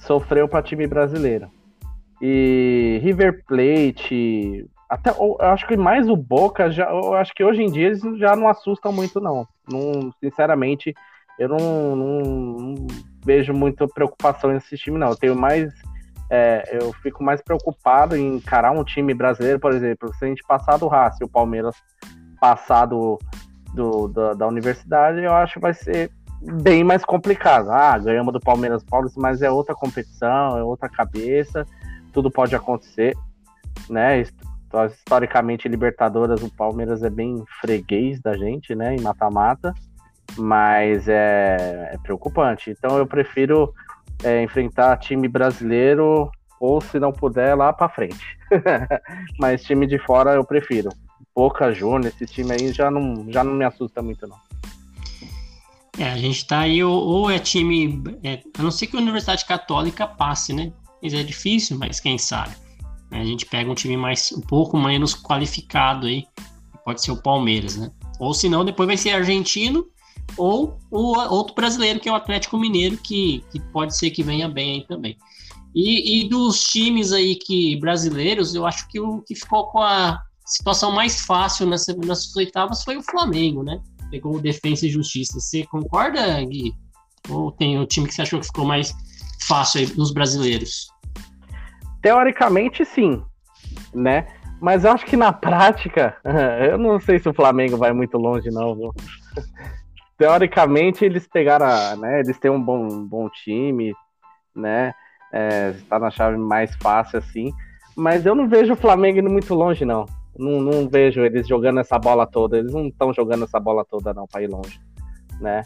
sofreu 0.00 0.46
para 0.46 0.62
time 0.62 0.86
brasileiro. 0.86 1.50
E 2.20 3.00
River 3.02 3.42
Plate, 3.46 4.66
até 4.88 5.10
eu 5.10 5.36
acho 5.40 5.66
que 5.66 5.76
mais 5.76 6.08
o 6.10 6.14
Boca, 6.14 6.70
já, 6.70 6.90
eu 6.90 7.14
acho 7.14 7.34
que 7.34 7.42
hoje 7.42 7.62
em 7.62 7.72
dia 7.72 7.86
eles 7.86 8.02
já 8.18 8.36
não 8.36 8.46
assustam 8.46 8.92
muito, 8.92 9.18
não. 9.18 9.48
não 9.66 10.12
sinceramente, 10.20 10.94
eu 11.38 11.48
não, 11.48 11.96
não, 11.96 12.20
não 12.20 12.86
vejo 13.24 13.52
muita 13.52 13.86
preocupação 13.86 14.52
nesse 14.52 14.76
time, 14.76 14.98
não. 14.98 15.10
Eu 15.10 15.16
tenho 15.16 15.36
mais. 15.36 15.72
É, 16.30 16.78
eu 16.80 16.92
fico 16.94 17.22
mais 17.22 17.42
preocupado 17.42 18.16
em 18.16 18.36
encarar 18.36 18.72
um 18.72 18.82
time 18.82 19.12
brasileiro, 19.12 19.60
por 19.60 19.72
exemplo, 19.72 20.12
se 20.14 20.24
a 20.24 20.28
gente 20.28 20.42
passar 20.42 20.78
do 20.78 20.88
Racing, 20.88 21.24
o 21.24 21.28
Palmeiras 21.28 21.76
passar 22.40 22.86
do, 22.86 23.18
do, 23.74 24.08
da, 24.08 24.32
da, 24.32 24.46
universidade, 24.48 25.22
eu 25.22 25.32
acho 25.34 25.54
que 25.54 25.60
vai 25.60 25.74
ser 25.74 26.10
bem 26.40 26.82
mais 26.82 27.04
complicado. 27.04 27.70
Ah, 27.70 27.98
ganhamos 27.98 28.32
do 28.32 28.40
Palmeiras 28.40 28.82
Paulista, 28.82 29.20
mas 29.20 29.42
é 29.42 29.50
outra 29.50 29.74
competição, 29.74 30.56
é 30.56 30.62
outra 30.62 30.88
cabeça, 30.88 31.66
tudo 32.14 32.30
pode 32.30 32.56
acontecer, 32.56 33.14
né? 33.90 34.24
Historicamente, 34.90 35.68
Libertadores, 35.68 36.42
o 36.42 36.50
Palmeiras 36.50 37.02
é 37.02 37.10
bem 37.10 37.44
freguês 37.60 38.22
da 38.22 38.34
gente, 38.38 38.74
né? 38.74 38.96
Em 38.96 39.02
mata-mata 39.02 39.74
mas 40.36 41.08
é, 41.08 41.90
é 41.92 41.98
preocupante. 41.98 42.70
Então 42.70 42.98
eu 42.98 43.06
prefiro 43.06 43.72
é, 44.22 44.42
enfrentar 44.42 44.96
time 44.98 45.28
brasileiro 45.28 46.30
ou 46.60 46.80
se 46.80 46.98
não 46.98 47.12
puder 47.12 47.56
lá 47.56 47.72
para 47.72 47.88
frente. 47.88 48.38
mas 49.38 49.64
time 49.64 49.86
de 49.86 49.98
fora 49.98 50.34
eu 50.34 50.44
prefiro. 50.44 50.90
Boca 51.34 51.72
Júnior, 51.72 52.12
esse 52.14 52.26
time 52.26 52.52
aí 52.52 52.72
já 52.72 52.90
não, 52.90 53.26
já 53.30 53.42
não 53.42 53.54
me 53.54 53.64
assusta 53.64 54.02
muito 54.02 54.26
não. 54.26 54.36
É, 55.98 56.10
a 56.10 56.16
gente 56.16 56.46
tá 56.46 56.60
aí, 56.60 56.82
ou, 56.82 56.92
ou 56.92 57.30
é 57.30 57.38
time. 57.38 58.02
É, 58.24 58.40
a 58.58 58.62
não 58.62 58.70
ser 58.70 58.86
que 58.86 58.96
a 58.96 59.00
Universidade 59.00 59.44
Católica 59.44 60.06
passe, 60.06 60.52
né? 60.52 60.72
Mas 61.02 61.12
é 61.12 61.22
difícil, 61.22 61.78
mas 61.78 62.00
quem 62.00 62.16
sabe. 62.16 62.54
A 63.10 63.24
gente 63.24 63.44
pega 63.44 63.70
um 63.70 63.74
time 63.74 63.96
mais 63.96 64.32
um 64.32 64.40
pouco 64.40 64.78
menos 64.78 65.14
qualificado 65.14 66.06
aí. 66.06 66.24
Pode 66.84 67.02
ser 67.02 67.10
o 67.10 67.20
Palmeiras, 67.20 67.76
né? 67.76 67.90
Ou 68.18 68.32
se 68.32 68.48
não, 68.48 68.64
depois 68.64 68.86
vai 68.86 68.96
ser 68.96 69.10
argentino 69.10 69.86
ou 70.36 70.78
o 70.90 71.18
outro 71.34 71.54
brasileiro, 71.54 72.00
que 72.00 72.08
é 72.08 72.12
o 72.12 72.16
Atlético 72.16 72.58
Mineiro, 72.58 72.96
que, 72.96 73.44
que 73.50 73.60
pode 73.72 73.96
ser 73.96 74.10
que 74.10 74.22
venha 74.22 74.48
bem 74.48 74.74
aí 74.74 74.86
também. 74.86 75.16
E, 75.74 76.20
e, 76.20 76.28
dos 76.28 76.62
times 76.64 77.12
aí 77.12 77.34
que 77.34 77.76
brasileiros, 77.76 78.54
eu 78.54 78.66
acho 78.66 78.86
que 78.88 79.00
o 79.00 79.22
que 79.22 79.34
ficou 79.34 79.68
com 79.68 79.80
a 79.80 80.20
situação 80.44 80.92
mais 80.92 81.24
fácil 81.24 81.66
nessa, 81.66 81.94
nessas 81.94 82.34
oitavas 82.36 82.84
foi 82.84 82.96
o 82.96 83.02
Flamengo, 83.02 83.62
né? 83.62 83.80
Pegou 84.10 84.36
o 84.36 84.40
Defensa 84.40 84.86
e 84.86 84.90
Justiça. 84.90 85.40
Você 85.40 85.64
concorda, 85.66 86.42
Gui? 86.44 86.74
Ou 87.30 87.50
tem 87.52 87.78
o 87.78 87.86
time 87.86 88.06
que 88.06 88.14
você 88.14 88.22
achou 88.22 88.38
que 88.38 88.46
ficou 88.46 88.66
mais 88.66 88.94
fácil 89.46 89.80
aí 89.80 89.86
dos 89.86 90.12
brasileiros? 90.12 90.88
Teoricamente, 92.02 92.84
sim, 92.84 93.22
né? 93.94 94.26
Mas 94.60 94.84
eu 94.84 94.92
acho 94.92 95.06
que 95.06 95.16
na 95.16 95.32
prática, 95.32 96.16
eu 96.70 96.76
não 96.76 97.00
sei 97.00 97.18
se 97.18 97.28
o 97.28 97.34
Flamengo 97.34 97.76
vai 97.76 97.92
muito 97.92 98.18
longe, 98.18 98.50
não? 98.50 98.92
Teoricamente 100.22 101.04
eles 101.04 101.26
pegaram, 101.26 101.96
né? 101.96 102.20
Eles 102.20 102.38
têm 102.38 102.48
um 102.48 102.62
bom, 102.62 102.86
um 102.86 103.04
bom 103.04 103.28
time, 103.28 103.92
né? 104.54 104.94
É, 105.32 105.72
tá 105.88 105.98
na 105.98 106.12
chave 106.12 106.36
mais 106.36 106.72
fácil 106.76 107.18
assim. 107.18 107.52
Mas 107.96 108.24
eu 108.24 108.32
não 108.32 108.48
vejo 108.48 108.74
o 108.74 108.76
Flamengo 108.76 109.18
indo 109.18 109.28
muito 109.28 109.52
longe, 109.52 109.84
não. 109.84 110.06
Não, 110.38 110.60
não 110.60 110.88
vejo 110.88 111.22
eles 111.22 111.48
jogando 111.48 111.80
essa 111.80 111.98
bola 111.98 112.24
toda. 112.24 112.56
Eles 112.56 112.72
não 112.72 112.86
estão 112.86 113.12
jogando 113.12 113.42
essa 113.42 113.58
bola 113.58 113.84
toda, 113.84 114.14
não, 114.14 114.24
para 114.28 114.42
ir 114.42 114.46
longe. 114.48 114.80
Né? 115.40 115.64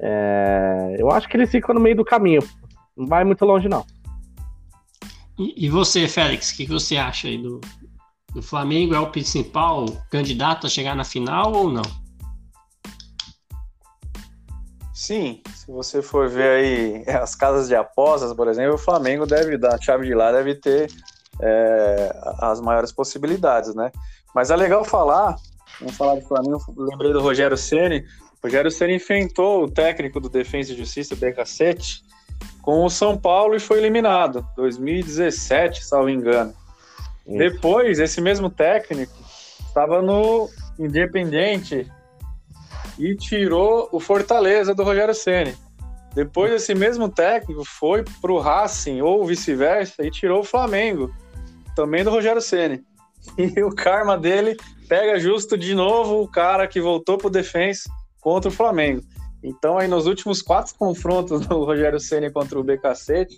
É, 0.00 0.96
eu 0.98 1.10
acho 1.10 1.28
que 1.28 1.36
eles 1.36 1.50
ficam 1.50 1.74
no 1.74 1.80
meio 1.80 1.96
do 1.96 2.04
caminho. 2.04 2.40
Não 2.96 3.06
vai 3.06 3.24
muito 3.24 3.44
longe, 3.44 3.68
não. 3.68 3.84
E, 5.38 5.66
e 5.66 5.68
você, 5.68 6.08
Félix, 6.08 6.50
o 6.50 6.56
que, 6.56 6.64
que, 6.64 6.72
você 6.72 6.96
acha 6.96 7.28
aí 7.28 7.36
do, 7.36 7.60
do 8.32 8.42
Flamengo? 8.42 8.94
É 8.94 8.98
o 9.00 9.10
principal 9.10 9.84
candidato 10.10 10.66
a 10.66 10.70
chegar 10.70 10.96
na 10.96 11.04
final 11.04 11.52
ou 11.52 11.70
não? 11.70 12.07
Sim, 14.98 15.40
se 15.54 15.70
você 15.70 16.02
for 16.02 16.28
ver 16.28 16.50
aí 16.58 17.04
as 17.22 17.36
casas 17.36 17.68
de 17.68 17.76
apostas, 17.76 18.34
por 18.34 18.48
exemplo, 18.48 18.74
o 18.74 18.78
Flamengo 18.78 19.26
deve 19.26 19.56
dar, 19.56 19.76
a 19.76 19.80
chave 19.80 20.04
de 20.04 20.12
lá 20.12 20.32
deve 20.32 20.56
ter 20.56 20.90
é, 21.40 22.12
as 22.40 22.60
maiores 22.60 22.90
possibilidades, 22.90 23.76
né? 23.76 23.92
Mas 24.34 24.50
é 24.50 24.56
legal 24.56 24.84
falar, 24.84 25.36
vamos 25.78 25.96
falar 25.96 26.16
do 26.16 26.22
Flamengo, 26.22 26.58
lembrei 26.76 27.12
do 27.12 27.20
Rogério 27.20 27.56
Ceni. 27.56 28.04
Rogério 28.42 28.72
Ceni 28.72 28.96
enfrentou 28.96 29.62
o 29.62 29.70
técnico 29.70 30.18
do 30.18 30.28
Defesa 30.28 30.72
e 30.72 30.76
Justiça, 30.76 31.14
BK7, 31.14 32.02
com 32.60 32.84
o 32.84 32.90
São 32.90 33.16
Paulo 33.16 33.54
e 33.54 33.60
foi 33.60 33.78
eliminado, 33.78 34.44
2017, 34.56 35.84
salvo 35.84 36.10
engano. 36.10 36.52
Isso. 37.24 37.38
Depois, 37.38 38.00
esse 38.00 38.20
mesmo 38.20 38.50
técnico 38.50 39.14
estava 39.64 40.02
no 40.02 40.50
Independente 40.76 41.88
e 42.98 43.14
tirou 43.16 43.88
o 43.92 44.00
Fortaleza 44.00 44.74
do 44.74 44.82
Rogério 44.82 45.14
Ceni. 45.14 45.54
Depois 46.14 46.52
esse 46.52 46.74
mesmo 46.74 47.08
técnico 47.08 47.64
foi 47.64 48.04
para 48.20 48.32
o 48.32 48.40
Racing 48.40 49.00
ou 49.00 49.24
vice-versa 49.24 50.04
e 50.04 50.10
tirou 50.10 50.40
o 50.40 50.44
Flamengo, 50.44 51.14
também 51.76 52.02
do 52.02 52.10
Rogério 52.10 52.42
Ceni. 52.42 52.82
E 53.36 53.60
o 53.62 53.70
karma 53.70 54.16
dele 54.16 54.56
pega 54.88 55.20
justo 55.20 55.56
de 55.56 55.74
novo 55.74 56.22
o 56.22 56.28
cara 56.28 56.66
que 56.66 56.80
voltou 56.80 57.18
para 57.18 57.28
o 57.28 57.30
defensa 57.30 57.88
contra 58.20 58.48
o 58.48 58.52
Flamengo. 58.52 59.02
Então 59.42 59.78
aí 59.78 59.86
nos 59.86 60.06
últimos 60.06 60.42
quatro 60.42 60.74
confrontos 60.74 61.46
do 61.46 61.64
Rogério 61.64 62.00
Ceni 62.00 62.30
contra 62.30 62.58
o 62.58 62.64
BKC, 62.64 63.28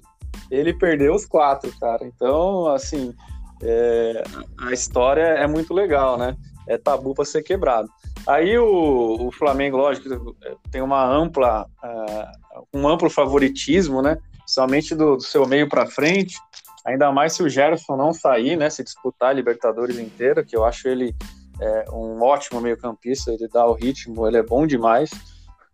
ele 0.51 0.73
perdeu 0.73 1.15
os 1.15 1.27
quatro, 1.27 1.71
cara. 1.79 2.07
Então 2.07 2.67
assim 2.69 3.15
é, 3.63 4.23
a 4.59 4.73
história 4.73 5.23
é 5.23 5.47
muito 5.47 5.75
legal, 5.75 6.17
né? 6.17 6.37
É 6.67 6.79
tabu 6.79 7.15
para 7.15 7.25
ser 7.25 7.43
quebrado. 7.43 7.91
Aí 8.27 8.57
o, 8.59 9.27
o 9.27 9.33
Flamengo, 9.33 9.77
lógico, 9.77 10.37
tem 10.71 10.83
uma 10.83 11.05
ampla, 11.05 11.67
uh, 11.83 12.67
um 12.73 12.89
amplo 12.89 13.11
favoritismo, 13.11 14.03
né? 14.03 14.19
Somente 14.47 14.95
do, 14.95 15.17
do 15.17 15.23
seu 15.23 15.47
meio 15.47 15.69
para 15.69 15.87
frente. 15.87 16.37
Ainda 16.85 17.13
mais 17.13 17.35
se 17.35 17.43
o 17.43 17.49
Gerson 17.49 17.97
não 17.97 18.13
sair, 18.13 18.57
né? 18.57 18.71
Se 18.71 18.83
disputar 18.83 19.31
a 19.31 19.33
Libertadores 19.33 19.99
inteira, 19.99 20.45
que 20.45 20.57
eu 20.57 20.65
acho 20.65 20.89
ele 20.89 21.15
é, 21.61 21.85
um 21.93 22.23
ótimo 22.23 22.61
meio-campista, 22.61 23.33
ele 23.33 23.47
dá 23.49 23.67
o 23.67 23.75
ritmo, 23.75 24.27
ele 24.27 24.39
é 24.39 24.43
bom 24.43 24.67
demais. 24.67 25.11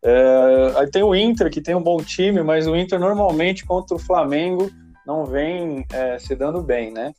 É, 0.02 0.72
aí 0.76 0.90
tem 0.90 1.02
o 1.02 1.14
Inter, 1.14 1.50
que 1.50 1.60
tem 1.60 1.74
um 1.74 1.82
bom 1.82 1.98
time, 1.98 2.42
mas 2.42 2.66
o 2.66 2.76
Inter 2.76 2.98
normalmente 2.98 3.64
contra 3.64 3.96
o 3.96 4.00
Flamengo 4.00 4.70
não 5.06 5.24
vem 5.24 5.86
é, 5.92 6.18
se 6.18 6.34
dando 6.34 6.60
bem, 6.60 6.92
né? 6.92 7.12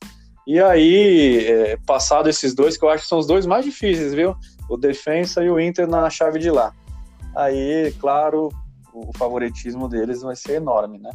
E 0.48 0.62
aí, 0.62 1.46
é, 1.46 1.78
passado 1.86 2.30
esses 2.30 2.56
dois, 2.56 2.78
que 2.78 2.86
eu 2.86 2.90
acho 2.90 3.04
que 3.04 3.10
são 3.10 3.20
os 3.20 3.28
dois 3.28 3.46
mais 3.46 3.66
difíceis, 3.66 4.14
viu? 4.14 4.34
O 4.70 4.78
Defensa 4.78 5.44
e 5.44 5.50
o 5.50 5.60
Inter 5.60 5.86
na 5.86 6.10
chave 6.10 6.40
de 6.40 6.50
lá. 6.50 6.74
Aí, 7.36 7.94
claro, 8.00 8.50
o 8.94 9.12
favoritismo 9.18 9.90
deles 9.90 10.22
vai 10.22 10.38
ser 10.38 10.54
enorme, 10.54 11.00
né? 11.00 11.12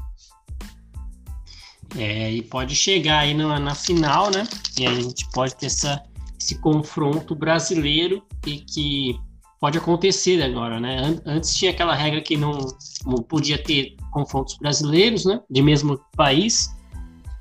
É, 1.96 2.30
e 2.30 2.42
pode 2.42 2.74
chegar 2.74 3.20
aí 3.20 3.32
na, 3.32 3.58
na 3.58 3.74
final, 3.74 4.30
né? 4.30 4.46
E 4.78 4.86
aí 4.86 4.98
a 4.98 5.00
gente 5.00 5.26
pode 5.30 5.56
ter 5.56 5.66
essa, 5.66 6.02
esse 6.38 6.58
confronto 6.60 7.34
brasileiro 7.34 8.22
e 8.46 8.58
que 8.58 9.18
pode 9.58 9.78
acontecer 9.78 10.42
agora, 10.42 10.78
né? 10.78 11.18
Antes 11.24 11.54
tinha 11.54 11.70
aquela 11.70 11.94
regra 11.94 12.20
que 12.20 12.36
não, 12.36 12.58
não 13.06 13.22
podia 13.22 13.62
ter 13.62 13.96
confrontos 14.10 14.58
brasileiros, 14.58 15.24
né? 15.24 15.40
De 15.50 15.62
mesmo 15.62 15.98
país, 16.14 16.68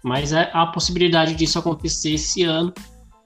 mas 0.03 0.33
há 0.33 0.43
a 0.53 0.67
possibilidade 0.67 1.35
disso 1.35 1.59
acontecer 1.59 2.13
esse 2.13 2.43
ano, 2.43 2.73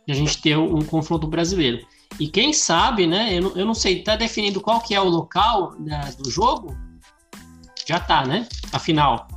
de 0.05 0.13
a 0.13 0.15
gente 0.15 0.41
ter 0.41 0.57
um 0.57 0.83
confronto 0.83 1.27
brasileiro. 1.27 1.85
E 2.19 2.27
quem 2.27 2.53
sabe, 2.53 3.07
né? 3.07 3.37
Eu 3.37 3.41
não, 3.41 3.57
eu 3.57 3.65
não 3.65 3.73
sei, 3.73 4.03
tá 4.03 4.15
definido 4.15 4.61
qual 4.61 4.79
que 4.79 4.93
é 4.93 5.01
o 5.01 5.09
local 5.09 5.73
né, 5.79 6.13
do 6.17 6.29
jogo? 6.29 6.75
Já 7.85 7.99
tá, 7.99 8.25
né? 8.25 8.47
A 8.71 8.79
final. 8.79 9.27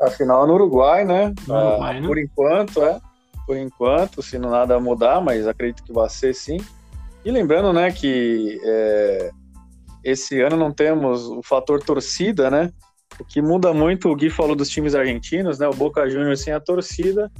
A 0.00 0.10
final 0.10 0.44
é 0.44 0.46
no 0.46 0.54
Uruguai, 0.54 1.04
né? 1.04 1.34
No 1.46 1.54
Uruguai, 1.54 1.96
ah, 1.96 2.00
né? 2.00 2.06
Por 2.06 2.18
enquanto, 2.18 2.82
é. 2.82 3.00
Por 3.46 3.56
enquanto, 3.56 4.22
se 4.22 4.38
não 4.38 4.50
nada 4.50 4.78
mudar, 4.78 5.20
mas 5.20 5.46
acredito 5.46 5.82
que 5.82 5.92
vai 5.92 6.08
ser 6.08 6.34
sim. 6.34 6.58
E 7.24 7.30
lembrando, 7.30 7.72
né, 7.72 7.90
que 7.90 8.60
é, 8.62 9.30
esse 10.04 10.40
ano 10.40 10.56
não 10.56 10.70
temos 10.70 11.26
o 11.26 11.42
fator 11.42 11.82
torcida, 11.82 12.50
né? 12.50 12.70
O 13.20 13.24
que 13.24 13.42
muda 13.42 13.72
muito, 13.72 14.08
o 14.08 14.14
Gui 14.14 14.30
falou 14.30 14.54
dos 14.54 14.68
times 14.68 14.94
argentinos, 14.94 15.58
né? 15.58 15.66
O 15.68 15.74
Boca 15.74 16.08
Juniors 16.08 16.40
sem 16.40 16.52
a 16.52 16.60
torcida 16.60 17.30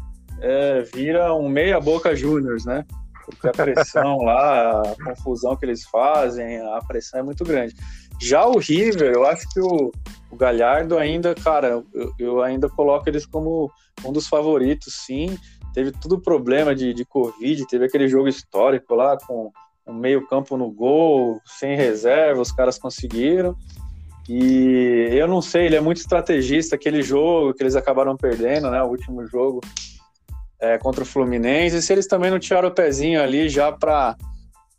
é, 0.41 0.83
vira 0.83 1.35
um 1.35 1.49
meia 1.49 1.81
Boca 1.81 2.15
Juniors, 2.15 2.65
né? 2.65 2.85
Porque 3.25 3.49
a 3.49 3.53
pressão 3.53 4.19
lá, 4.25 4.83
a 4.83 5.05
confusão 5.05 5.57
que 5.57 5.67
eles 5.67 5.85
fazem, 5.85 6.59
a 6.61 6.81
pressão 6.87 7.21
é 7.21 7.23
muito 7.23 7.45
grande. 7.45 7.75
Já 8.21 8.45
o 8.47 8.59
River, 8.59 9.13
eu 9.13 9.25
acho 9.25 9.49
que 9.51 9.61
o, 9.61 9.93
o 10.31 10.37
Galhardo 10.37 10.99
ainda, 10.99 11.35
cara, 11.35 11.85
eu, 11.93 12.13
eu, 12.19 12.43
ainda 12.43 12.69
coloco 12.69 13.09
eles 13.09 13.25
como 13.25 13.71
um 14.05 14.13
dos 14.13 14.27
favoritos, 14.27 14.95
sim. 15.07 15.39
Teve 15.73 15.93
tudo 15.93 16.21
problema 16.21 16.75
de, 16.75 16.93
de 16.93 17.05
Covid, 17.05 17.67
teve 17.67 17.85
aquele 17.85 18.09
jogo 18.09 18.29
histórico 18.29 18.95
lá 18.95 19.17
com 19.17 19.53
um 19.87 19.95
meio 19.95 20.27
campo 20.27 20.57
no 20.57 20.71
gol, 20.71 21.41
sem 21.47 21.77
reserva, 21.77 22.41
os 22.41 22.51
caras 22.51 22.79
conseguiram. 22.79 23.57
E 24.29 25.09
eu 25.13 25.27
não 25.27 25.41
sei, 25.41 25.67
ele 25.67 25.77
é 25.77 25.81
muito 25.81 25.99
estrategista, 25.99 26.77
aquele 26.77 27.03
jogo 27.03 27.55
que 27.55 27.63
eles 27.63 27.75
acabaram 27.75 28.17
perdendo, 28.17 28.71
né, 28.71 28.83
o 28.83 28.89
último 28.89 29.27
jogo 29.27 29.61
é, 30.61 30.77
contra 30.77 31.03
o 31.03 31.07
Fluminense, 31.07 31.77
e 31.77 31.83
se 31.83 31.93
eles 31.93 32.07
também 32.07 32.31
não 32.31 32.39
tiraram 32.39 32.69
o 32.69 32.75
pezinho 32.75 33.23
ali 33.23 33.49
já 33.49 33.73
para 33.73 34.17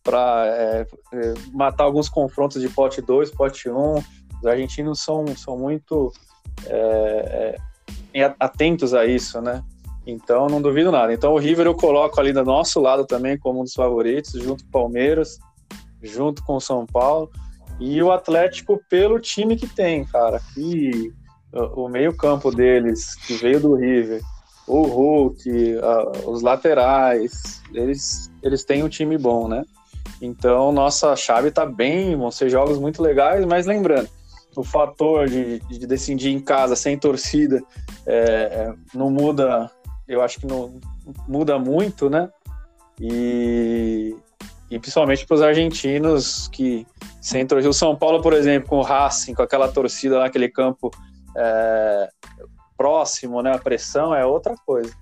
é, 0.08 0.86
é, 1.14 1.34
matar 1.52 1.86
alguns 1.86 2.08
confrontos 2.08 2.62
de 2.62 2.70
pote 2.70 3.02
2, 3.02 3.32
pote 3.32 3.70
1, 3.70 3.76
um, 3.76 4.04
os 4.40 4.46
argentinos 4.46 5.02
são, 5.02 5.26
são 5.36 5.58
muito 5.58 6.14
é, 6.68 7.58
é, 8.14 8.36
atentos 8.40 8.94
a 8.94 9.06
isso, 9.06 9.42
né? 9.42 9.64
Então, 10.06 10.48
não 10.48 10.62
duvido 10.62 10.92
nada. 10.92 11.14
Então, 11.14 11.34
o 11.34 11.38
River 11.38 11.66
eu 11.66 11.76
coloco 11.76 12.20
ali 12.20 12.34
do 12.34 12.44
nosso 12.44 12.80
lado 12.80 13.06
também 13.06 13.38
como 13.38 13.62
um 13.62 13.64
dos 13.64 13.74
favoritos, 13.74 14.32
junto 14.32 14.64
com 14.64 14.70
o 14.70 14.72
Palmeiras, 14.72 15.38
junto 16.02 16.44
com 16.44 16.56
o 16.56 16.62
São 16.62 16.86
Paulo. 16.86 17.30
E 17.80 18.02
o 18.02 18.12
Atlético 18.12 18.82
pelo 18.90 19.20
time 19.20 19.56
que 19.56 19.68
tem, 19.68 20.04
cara. 20.06 20.42
O 21.76 21.88
meio-campo 21.88 22.52
deles, 22.52 23.16
que 23.16 23.34
veio 23.34 23.60
do 23.60 23.76
River, 23.76 24.22
o 24.68 24.84
Hulk, 24.84 25.50
os 26.26 26.42
laterais, 26.42 27.62
eles, 27.74 28.32
eles 28.44 28.64
têm 28.64 28.84
um 28.84 28.90
time 28.90 29.18
bom, 29.18 29.48
né? 29.48 29.64
Então, 30.22 30.72
nossa 30.72 31.16
chave 31.16 31.50
tá 31.50 31.66
bem, 31.66 32.16
vão 32.16 32.30
ser 32.30 32.50
jogos 32.50 32.78
muito 32.78 33.02
legais, 33.02 33.46
mas 33.46 33.66
lembrando, 33.66 34.10
o 34.56 34.64
fator 34.64 35.28
de, 35.28 35.60
de 35.60 35.88
decidir 35.88 36.30
em 36.30 36.40
casa 36.40 36.76
sem 36.76 36.98
torcida 36.98 37.62
é, 38.06 38.16
é 38.16 38.74
não 38.94 39.10
muda 39.10 39.72
eu 40.10 40.24
acho 40.24 40.40
que 40.40 40.48
não 40.48 40.80
muda 41.28 41.60
muito, 41.60 42.10
né? 42.10 42.30
E, 43.00 44.16
e 44.70 44.78
principalmente 44.78 45.26
para 45.26 45.36
os 45.36 45.42
argentinos 45.42 46.48
que 46.50 46.86
torcida. 47.48 47.70
O 47.70 47.74
São 47.74 47.96
Paulo, 47.96 48.22
por 48.22 48.34
exemplo, 48.34 48.70
com 48.70 48.78
o 48.78 48.84
Racing, 48.84 49.34
com 49.34 49.42
aquela 49.42 49.68
torcida 49.68 50.20
naquele 50.20 50.50
campo 50.50 50.92
é, 51.36 52.10
próximo, 52.78 53.42
né? 53.42 53.54
A 53.54 53.60
pressão 53.60 54.14
é 54.14 54.26
outra 54.26 54.56
coisa. 54.66 54.94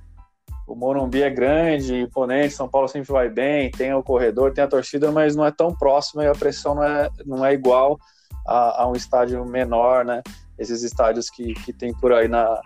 O 0.68 0.76
Morumbi 0.76 1.22
é 1.22 1.30
grande, 1.30 1.95
imponente, 1.95 2.53
São 2.53 2.68
Paulo 2.68 2.88
sempre 2.88 3.11
vai 3.11 3.30
bem, 3.30 3.72
tem 3.72 3.93
o 3.93 4.03
corredor, 4.03 4.53
tem 4.53 4.63
a 4.63 4.68
torcida, 4.68 5.11
mas 5.11 5.36
não 5.36 5.45
é 5.45 5.51
tão 5.51 5.74
próximo 5.74 6.22
e 6.22 6.28
a 6.28 6.34
pressão 6.34 6.76
não 6.76 6.84
é, 6.84 7.09
não 7.26 7.45
é 7.45 7.53
igual 7.53 7.97
a, 8.45 8.84
a 8.84 8.88
um 8.89 8.93
estádio 8.93 9.45
menor, 9.45 10.03
né? 10.03 10.22
Esses 10.59 10.84
estádios 10.84 11.30
que, 11.30 11.53
que 11.53 11.72
tem 11.72 11.93
por 11.93 12.11
aí 12.11 12.28
na 12.28 12.59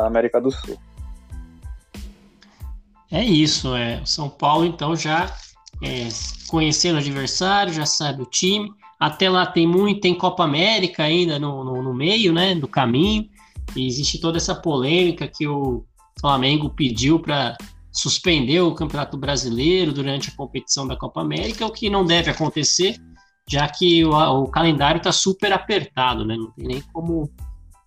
América 0.00 0.40
do 0.40 0.50
Sul. 0.50 0.78
É 3.12 3.22
isso, 3.22 3.76
é. 3.76 4.02
São 4.04 4.28
Paulo, 4.28 4.64
então, 4.64 4.96
já 4.96 5.32
é, 5.82 6.08
conhecendo 6.48 6.96
o 6.96 6.98
adversário, 6.98 7.72
já 7.72 7.86
sabe 7.86 8.22
o 8.22 8.26
time. 8.26 8.70
Até 8.98 9.28
lá 9.28 9.44
tem 9.44 9.66
muito, 9.66 10.00
tem 10.00 10.14
Copa 10.14 10.44
América 10.44 11.02
ainda 11.02 11.38
no, 11.38 11.64
no, 11.64 11.82
no 11.82 11.94
meio, 11.94 12.32
né, 12.32 12.54
do 12.54 12.68
caminho. 12.68 13.28
E 13.76 13.86
existe 13.86 14.20
toda 14.20 14.36
essa 14.36 14.54
polêmica 14.54 15.26
que 15.28 15.46
o 15.46 15.84
Flamengo 16.20 16.70
pediu 16.70 17.18
para 17.18 17.56
suspender 17.92 18.60
o 18.60 18.74
Campeonato 18.74 19.16
Brasileiro 19.16 19.92
durante 19.92 20.28
a 20.30 20.36
competição 20.36 20.86
da 20.86 20.96
Copa 20.96 21.20
América, 21.20 21.66
o 21.66 21.72
que 21.72 21.88
não 21.88 22.04
deve 22.04 22.30
acontecer, 22.30 22.96
já 23.48 23.68
que 23.68 24.04
o, 24.04 24.10
o 24.10 24.48
calendário 24.48 24.98
está 24.98 25.12
super 25.12 25.52
apertado, 25.52 26.24
né? 26.24 26.36
Não 26.36 26.50
tem 26.50 26.66
nem 26.66 26.80
como 26.92 27.30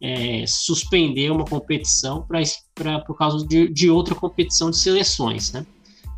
é, 0.02 0.46
suspender 0.48 1.32
uma 1.32 1.46
competição 1.46 2.26
pra, 2.26 3.00
por 3.00 3.18
causa 3.18 3.46
de, 3.46 3.68
de, 3.68 3.90
outra 3.90 4.16
competição 4.16 4.70
de 4.70 4.78
seleções, 4.78 5.52
né? 5.52 5.66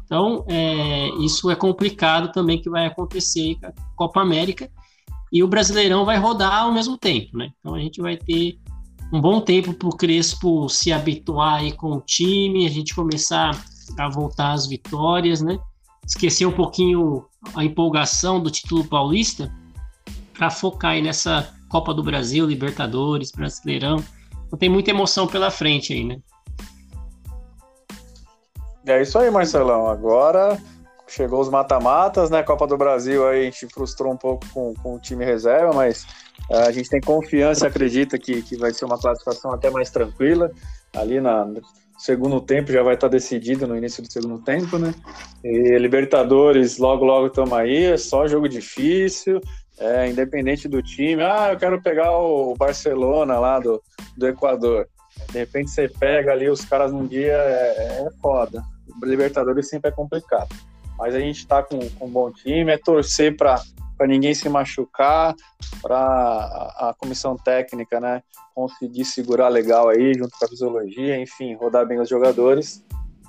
Então, 0.10 0.44
é, 0.48 1.10
isso 1.24 1.52
é 1.52 1.56
complicado 1.56 2.32
também 2.32 2.60
que 2.60 2.68
vai 2.68 2.88
acontecer 2.88 3.56
com 3.62 3.68
a 3.68 3.74
Copa 3.96 4.22
América 4.22 4.68
e 5.32 5.44
o 5.44 5.48
Brasileirão 5.48 6.04
vai 6.04 6.18
rodar 6.18 6.64
ao 6.64 6.72
mesmo 6.72 6.98
tempo, 6.98 7.38
né? 7.38 7.52
Então, 7.60 7.76
a 7.76 7.80
gente 7.80 8.02
vai 8.02 8.18
ter 8.18 8.58
um 9.14 9.22
bom 9.22 9.40
tempo 9.40 9.72
para 9.72 9.88
o 9.88 9.96
Crespo 9.96 10.68
se 10.68 10.92
habituar 10.92 11.60
aí 11.60 11.72
com 11.74 11.92
o 11.92 12.02
time, 12.02 12.66
a 12.66 12.70
gente 12.72 12.96
começar 12.96 13.52
a 14.00 14.10
voltar 14.10 14.54
às 14.54 14.66
vitórias, 14.66 15.42
né? 15.42 15.60
Esquecer 16.04 16.48
um 16.48 16.52
pouquinho 16.52 17.26
a 17.54 17.64
empolgação 17.64 18.42
do 18.42 18.50
título 18.50 18.84
paulista 18.86 19.54
para 20.34 20.50
focar 20.50 20.94
aí 20.94 21.04
nessa 21.04 21.54
Copa 21.70 21.94
do 21.94 22.02
Brasil, 22.02 22.48
Libertadores, 22.48 23.32
Brasileirão. 23.32 24.04
Então 24.48 24.58
tem 24.58 24.70
muita 24.70 24.90
emoção 24.90 25.28
pela 25.28 25.52
frente 25.52 25.94
aí, 25.94 26.04
né? 26.04 26.20
É 28.90 29.02
isso 29.04 29.20
aí, 29.20 29.30
Marcelão. 29.30 29.88
Agora 29.88 30.58
chegou 31.08 31.40
os 31.40 31.50
mata-matas, 31.50 32.30
né? 32.30 32.42
Copa 32.42 32.66
do 32.66 32.78
Brasil 32.78 33.28
aí 33.28 33.42
a 33.42 33.44
gente 33.44 33.68
frustrou 33.68 34.12
um 34.12 34.18
pouco 34.18 34.46
com, 34.54 34.74
com 34.76 34.96
o 34.96 35.00
time 35.00 35.24
reserva, 35.24 35.72
mas 35.74 36.04
uh, 36.50 36.68
a 36.68 36.72
gente 36.72 36.90
tem 36.90 37.00
confiança 37.00 37.68
acredita 37.68 38.18
que, 38.18 38.42
que 38.42 38.58
vai 38.58 38.72
ser 38.72 38.86
uma 38.86 39.00
classificação 39.00 39.52
até 39.52 39.70
mais 39.70 39.90
tranquila. 39.90 40.52
Ali 40.96 41.22
na, 41.22 41.46
no 41.46 41.62
segundo 42.00 42.42
tempo 42.42 42.72
já 42.72 42.82
vai 42.82 42.96
estar 42.96 43.08
decidido 43.08 43.68
no 43.68 43.78
início 43.78 44.02
do 44.02 44.12
segundo 44.12 44.40
tempo, 44.40 44.78
né? 44.80 44.94
E 45.44 45.78
Libertadores, 45.78 46.78
logo, 46.80 47.06
logo 47.06 47.28
estamos 47.28 47.54
aí, 47.54 47.86
é 47.86 47.98
só 47.98 48.28
jogo 48.28 48.50
difícil 48.50 49.40
é, 49.80 50.10
independente 50.10 50.68
do 50.68 50.82
time. 50.82 51.24
Ah, 51.24 51.50
eu 51.52 51.58
quero 51.58 51.82
pegar 51.82 52.12
o 52.18 52.56
Barcelona 52.56 53.40
lá 53.40 53.60
do, 53.60 53.82
do 54.18 54.28
Equador. 54.28 54.88
De 55.32 55.40
repente 55.40 55.70
você 55.70 55.88
pega 55.88 56.32
ali 56.32 56.50
os 56.50 56.64
caras 56.66 56.92
num 56.92 57.06
dia, 57.06 57.34
é, 57.34 58.06
é 58.06 58.08
foda. 58.22 58.64
Libertadores 59.08 59.70
sempre 59.70 59.90
é 59.90 59.94
complicado. 59.94 60.50
Mas 60.98 61.16
a 61.16 61.20
gente 61.20 61.48
tá 61.48 61.64
com, 61.64 61.80
com 61.92 62.06
um 62.06 62.10
bom 62.10 62.32
time, 62.32 62.72
é 62.72 62.78
torcer 62.78 63.36
para 63.38 63.62
ninguém 64.02 64.34
se 64.34 64.50
machucar, 64.50 65.34
para 65.82 65.98
a, 65.98 66.90
a, 66.90 66.94
comissão 66.98 67.38
técnica 67.38 68.00
né, 68.00 68.22
conseguir 68.54 69.06
segurar 69.06 69.48
legal 69.48 69.90
aí, 69.90 70.14
junto 70.14 70.38
com 70.38 70.46
a 70.46 70.48
fisiologia, 70.50 71.18
enfim, 71.20 71.56
rodar 71.56 71.88
bem 71.88 72.00
os 72.00 72.10
jogadores. 72.10 72.84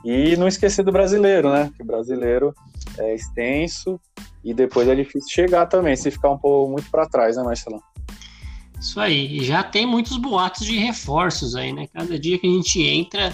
E 0.04 0.36
não 0.36 0.48
esquecer 0.48 0.82
do 0.82 0.90
brasileiro, 0.90 1.52
né? 1.52 1.70
Que 1.76 1.84
brasileiro 1.84 2.54
é 2.98 3.14
extenso, 3.14 4.00
e 4.42 4.54
depois 4.54 4.88
é 4.88 4.94
difícil 4.94 5.28
chegar 5.28 5.66
também, 5.66 5.94
se 5.94 6.10
ficar 6.10 6.30
um 6.30 6.38
pouco 6.38 6.72
muito 6.72 6.90
para 6.90 7.06
trás, 7.06 7.36
né, 7.36 7.42
Marcelão? 7.42 7.82
Isso 8.80 8.98
aí. 8.98 9.38
E 9.38 9.44
já 9.44 9.62
tem 9.62 9.86
muitos 9.86 10.16
boatos 10.16 10.66
de 10.66 10.78
reforços 10.78 11.54
aí, 11.54 11.72
né? 11.72 11.86
Cada 11.92 12.18
dia 12.18 12.38
que 12.38 12.46
a 12.46 12.50
gente 12.50 12.82
entra, 12.82 13.32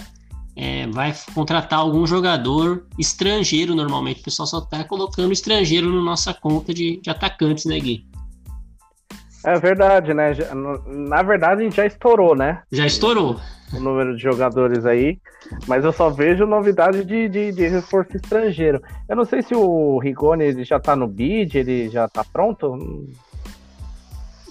é, 0.57 0.87
vai 0.87 1.13
contratar 1.35 1.77
algum 1.77 2.07
jogador 2.07 2.87
estrangeiro 2.97 3.75
normalmente. 3.75 4.21
O 4.21 4.23
pessoal 4.23 4.47
só 4.47 4.57
está 4.57 4.83
colocando 4.83 5.31
estrangeiro 5.31 5.93
na 5.93 6.01
nossa 6.01 6.33
conta 6.33 6.73
de, 6.73 6.99
de 6.99 7.09
atacantes, 7.11 7.65
né, 7.65 7.79
Gui? 7.79 8.07
É 9.45 9.59
verdade, 9.59 10.15
né? 10.15 10.31
Na 10.87 11.21
verdade, 11.21 11.61
a 11.61 11.63
gente 11.63 11.75
já 11.75 11.85
estourou, 11.85 12.35
né? 12.35 12.63
Já 12.71 12.87
estourou. 12.87 13.39
O 13.71 13.79
número 13.79 14.15
de 14.15 14.23
jogadores 14.23 14.83
aí. 14.83 15.19
Mas 15.67 15.85
eu 15.85 15.93
só 15.93 16.09
vejo 16.09 16.45
novidade 16.47 17.05
de, 17.05 17.29
de, 17.29 17.51
de 17.51 17.67
reforço 17.67 18.17
estrangeiro. 18.17 18.81
Eu 19.07 19.15
não 19.15 19.25
sei 19.25 19.43
se 19.43 19.53
o 19.53 19.99
Rigoni 19.99 20.43
ele 20.43 20.63
já 20.63 20.79
tá 20.79 20.95
no 20.95 21.07
bid, 21.07 21.55
ele 21.55 21.87
já 21.87 22.07
tá 22.07 22.25
pronto. 22.25 22.77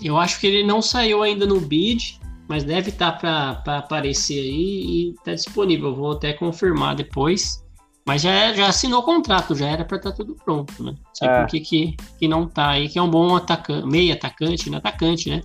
Eu 0.01 0.17
acho 0.17 0.39
que 0.39 0.47
ele 0.47 0.65
não 0.65 0.81
saiu 0.81 1.23
ainda 1.23 1.47
no 1.47 1.61
bid, 1.61 2.21
mas 2.49 2.64
deve 2.64 2.90
estar 2.90 3.12
tá 3.12 3.55
para 3.57 3.78
aparecer 3.78 4.38
aí 4.38 5.11
e 5.11 5.14
tá 5.24 5.34
disponível. 5.34 5.88
Eu 5.88 5.97
vou 5.97 6.12
até 6.12 6.32
confirmar 6.32 6.94
depois. 6.94 7.64
Mas 8.07 8.22
já, 8.22 8.53
já 8.53 8.68
assinou 8.68 9.01
o 9.01 9.05
contrato, 9.05 9.57
já 9.57 9.66
era 9.66 9.84
para 9.84 9.97
estar 9.97 10.12
tá 10.12 10.16
tudo 10.16 10.36
pronto, 10.36 10.80
né? 10.80 10.92
Não 10.92 11.14
sei 11.14 11.28
é. 11.28 11.40
por 11.40 11.47
que, 11.49 11.61
que, 11.61 11.97
que 12.18 12.28
não 12.28 12.47
tá 12.47 12.70
aí, 12.70 12.88
que 12.88 13.01
é 13.01 13.03
um 13.03 13.11
bom 13.11 13.34
atacante, 13.34 13.84
meio 13.84 14.14
atacante, 14.14 14.70
né? 14.70 14.76
Atacante, 14.76 15.28
né? 15.28 15.42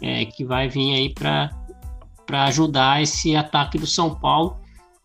É, 0.00 0.24
que 0.24 0.44
vai 0.44 0.68
vir 0.68 0.94
aí 0.94 1.14
para 1.14 1.50
ajudar 2.44 3.00
esse 3.00 3.36
ataque 3.36 3.78
do 3.78 3.86
São 3.86 4.12
Paulo, 4.12 4.56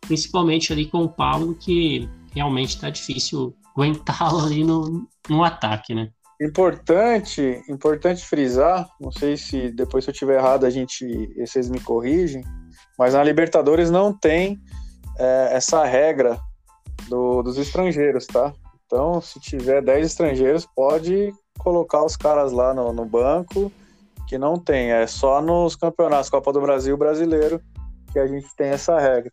principalmente 0.02 0.74
ali 0.74 0.88
com 0.88 1.04
o 1.04 1.10
Paulo, 1.10 1.54
que 1.54 2.10
realmente 2.34 2.70
está 2.70 2.90
difícil 2.90 3.56
aguentá-lo 3.78 4.40
ali 4.44 4.64
no, 4.64 5.08
no 5.30 5.44
ataque, 5.44 5.94
né? 5.94 6.10
Importante, 6.40 7.64
importante 7.68 8.24
frisar, 8.24 8.88
não 9.02 9.12
sei 9.12 9.36
se 9.36 9.72
depois 9.72 10.04
se 10.04 10.12
eu 10.12 10.14
tiver 10.14 10.38
errado 10.38 10.66
a 10.66 10.70
gente, 10.70 11.34
vocês 11.36 11.68
me 11.68 11.80
corrigem, 11.80 12.44
mas 12.98 13.16
na 13.16 13.24
Libertadores 13.24 13.90
não 13.90 14.14
tem 14.14 14.60
é, 15.18 15.50
essa 15.54 15.84
regra 15.84 16.40
do, 17.10 17.42
dos 17.42 17.58
estrangeiros, 17.58 18.28
tá? 18.28 18.54
Então, 18.86 19.20
se 19.20 19.40
tiver 19.40 19.82
10 19.82 20.06
estrangeiros, 20.06 20.66
pode 20.76 21.34
colocar 21.58 22.04
os 22.06 22.16
caras 22.16 22.52
lá 22.52 22.74
no, 22.74 22.94
no 22.94 23.06
banco, 23.06 23.72
que 24.28 24.38
não 24.38 24.60
tem. 24.60 24.92
É 24.92 25.08
só 25.08 25.42
nos 25.42 25.76
campeonatos 25.76 26.30
Copa 26.30 26.54
do 26.54 26.62
Brasil 26.62 26.96
brasileiro 26.96 27.60
que 28.14 28.20
a 28.20 28.28
gente 28.28 28.48
tem 28.56 28.70
essa 28.70 29.00
regra. 29.00 29.32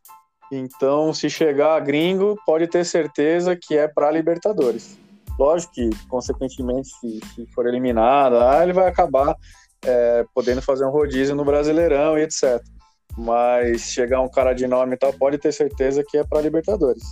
Então, 0.50 1.12
se 1.12 1.30
chegar 1.30 1.80
gringo, 1.80 2.36
pode 2.44 2.66
ter 2.66 2.84
certeza 2.84 3.56
que 3.56 3.76
é 3.76 3.88
para 3.88 4.10
Libertadores. 4.10 4.98
Lógico 5.38 5.72
que, 5.74 5.90
consequentemente, 6.08 6.88
se, 6.88 7.20
se 7.34 7.46
for 7.54 7.66
eliminado, 7.66 8.36
ah, 8.36 8.62
ele 8.62 8.72
vai 8.72 8.88
acabar 8.88 9.36
é, 9.84 10.24
podendo 10.34 10.62
fazer 10.62 10.84
um 10.84 10.90
rodízio 10.90 11.34
no 11.34 11.44
Brasileirão 11.44 12.16
e 12.18 12.22
etc. 12.22 12.62
Mas 13.16 13.82
chegar 13.92 14.20
um 14.20 14.28
cara 14.28 14.52
de 14.52 14.66
nome 14.66 14.94
e 14.94 14.98
tal, 14.98 15.12
pode 15.12 15.38
ter 15.38 15.52
certeza 15.52 16.04
que 16.06 16.16
é 16.16 16.24
para 16.24 16.40
Libertadores. 16.40 17.02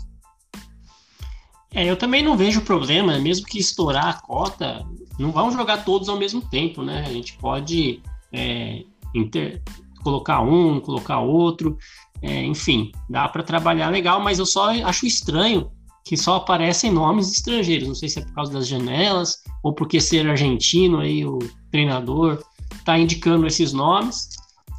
É, 1.75 1.85
eu 1.85 1.97
também 1.97 2.23
não 2.23 2.37
vejo 2.37 2.61
problema, 2.63 3.19
mesmo 3.19 3.47
que 3.47 3.59
estourar 3.59 4.07
a 4.07 4.21
cota, 4.21 4.85
não 5.19 5.33
vão 5.33 5.51
jogar 5.51 5.85
todos 5.85 6.09
ao 6.09 6.19
mesmo 6.19 6.43
tempo, 6.43 6.83
né? 6.83 7.05
A 7.07 7.11
gente 7.11 7.37
pode 7.39 8.03
é, 8.33 8.83
inter... 9.15 9.63
colocar 10.03 10.41
um, 10.43 10.81
colocar 10.81 11.21
outro, 11.21 11.79
é, 12.21 12.45
enfim, 12.45 12.93
dá 13.09 13.27
para 13.29 13.43
trabalhar 13.43 13.89
legal, 13.89 14.21
mas 14.21 14.39
eu 14.39 14.47
só 14.47 14.71
acho 14.85 15.07
estranho 15.07 15.71
que 16.05 16.17
só 16.17 16.37
aparecem 16.37 16.91
nomes 16.91 17.31
estrangeiros. 17.31 17.89
Não 17.89 17.95
sei 17.95 18.09
se 18.09 18.19
é 18.19 18.23
por 18.23 18.35
causa 18.35 18.53
das 18.53 18.67
janelas 18.67 19.43
ou 19.63 19.73
porque 19.73 20.01
ser 20.01 20.29
argentino 20.29 20.99
aí 20.99 21.25
o 21.25 21.39
treinador 21.71 22.43
está 22.75 22.99
indicando 22.99 23.47
esses 23.47 23.73
nomes. 23.73 24.29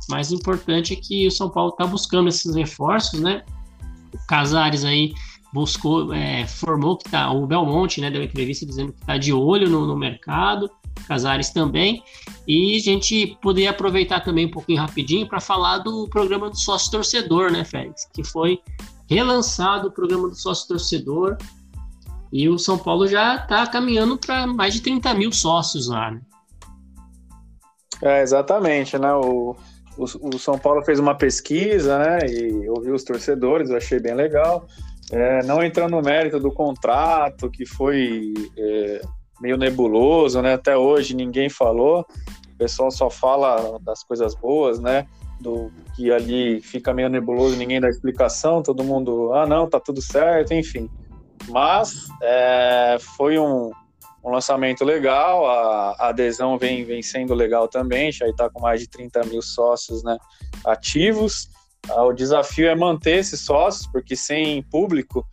Mas 0.09 0.31
o 0.31 0.35
importante 0.35 0.93
é 0.93 0.95
que 0.95 1.25
o 1.27 1.31
São 1.31 1.49
Paulo 1.49 1.71
está 1.71 1.85
buscando 1.85 2.27
esses 2.27 2.55
reforços, 2.55 3.21
né? 3.21 3.43
O 4.13 4.27
Casares 4.27 4.83
aí 4.83 5.13
buscou, 5.53 6.11
é, 6.13 6.47
formou 6.47 6.97
que 6.97 7.09
tá, 7.09 7.31
o 7.31 7.45
Belmonte, 7.45 8.01
né, 8.01 8.09
deu 8.09 8.23
entrevista 8.23 8.65
dizendo 8.65 8.91
que 8.91 8.99
está 8.99 9.17
de 9.17 9.31
olho 9.31 9.69
no, 9.69 9.85
no, 9.85 9.95
mercado, 9.95 10.69
Casares 11.07 11.51
também, 11.51 12.03
e 12.47 12.75
a 12.75 12.79
gente 12.79 13.37
poderia 13.41 13.69
aproveitar 13.69 14.21
também 14.21 14.47
um 14.47 14.51
pouquinho 14.51 14.79
rapidinho 14.79 15.27
para 15.27 15.39
falar 15.39 15.77
do 15.79 16.07
programa 16.09 16.49
do 16.49 16.57
sócio 16.57 16.89
torcedor, 16.91 17.51
né, 17.51 17.63
Félix, 17.63 18.07
que 18.11 18.23
foi 18.23 18.59
relançado 19.13 19.87
o 19.87 19.91
programa 19.91 20.27
do 20.29 20.35
sócio 20.35 20.67
torcedor, 20.67 21.37
e 22.31 22.49
o 22.49 22.57
São 22.57 22.77
Paulo 22.77 23.07
já 23.07 23.35
está 23.35 23.65
caminhando 23.67 24.17
para 24.17 24.47
mais 24.47 24.73
de 24.73 24.81
30 24.81 25.13
mil 25.13 25.31
sócios 25.31 25.87
lá, 25.87 26.11
né? 26.11 26.21
É, 28.01 28.21
exatamente, 28.21 28.97
né, 28.97 29.13
o, 29.13 29.55
o, 29.97 30.03
o 30.03 30.39
São 30.39 30.57
Paulo 30.57 30.83
fez 30.83 30.99
uma 30.99 31.15
pesquisa, 31.15 31.97
né, 31.99 32.19
e 32.27 32.67
ouviu 32.67 32.95
os 32.95 33.03
torcedores, 33.03 33.69
eu 33.69 33.77
achei 33.77 33.99
bem 33.99 34.13
legal, 34.13 34.67
é, 35.11 35.43
não 35.43 35.63
entrando 35.63 35.91
no 35.91 36.01
mérito 36.01 36.39
do 36.39 36.51
contrato, 36.51 37.49
que 37.49 37.65
foi 37.65 38.33
é, 38.57 39.01
meio 39.39 39.57
nebuloso, 39.57 40.41
né? 40.41 40.53
Até 40.53 40.77
hoje 40.77 41.15
ninguém 41.15 41.49
falou. 41.49 42.05
O 42.53 42.57
pessoal 42.57 42.89
só 42.89 43.09
fala 43.09 43.77
das 43.81 44.03
coisas 44.03 44.33
boas, 44.33 44.79
né? 44.79 45.05
Do 45.43 45.71
que 45.93 46.11
ali 46.11 46.61
fica 46.61 46.93
meio 46.93 47.09
nebuloso, 47.09 47.57
ninguém 47.57 47.81
dá 47.81 47.89
explicação, 47.89 48.63
todo 48.63 48.83
mundo, 48.83 49.33
ah, 49.33 49.45
não, 49.45 49.69
tá 49.69 49.79
tudo 49.79 50.01
certo, 50.01 50.53
enfim. 50.53 50.89
Mas 51.49 52.07
é, 52.21 52.97
foi 53.17 53.37
um, 53.37 53.71
um 54.23 54.31
lançamento 54.31 54.85
legal, 54.85 55.45
a, 55.45 55.95
a, 55.99 56.09
adesão 56.09 56.57
vem, 56.57 56.85
vem 56.85 57.01
sendo 57.01 57.33
legal 57.33 57.67
também, 57.67 58.11
já 58.11 58.27
está 58.27 58.49
com 58.49 58.61
mais 58.61 58.79
de 58.79 58.87
30 58.87 59.25
mil 59.25 59.41
sócios 59.41 60.03
né, 60.03 60.17
ativos. 60.65 61.49
Ah, 61.89 62.05
o 62.05 62.13
desafio 62.13 62.69
é 62.69 62.75
manter 62.75 63.17
esses 63.17 63.41
sócios, 63.41 63.85
porque 63.87 64.15
sem 64.15 64.63
público 64.63 65.25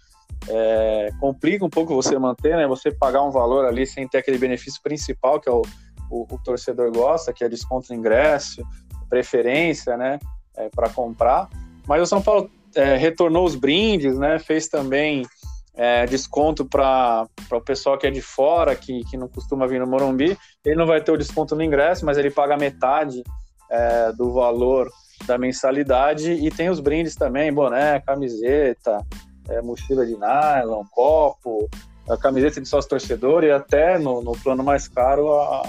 é, 0.48 1.10
complica 1.20 1.64
um 1.64 1.70
pouco 1.70 1.94
você 1.94 2.18
manter, 2.18 2.56
né? 2.56 2.66
Você 2.66 2.90
pagar 2.90 3.22
um 3.22 3.30
valor 3.30 3.64
ali 3.64 3.86
sem 3.86 4.08
ter 4.08 4.18
aquele 4.18 4.38
benefício 4.38 4.80
principal 4.82 5.40
que 5.40 5.48
é 5.48 5.52
o, 5.52 5.62
o, 6.10 6.34
o 6.34 6.38
torcedor 6.42 6.90
gosta, 6.90 7.32
que 7.32 7.44
é 7.44 7.48
desconto 7.48 7.92
no 7.92 7.98
ingresso, 7.98 8.66
preferência, 9.10 9.96
né? 9.96 10.18
É, 10.56 10.68
para 10.68 10.88
comprar. 10.88 11.48
Mas 11.86 12.02
o 12.02 12.06
São 12.06 12.22
Paulo 12.22 12.50
é, 12.74 12.96
retornou 12.96 13.44
os 13.44 13.56
brindes, 13.56 14.16
né? 14.16 14.38
Fez 14.38 14.68
também 14.68 15.26
é, 15.74 16.06
desconto 16.06 16.64
para 16.64 17.26
o 17.50 17.60
pessoal 17.60 17.98
que 17.98 18.06
é 18.06 18.10
de 18.10 18.22
fora, 18.22 18.74
que, 18.76 19.04
que 19.04 19.16
não 19.16 19.28
costuma 19.28 19.66
vir 19.66 19.80
no 19.80 19.86
Morumbi. 19.86 20.36
Ele 20.64 20.76
não 20.76 20.86
vai 20.86 21.00
ter 21.00 21.12
o 21.12 21.16
desconto 21.16 21.56
no 21.56 21.62
ingresso, 21.62 22.06
mas 22.06 22.16
ele 22.16 22.30
paga 22.30 22.56
metade 22.56 23.22
é, 23.70 24.12
do 24.12 24.32
valor 24.32 24.90
da 25.26 25.36
mensalidade 25.38 26.32
e 26.32 26.50
tem 26.50 26.70
os 26.70 26.80
brindes 26.80 27.14
também, 27.14 27.52
boné, 27.52 28.00
camiseta, 28.00 29.04
é, 29.48 29.60
mochila 29.60 30.06
de 30.06 30.16
nylon, 30.16 30.84
copo, 30.90 31.68
a 32.08 32.16
camiseta 32.16 32.60
de 32.60 32.68
sócio 32.68 32.90
torcedor 32.90 33.44
e 33.44 33.50
até 33.50 33.98
no, 33.98 34.22
no 34.22 34.32
plano 34.32 34.64
mais 34.64 34.88
caro 34.88 35.32
a, 35.34 35.62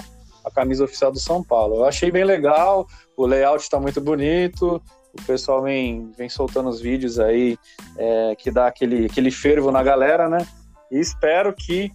a 0.44 0.50
camisa 0.50 0.84
oficial 0.84 1.12
do 1.12 1.18
São 1.18 1.42
Paulo. 1.42 1.76
Eu 1.76 1.84
achei 1.84 2.10
bem 2.10 2.24
legal, 2.24 2.86
o 3.16 3.26
layout 3.26 3.62
está 3.62 3.78
muito 3.80 4.00
bonito, 4.00 4.82
o 5.12 5.22
pessoal 5.26 5.62
vem, 5.62 6.10
vem 6.16 6.28
soltando 6.28 6.68
os 6.68 6.80
vídeos 6.80 7.18
aí 7.18 7.58
é, 7.98 8.34
que 8.36 8.50
dá 8.50 8.66
aquele, 8.66 9.06
aquele 9.06 9.30
fervo 9.30 9.70
na 9.70 9.82
galera, 9.82 10.28
né? 10.28 10.46
E 10.90 10.98
espero 10.98 11.52
que 11.54 11.90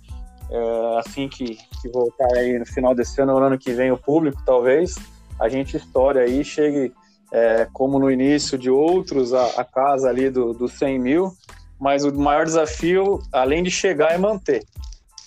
é, 0.50 1.00
assim 1.00 1.28
que, 1.28 1.58
que 1.82 1.90
voltar 1.90 2.28
aí 2.36 2.58
no 2.58 2.66
final 2.66 2.96
desse 2.96 3.20
ano, 3.22 3.40
no 3.40 3.46
ano 3.46 3.58
que 3.58 3.74
vem, 3.74 3.92
o 3.92 3.98
público 3.98 4.42
talvez, 4.46 4.96
a 5.40 5.50
gente 5.50 5.78
estoure 5.78 6.20
aí, 6.20 6.44
chegue 6.44 6.94
é, 7.32 7.68
como 7.74 8.00
no 8.00 8.10
início 8.10 8.58
de 8.58 8.70
outros, 8.70 9.34
a, 9.34 9.46
a 9.62 9.64
casa 9.64 10.10
ali 10.10 10.30
do, 10.30 10.54
do 10.54 10.68
100 10.68 11.00
mil, 11.00 11.32
mas 11.80 12.04
o 12.04 12.14
maior 12.14 12.46
desafio, 12.46 13.22
além 13.32 13.62
de 13.64 13.70
chegar, 13.70 14.14
é 14.14 14.18
manter, 14.18 14.64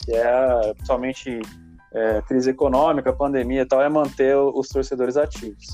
que 0.04 0.12
é 0.12 0.74
somente 0.84 1.40
é, 1.92 2.22
crise 2.22 2.50
econômica, 2.50 3.12
pandemia 3.12 3.62
e 3.62 3.66
tal, 3.66 3.82
é 3.82 3.88
manter 3.88 4.36
os 4.36 4.68
torcedores 4.68 5.16
ativos. 5.16 5.66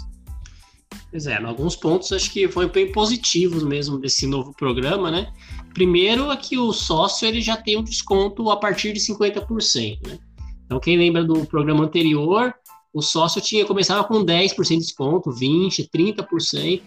Pois 1.11 1.27
é, 1.27 1.37
alguns 1.37 1.77
pontos 1.77 2.13
acho 2.13 2.31
que 2.31 2.49
foi 2.49 2.69
bem 2.69 2.91
positivos 2.91 3.63
mesmo 3.63 3.99
desse 3.99 4.27
novo 4.27 4.53
programa, 4.55 5.11
né? 5.11 5.33
Primeiro 5.73 6.31
é 6.31 6.37
que 6.37 6.59
o 6.59 6.73
sócio 6.73 7.27
ele 7.27 7.41
já 7.41 7.57
tem 7.57 7.79
um 7.79 7.83
desconto 7.83 8.51
a 8.51 8.57
partir 8.57 8.93
de 8.93 9.01
50%, 9.01 10.07
né? 10.07 10.19
Então 10.65 10.81
quem 10.81 10.97
lembra 10.97 11.25
do 11.25 11.47
programa 11.47 11.85
anterior, 11.85 12.53
o 12.93 13.01
sócio 13.01 13.41
tinha 13.41 13.65
começava 13.65 14.05
com 14.05 14.25
10% 14.25 14.69
de 14.69 14.79
desconto, 14.79 15.31
20%, 15.31 15.89
30%. 15.95 16.83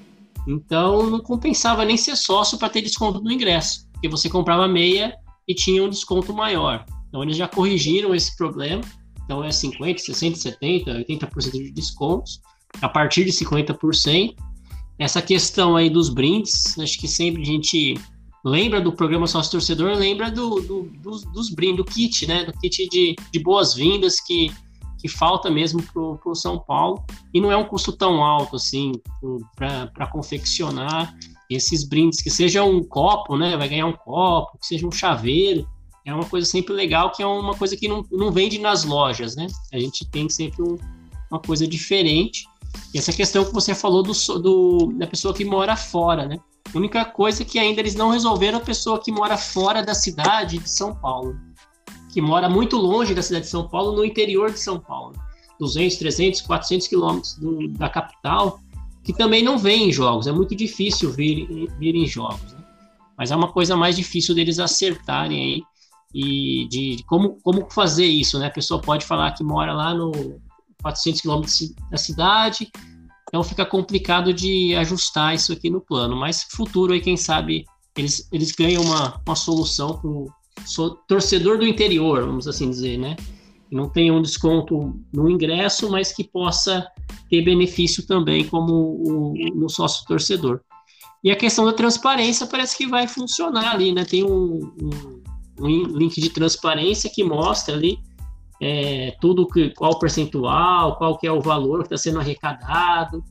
Então 0.48 1.10
não 1.10 1.20
compensava 1.20 1.86
nem 1.86 1.98
ser 1.98 2.16
sócio 2.16 2.58
para 2.58 2.70
ter 2.70 2.82
desconto 2.82 3.22
no 3.22 3.32
ingresso, 3.32 3.88
porque 3.94 4.10
você 4.10 4.30
comprava 4.30 4.68
meia 4.68 5.16
e 5.48 5.54
tinha 5.54 5.84
um 5.84 5.90
desconto 5.90 6.34
maior. 6.34 6.86
Então 7.08 7.24
eles 7.24 7.38
já 7.38 7.48
corrigiram 7.48 8.14
esse 8.14 8.36
problema. 8.36 8.82
Então 9.30 9.44
é 9.44 9.52
50, 9.52 10.00
60, 10.00 10.38
70, 10.38 10.92
80% 11.08 11.52
de 11.52 11.72
descontos 11.72 12.42
a 12.82 12.90
partir 12.90 13.26
de 13.26 13.32
50%. 13.32 14.34
Essa 14.98 15.22
questão 15.22 15.76
aí 15.76 15.88
dos 15.88 16.10
brindes, 16.10 16.76
acho 16.80 17.00
que 17.00 17.08
sempre 17.08 17.44
a 17.44 17.46
gente 17.46 17.94
lembra 18.44 18.82
do 18.82 18.92
programa 18.92 19.28
sócio 19.28 19.52
torcedor, 19.52 19.96
lembra 19.96 20.32
do, 20.32 20.60
do, 20.62 20.82
dos, 21.04 21.24
dos 21.26 21.52
brindes, 21.52 21.78
do 21.78 21.86
kit, 21.86 22.26
né? 22.26 22.46
Do 22.46 22.54
kit 22.54 22.90
de, 22.90 23.16
de 23.32 23.40
boas-vindas 23.40 24.20
que 24.20 24.52
que 25.00 25.08
falta 25.08 25.50
mesmo 25.50 25.82
para 25.82 26.02
o 26.02 26.36
São 26.36 26.60
Paulo 26.60 27.02
e 27.34 27.40
não 27.40 27.50
é 27.50 27.56
um 27.56 27.64
custo 27.64 27.94
tão 27.94 28.22
alto 28.22 28.58
assim 28.58 28.92
para 29.56 30.08
confeccionar 30.08 31.16
esses 31.50 31.88
brindes, 31.88 32.22
que 32.22 32.30
seja 32.30 32.66
um 32.66 32.84
copo, 32.84 33.38
né? 33.38 33.56
Vai 33.56 33.70
ganhar 33.70 33.86
um 33.86 33.94
copo, 33.94 34.58
que 34.58 34.66
seja 34.66 34.86
um 34.86 34.92
chaveiro. 34.92 35.66
É 36.10 36.14
uma 36.14 36.26
coisa 36.26 36.48
sempre 36.48 36.74
legal, 36.74 37.12
que 37.12 37.22
é 37.22 37.26
uma 37.26 37.56
coisa 37.56 37.78
que 37.78 37.88
não, 37.88 38.04
não 38.12 38.32
vende 38.32 38.58
nas 38.60 38.84
lojas, 38.84 39.36
né? 39.36 39.46
A 39.72 39.80
gente 39.80 40.10
tem 40.10 40.28
sempre 40.28 40.62
um, 40.64 40.76
uma 41.30 41.40
coisa 41.40 41.68
diferente. 41.68 42.46
E 42.94 42.98
essa 42.98 43.14
questão 43.14 43.46
que 43.46 43.54
você 43.54 43.76
falou 43.76 44.02
do, 44.02 44.14
do, 44.40 44.94
da 44.98 45.06
pessoa 45.06 45.34
que 45.34 45.46
mora 45.46 45.76
fora, 45.76 46.26
né? 46.26 46.40
A 46.74 46.78
única 46.78 47.06
coisa 47.06 47.44
é 47.44 47.46
que 47.46 47.60
ainda 47.60 47.80
eles 47.80 47.96
não 47.96 48.10
resolveram 48.10 48.58
a 48.58 48.62
pessoa 48.62 49.00
que 49.00 49.12
mora 49.12 49.38
fora 49.38 49.84
da 49.84 49.94
cidade 49.94 50.58
de 50.58 50.70
São 50.70 50.96
Paulo, 50.96 51.38
que 52.12 52.22
mora 52.22 52.50
muito 52.50 52.76
longe 52.76 53.14
da 53.14 53.22
cidade 53.22 53.46
de 53.46 53.52
São 53.52 53.68
Paulo, 53.68 53.96
no 53.96 54.04
interior 54.04 54.52
de 54.52 54.60
São 54.60 54.80
Paulo, 54.80 55.14
200, 55.60 55.98
300, 55.98 56.42
400 56.42 56.88
quilômetros 56.88 57.38
da 57.72 57.90
capital, 57.90 58.60
que 59.04 59.14
também 59.14 59.44
não 59.44 59.58
vem 59.58 59.90
em 59.90 59.92
jogos. 59.92 60.28
É 60.28 60.32
muito 60.32 60.56
difícil 60.56 61.12
vir, 61.12 61.48
vir 61.78 61.96
em 61.96 62.06
jogos. 62.06 62.54
Né? 62.54 62.64
Mas 63.18 63.32
é 63.32 63.36
uma 63.36 63.52
coisa 63.52 63.76
mais 63.76 63.96
difícil 63.96 64.34
deles 64.34 64.60
acertarem 64.60 65.44
aí 65.44 65.64
e 66.14 66.68
de, 66.70 67.04
como, 67.06 67.40
como 67.42 67.70
fazer 67.70 68.06
isso, 68.06 68.40
né? 68.40 68.48
A 68.48 68.52
pessoa 68.52 68.82
pode 68.82 69.06
falar 69.06 69.32
que 69.32 69.44
mora 69.44 69.74
lá 69.74 69.94
no 69.94 70.12
400 70.82 71.22
quilômetros 71.22 71.74
da 71.92 71.98
cidade, 71.98 72.72
então 73.28 73.44
fica 73.44 73.66
complicado 73.66 74.34
de 74.34 74.76
ajustar 74.76 75.36
isso 75.36 75.54
aqui 75.54 75.70
no 75.70 75.82
plano. 75.82 76.16
Mas 76.16 76.44
futuro 76.44 76.94
aí, 76.94 77.02
quem 77.02 77.16
sabe, 77.16 77.66
eles, 77.96 78.28
eles 78.32 78.52
ganham 78.52 78.82
uma, 78.82 79.22
uma 79.26 79.36
solução 79.36 79.98
para 79.98 80.10
o 80.10 80.28
torcedor 81.08 81.58
do 81.58 81.68
interior, 81.68 82.26
vamos 82.26 82.48
assim 82.48 82.70
dizer, 82.70 82.98
né? 82.98 83.16
Não 83.72 83.88
tenha 83.88 84.12
um 84.12 84.22
desconto 84.22 85.00
no 85.14 85.30
ingresso, 85.30 85.92
mas 85.92 86.12
que 86.12 86.24
possa 86.24 86.88
ter 87.30 87.44
benefício 87.44 88.06
também 88.06 88.44
como 88.48 88.74
o, 88.74 89.70
sócio 89.70 90.06
torcedor. 90.08 90.62
E 91.24 91.30
a 91.30 91.36
questão 91.36 91.66
da 91.66 91.74
transparência 91.74 92.48
parece 92.48 92.76
que 92.76 92.88
vai 92.88 93.08
funcionar 93.08 93.76
ali, 93.76 93.94
né? 93.94 94.06
Tem 94.06 94.24
um, 94.24 94.74
um 94.82 95.19
link 95.68 96.20
de 96.20 96.30
transparência 96.30 97.10
que 97.14 97.24
mostra 97.24 97.76
ali 97.76 98.00
é, 98.62 99.16
tudo 99.22 99.48
que, 99.48 99.70
qual 99.72 99.94
o 99.94 100.00
percentual, 100.00 100.98
qual 100.98 101.18
que 101.18 101.26
é 101.26 101.32
o 101.32 101.42
valor 101.42 101.80
que 101.80 101.94
está 101.94 101.98
sendo 101.98 102.20
arrecadado. 102.20 103.24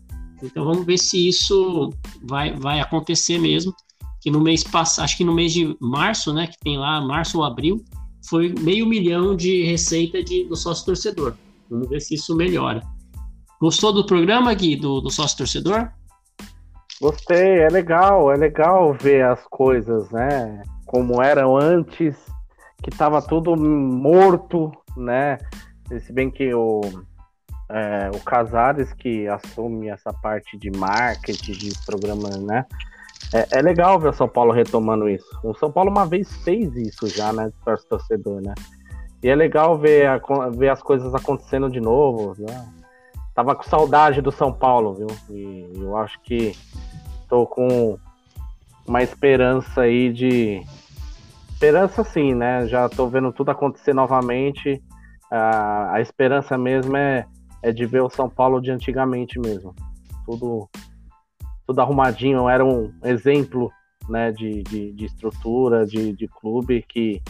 Então 0.43 0.65
vamos 0.65 0.87
ver 0.87 0.99
se 0.99 1.29
isso 1.29 1.93
vai, 2.23 2.55
vai 2.55 2.81
acontecer 2.81 3.39
mesmo. 3.39 3.75
Que 4.21 4.31
no 4.31 4.41
mês 4.41 4.65
passado, 4.65 5.05
acho 5.05 5.17
que 5.17 5.25
no 5.25 5.35
mês 5.35 5.53
de 5.53 5.77
março, 5.81 6.33
né, 6.33 6.47
que 6.47 6.59
tem 6.59 6.77
lá, 6.77 7.01
março 7.01 7.39
ou 7.39 7.45
abril, 7.45 7.85
foi 8.29 8.53
meio 8.61 8.87
milhão 8.87 9.37
de 9.37 9.65
receita 9.65 10.23
de, 10.23 10.45
do 10.45 10.57
sócio 10.57 10.85
torcedor. 10.85 11.35
Vamos 11.71 11.89
ver 11.89 12.01
se 12.01 12.15
isso 12.15 12.35
melhora. 12.35 12.83
Gostou 13.61 13.93
do 13.93 14.05
programa, 14.05 14.53
Gui, 14.55 14.77
do, 14.77 15.01
do 15.01 15.11
sócio 15.11 15.39
torcedor? 15.39 15.91
Gostei, 17.01 17.61
é 17.61 17.69
legal, 17.69 18.33
é 18.33 18.37
legal 18.37 18.93
ver 18.95 19.25
as 19.25 19.45
coisas, 19.49 20.11
né? 20.11 20.63
Como 20.89 21.23
eram 21.23 21.55
antes, 21.55 22.17
que 22.83 22.91
tava 22.91 23.21
tudo 23.21 23.55
morto, 23.55 24.73
né? 24.97 25.39
Se 26.01 26.11
bem 26.11 26.31
que 26.31 26.53
o, 26.55 26.81
é, 27.71 28.11
o 28.15 28.21
Casares 28.21 28.93
que 28.95 29.29
assume 29.29 29.89
essa 29.89 30.13
parte 30.15 30.57
de 30.57 30.71
marketing, 30.71 31.53
de 31.53 31.73
programa, 31.85 32.31
né? 32.39 32.65
É, 33.35 33.59
é, 33.59 33.63
legal 33.63 34.01
ver 34.01 34.09
o 34.09 34.13
São 34.15 34.27
Paulo 34.27 34.51
retomando 34.51 35.09
isso. 35.11 35.29
O 35.45 35.55
São 35.55 35.71
Paulo 35.71 35.91
uma 35.91 36.07
vez 36.07 36.35
fez 36.39 36.75
isso 36.75 37.07
já, 37.07 37.35
né? 37.35 37.53
Para 37.63 37.77
torcedor, 37.77 38.41
né? 38.41 38.55
E 39.23 39.29
é 39.29 39.35
legal 39.35 39.77
ver, 39.77 40.07
a, 40.07 40.19
ver 40.49 40.71
as 40.71 40.83
coisas 40.83 41.15
acontecendo 41.15 41.69
de 41.69 41.81
novo, 41.81 42.35
né? 42.39 42.67
Tava 43.35 43.55
com 43.55 43.63
saudade 43.63 44.23
do 44.23 44.33
São 44.33 44.53
Paulo, 44.53 44.95
viu? 44.95 45.09
E 45.29 45.71
eu 45.77 45.97
acho 45.99 46.19
que 46.23 46.57
tô 47.29 47.47
com 47.47 47.99
uma 48.89 49.03
esperança 49.03 49.83
aí 49.83 50.13
de. 50.13 50.61
Esperança 51.53 52.03
sim, 52.03 52.35
né? 52.35 52.67
Já 52.67 52.89
tô 52.89 53.07
vendo 53.09 53.33
tudo 53.33 53.51
acontecer 53.51 53.93
novamente. 53.93 54.83
A, 55.31 55.95
a 55.95 56.01
esperança 56.01 56.57
mesmo 56.57 56.97
é, 56.97 57.27
é 57.63 57.71
de 57.71 57.85
ver 57.85 58.03
o 58.03 58.09
São 58.09 58.31
Paulo 58.31 58.61
de 58.61 58.71
antigamente 58.71 59.39
mesmo. 59.39 59.75
Tudo, 60.25 60.69
tudo 61.67 61.81
arrumadinho, 61.81 62.49
era 62.49 62.65
um 62.65 62.93
exemplo 63.05 63.71
né, 64.09 64.33
de, 64.33 64.63
de, 64.63 64.93
de 64.93 65.05
estrutura, 65.05 65.85
de, 65.85 66.13
de 66.15 66.27
clube 66.29 66.83
que 66.89 67.21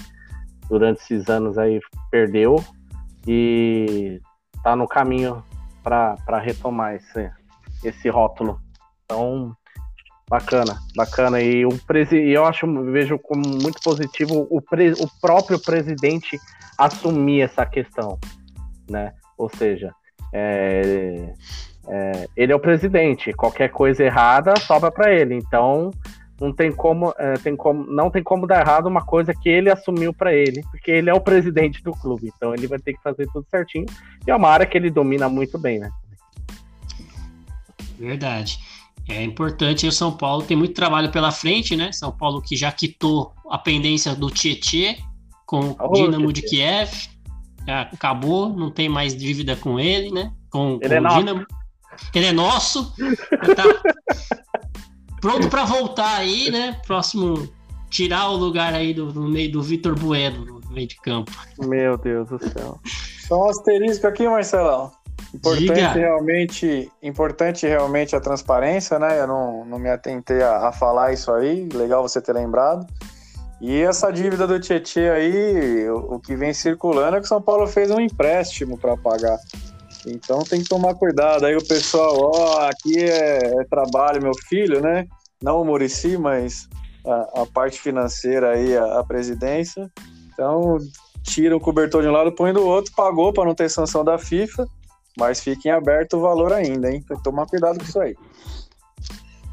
durante 0.68 1.00
esses 1.00 1.28
anos 1.28 1.58
aí 1.58 1.80
perdeu 2.10 2.62
e 3.26 4.20
tá 4.62 4.76
no 4.76 4.86
caminho 4.86 5.42
para 5.82 6.38
retomar 6.38 6.94
esse, 6.94 7.30
esse 7.82 8.08
rótulo. 8.08 8.60
Então, 9.04 9.56
bacana, 10.28 10.78
bacana. 10.94 11.40
E 11.40 11.64
o 11.64 11.70
presi 11.86 12.16
eu 12.16 12.44
acho, 12.44 12.66
vejo 12.84 13.18
como 13.18 13.42
muito 13.48 13.80
positivo 13.82 14.46
o, 14.50 14.60
pre 14.60 14.92
o 14.92 15.08
próprio 15.20 15.58
presidente 15.58 16.38
assumir 16.76 17.42
essa 17.42 17.64
questão, 17.66 18.18
né? 18.88 19.12
Ou 19.36 19.48
seja, 19.48 19.92
é, 20.32 21.32
é, 21.88 22.28
ele 22.36 22.52
é 22.52 22.54
o 22.54 22.60
presidente, 22.60 23.32
qualquer 23.32 23.70
coisa 23.70 24.04
errada 24.04 24.54
sobra 24.60 24.90
para 24.90 25.12
ele. 25.12 25.34
Então, 25.34 25.90
não 26.40 26.52
tem 26.52 26.70
como, 26.70 27.12
é, 27.18 27.34
tem 27.34 27.56
como, 27.56 27.84
não 27.84 28.10
tem 28.10 28.22
como 28.22 28.46
dar 28.46 28.60
errado 28.60 28.86
uma 28.86 29.04
coisa 29.04 29.34
que 29.34 29.48
ele 29.48 29.70
assumiu 29.70 30.12
para 30.12 30.32
ele, 30.32 30.62
porque 30.70 30.90
ele 30.90 31.10
é 31.10 31.14
o 31.14 31.20
presidente 31.20 31.82
do 31.82 31.92
clube. 31.92 32.30
Então, 32.36 32.54
ele 32.54 32.66
vai 32.66 32.78
ter 32.78 32.92
que 32.92 33.02
fazer 33.02 33.26
tudo 33.32 33.46
certinho. 33.50 33.86
E 34.26 34.30
é 34.30 34.36
uma 34.36 34.48
área 34.48 34.66
que 34.66 34.76
ele 34.76 34.90
domina 34.90 35.28
muito 35.28 35.58
bem, 35.58 35.78
né? 35.78 35.90
Verdade. 37.98 38.60
É 39.08 39.22
importante 39.22 39.86
o 39.86 39.92
São 39.92 40.12
Paulo 40.12 40.42
tem 40.42 40.56
muito 40.56 40.74
trabalho 40.74 41.10
pela 41.10 41.32
frente, 41.32 41.74
né? 41.74 41.90
São 41.92 42.12
Paulo 42.12 42.42
que 42.42 42.56
já 42.56 42.70
quitou 42.70 43.32
a 43.50 43.56
pendência 43.56 44.14
do 44.14 44.30
Tietê 44.30 44.98
com 45.46 45.74
o 45.80 45.92
Dinamo 45.92 46.32
de 46.32 46.42
Kiev. 46.42 47.08
Já 47.66 47.82
acabou, 47.82 48.50
não 48.50 48.70
tem 48.70 48.88
mais 48.88 49.16
dívida 49.16 49.56
com 49.56 49.80
ele, 49.80 50.10
né? 50.10 50.30
Com, 50.50 50.78
ele 50.82 51.00
com 51.00 51.06
é 51.06 51.10
o 51.10 51.18
Dinamo. 51.18 51.46
Ele 52.14 52.26
é 52.26 52.32
nosso. 52.32 52.92
tá 53.56 53.64
pronto 55.20 55.48
para 55.48 55.64
voltar 55.64 56.16
aí, 56.16 56.50
né? 56.50 56.78
Próximo 56.86 57.48
tirar 57.88 58.28
o 58.28 58.36
lugar 58.36 58.74
aí 58.74 58.92
do, 58.92 59.12
no 59.12 59.28
meio 59.28 59.50
do 59.50 59.62
Vitor 59.62 59.98
Bueno 59.98 60.44
no 60.68 60.74
meio 60.74 60.86
de 60.86 60.96
campo. 60.96 61.32
Meu 61.58 61.96
Deus 61.96 62.28
do 62.28 62.38
céu. 62.38 62.78
Só 63.26 63.46
um 63.46 63.48
asterisco 63.48 64.06
aqui, 64.06 64.28
Marcelão. 64.28 64.92
Importante 65.34 65.66
Diga. 65.66 65.92
realmente, 65.92 66.90
importante 67.02 67.66
realmente 67.66 68.16
a 68.16 68.20
transparência, 68.20 68.98
né? 68.98 69.20
Eu 69.20 69.26
não, 69.26 69.64
não 69.64 69.78
me 69.78 69.90
atentei 69.90 70.42
a, 70.42 70.68
a 70.68 70.72
falar 70.72 71.12
isso 71.12 71.30
aí. 71.32 71.68
Legal 71.72 72.02
você 72.02 72.20
ter 72.20 72.32
lembrado. 72.32 72.86
E 73.60 73.82
essa 73.82 74.10
dívida 74.10 74.46
do 74.46 74.60
Tietchan 74.60 75.12
aí, 75.12 75.88
o, 75.90 76.14
o 76.14 76.20
que 76.20 76.36
vem 76.36 76.54
circulando 76.54 77.16
é 77.16 77.20
que 77.20 77.26
o 77.26 77.28
São 77.28 77.42
Paulo 77.42 77.66
fez 77.66 77.90
um 77.90 78.00
empréstimo 78.00 78.78
para 78.78 78.96
pagar. 78.96 79.38
Então 80.06 80.40
tem 80.40 80.62
que 80.62 80.68
tomar 80.68 80.94
cuidado. 80.94 81.44
Aí 81.44 81.56
o 81.56 81.66
pessoal, 81.66 82.30
ó, 82.34 82.68
aqui 82.68 82.98
é, 82.98 83.60
é 83.60 83.64
trabalho, 83.64 84.22
meu 84.22 84.32
filho, 84.48 84.80
né? 84.80 85.06
Não 85.42 85.60
o 85.60 85.64
Murici, 85.64 86.16
mas 86.16 86.68
a, 87.06 87.42
a, 87.42 87.46
parte 87.46 87.80
financeira 87.80 88.50
aí, 88.50 88.76
a, 88.76 89.00
a, 89.00 89.04
presidência. 89.04 89.90
Então 90.32 90.78
tira 91.22 91.56
o 91.56 91.60
cobertor 91.60 92.02
de 92.02 92.08
um 92.08 92.12
lado, 92.12 92.32
põe 92.32 92.52
do 92.52 92.64
outro, 92.64 92.92
pagou 92.94 93.32
para 93.32 93.44
não 93.44 93.54
ter 93.54 93.68
sanção 93.68 94.04
da 94.04 94.16
FIFA, 94.18 94.66
mas 95.18 95.40
fica 95.40 95.68
em 95.68 95.72
aberto 95.72 96.16
o 96.16 96.20
valor 96.20 96.52
ainda, 96.52 96.90
hein? 96.90 97.02
Tem 97.06 97.16
que 97.16 97.22
tomar 97.22 97.46
cuidado 97.46 97.78
com 97.78 97.84
isso 97.84 98.00
aí. 98.00 98.16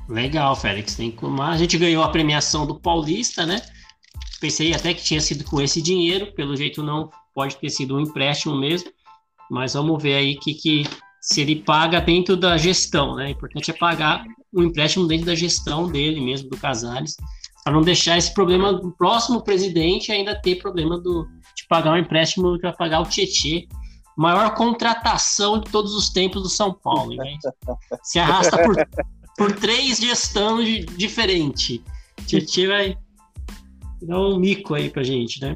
Legal, 0.07 0.55
Félix. 0.55 0.95
Tem 0.95 1.11
como... 1.11 1.41
A 1.41 1.57
gente 1.57 1.77
ganhou 1.77 2.03
a 2.03 2.09
premiação 2.09 2.65
do 2.65 2.79
Paulista, 2.79 3.45
né? 3.45 3.61
Pensei 4.39 4.73
até 4.73 4.93
que 4.93 5.03
tinha 5.03 5.19
sido 5.19 5.43
com 5.43 5.61
esse 5.61 5.81
dinheiro, 5.81 6.33
pelo 6.33 6.55
jeito 6.55 6.83
não 6.83 7.09
pode 7.33 7.57
ter 7.57 7.69
sido 7.69 7.95
um 7.95 7.99
empréstimo 7.99 8.55
mesmo, 8.55 8.89
mas 9.49 9.73
vamos 9.73 10.01
ver 10.01 10.15
aí 10.15 10.35
que, 10.35 10.53
que 10.53 10.83
se 11.19 11.41
ele 11.41 11.55
paga 11.55 11.99
dentro 11.99 12.37
da 12.37 12.57
gestão, 12.57 13.15
né? 13.15 13.25
O 13.25 13.29
importante 13.29 13.71
é 13.71 13.73
pagar 13.73 14.23
o 14.53 14.61
empréstimo 14.61 15.07
dentro 15.07 15.25
da 15.25 15.35
gestão 15.35 15.87
dele 15.87 16.21
mesmo, 16.21 16.49
do 16.49 16.57
Casares, 16.57 17.15
para 17.63 17.73
não 17.73 17.81
deixar 17.81 18.17
esse 18.17 18.33
problema 18.33 18.73
do 18.73 18.91
próximo 18.91 19.41
presidente 19.41 20.11
ainda 20.11 20.39
ter 20.39 20.55
problema 20.57 20.99
do, 20.99 21.27
de 21.55 21.67
pagar 21.67 21.93
um 21.93 21.97
empréstimo 21.97 22.59
para 22.59 22.71
pagar 22.73 23.01
o 23.01 23.05
Tietê, 23.05 23.67
maior 24.15 24.53
contratação 24.55 25.59
de 25.59 25.69
todos 25.69 25.93
os 25.93 26.09
tempos 26.09 26.43
do 26.43 26.49
São 26.49 26.73
Paulo. 26.73 27.15
Né? 27.15 27.37
Se 28.03 28.19
arrasta 28.19 28.57
por, 28.63 28.75
por 29.37 29.51
três 29.53 29.97
gestões 29.97 30.85
diferentes. 30.97 31.81
Tietê 32.25 32.67
vai, 32.67 32.97
dá 34.01 34.19
um 34.19 34.39
mico 34.39 34.73
aí 34.73 34.89
pra 34.89 35.03
gente, 35.03 35.41
né? 35.41 35.55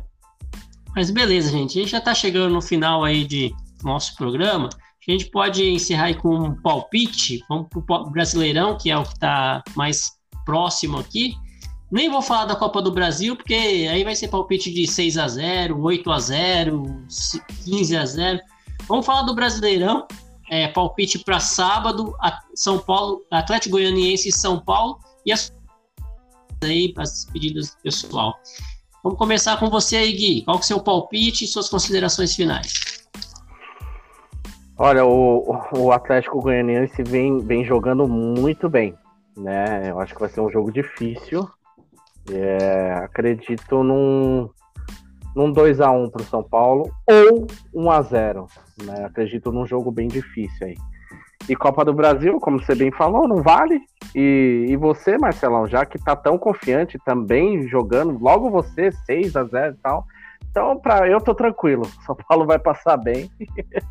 Mas 0.95 1.09
beleza, 1.11 1.51
gente. 1.51 1.77
A 1.77 1.81
gente 1.81 1.91
já 1.91 2.01
tá 2.01 2.13
chegando 2.13 2.53
no 2.53 2.61
final 2.61 3.03
aí 3.03 3.23
de 3.23 3.53
nosso 3.83 4.15
programa. 4.15 4.69
A 5.07 5.11
gente 5.11 5.25
pode 5.25 5.63
encerrar 5.63 6.05
aí 6.05 6.15
com 6.15 6.35
um 6.35 6.61
palpite. 6.61 7.43
Vamos 7.47 7.67
pro 7.69 8.09
Brasileirão, 8.11 8.77
que 8.77 8.91
é 8.91 8.97
o 8.97 9.03
que 9.03 9.17
tá 9.17 9.63
mais 9.75 10.11
próximo 10.45 10.99
aqui. 10.99 11.35
Nem 11.91 12.09
vou 12.09 12.21
falar 12.21 12.45
da 12.45 12.55
Copa 12.55 12.81
do 12.81 12.91
Brasil, 12.91 13.35
porque 13.35 13.53
aí 13.53 14.03
vai 14.03 14.15
ser 14.15 14.27
palpite 14.27 14.71
de 14.71 14.85
6 14.85 15.17
a 15.17 15.27
0 15.27 15.81
8 15.81 16.11
a 16.11 16.19
0 16.19 16.83
15 17.65 17.97
a 17.97 18.05
0 18.05 18.39
Vamos 18.87 19.05
falar 19.05 19.23
do 19.23 19.35
Brasileirão. 19.35 20.07
É, 20.51 20.67
palpite 20.67 21.19
para 21.19 21.39
sábado, 21.39 22.15
São 22.55 22.79
Paulo, 22.79 23.23
Atlético 23.29 23.75
Goianiense 23.75 24.29
e 24.29 24.31
São 24.31 24.59
Paulo. 24.59 24.99
E 25.25 25.31
as 25.31 25.53
aí, 26.63 26.93
as 26.97 27.11
despedidas 27.11 27.69
do 27.71 27.77
pessoal. 27.83 28.35
Vamos 29.03 29.17
começar 29.17 29.57
com 29.57 29.69
você 29.69 29.97
aí, 29.97 30.11
Gui. 30.11 30.43
Qual 30.43 30.57
que 30.57 30.63
é 30.63 30.65
o 30.65 30.67
seu 30.67 30.79
palpite 30.79 31.45
e 31.45 31.47
suas 31.47 31.69
considerações 31.69 32.35
finais? 32.35 32.73
Olha, 34.77 35.05
o, 35.05 35.55
o 35.77 35.91
Atlético 35.91 36.41
Goianiense 36.41 37.03
vem, 37.03 37.39
vem 37.39 37.63
jogando 37.63 38.07
muito 38.07 38.69
bem, 38.69 38.95
né? 39.37 39.89
Eu 39.89 39.99
acho 39.99 40.13
que 40.13 40.19
vai 40.19 40.29
ser 40.29 40.41
um 40.41 40.49
jogo 40.49 40.71
difícil. 40.71 41.49
É, 42.31 42.93
acredito 43.03 43.83
num, 43.83 44.49
num 45.35 45.53
2x1 45.53 46.11
para 46.11 46.21
o 46.21 46.25
São 46.25 46.43
Paulo 46.43 46.91
ou 47.07 47.47
1x0. 47.73 48.47
Né? 48.83 49.05
Acredito 49.05 49.51
num 49.51 49.65
jogo 49.65 49.91
bem 49.91 50.07
difícil 50.07 50.67
aí. 50.67 50.75
E 51.47 51.55
Copa 51.55 51.83
do 51.83 51.93
Brasil, 51.93 52.39
como 52.39 52.59
você 52.59 52.75
bem 52.75 52.91
falou, 52.91 53.27
não 53.27 53.41
vale. 53.41 53.81
E, 54.15 54.67
e 54.69 54.75
você, 54.75 55.17
Marcelão, 55.17 55.67
já 55.67 55.85
que 55.85 55.97
tá 55.97 56.15
tão 56.15 56.37
confiante 56.37 56.99
também 57.03 57.67
jogando, 57.67 58.19
logo 58.19 58.51
você, 58.51 58.91
6 58.91 59.35
a 59.35 59.43
0 59.43 59.73
e 59.73 59.77
tal. 59.81 60.05
Então, 60.51 60.79
pra, 60.79 61.07
eu 61.07 61.19
tô 61.19 61.33
tranquilo. 61.33 61.85
São 62.05 62.15
Paulo 62.15 62.45
vai 62.45 62.59
passar 62.59 62.97
bem. 62.97 63.31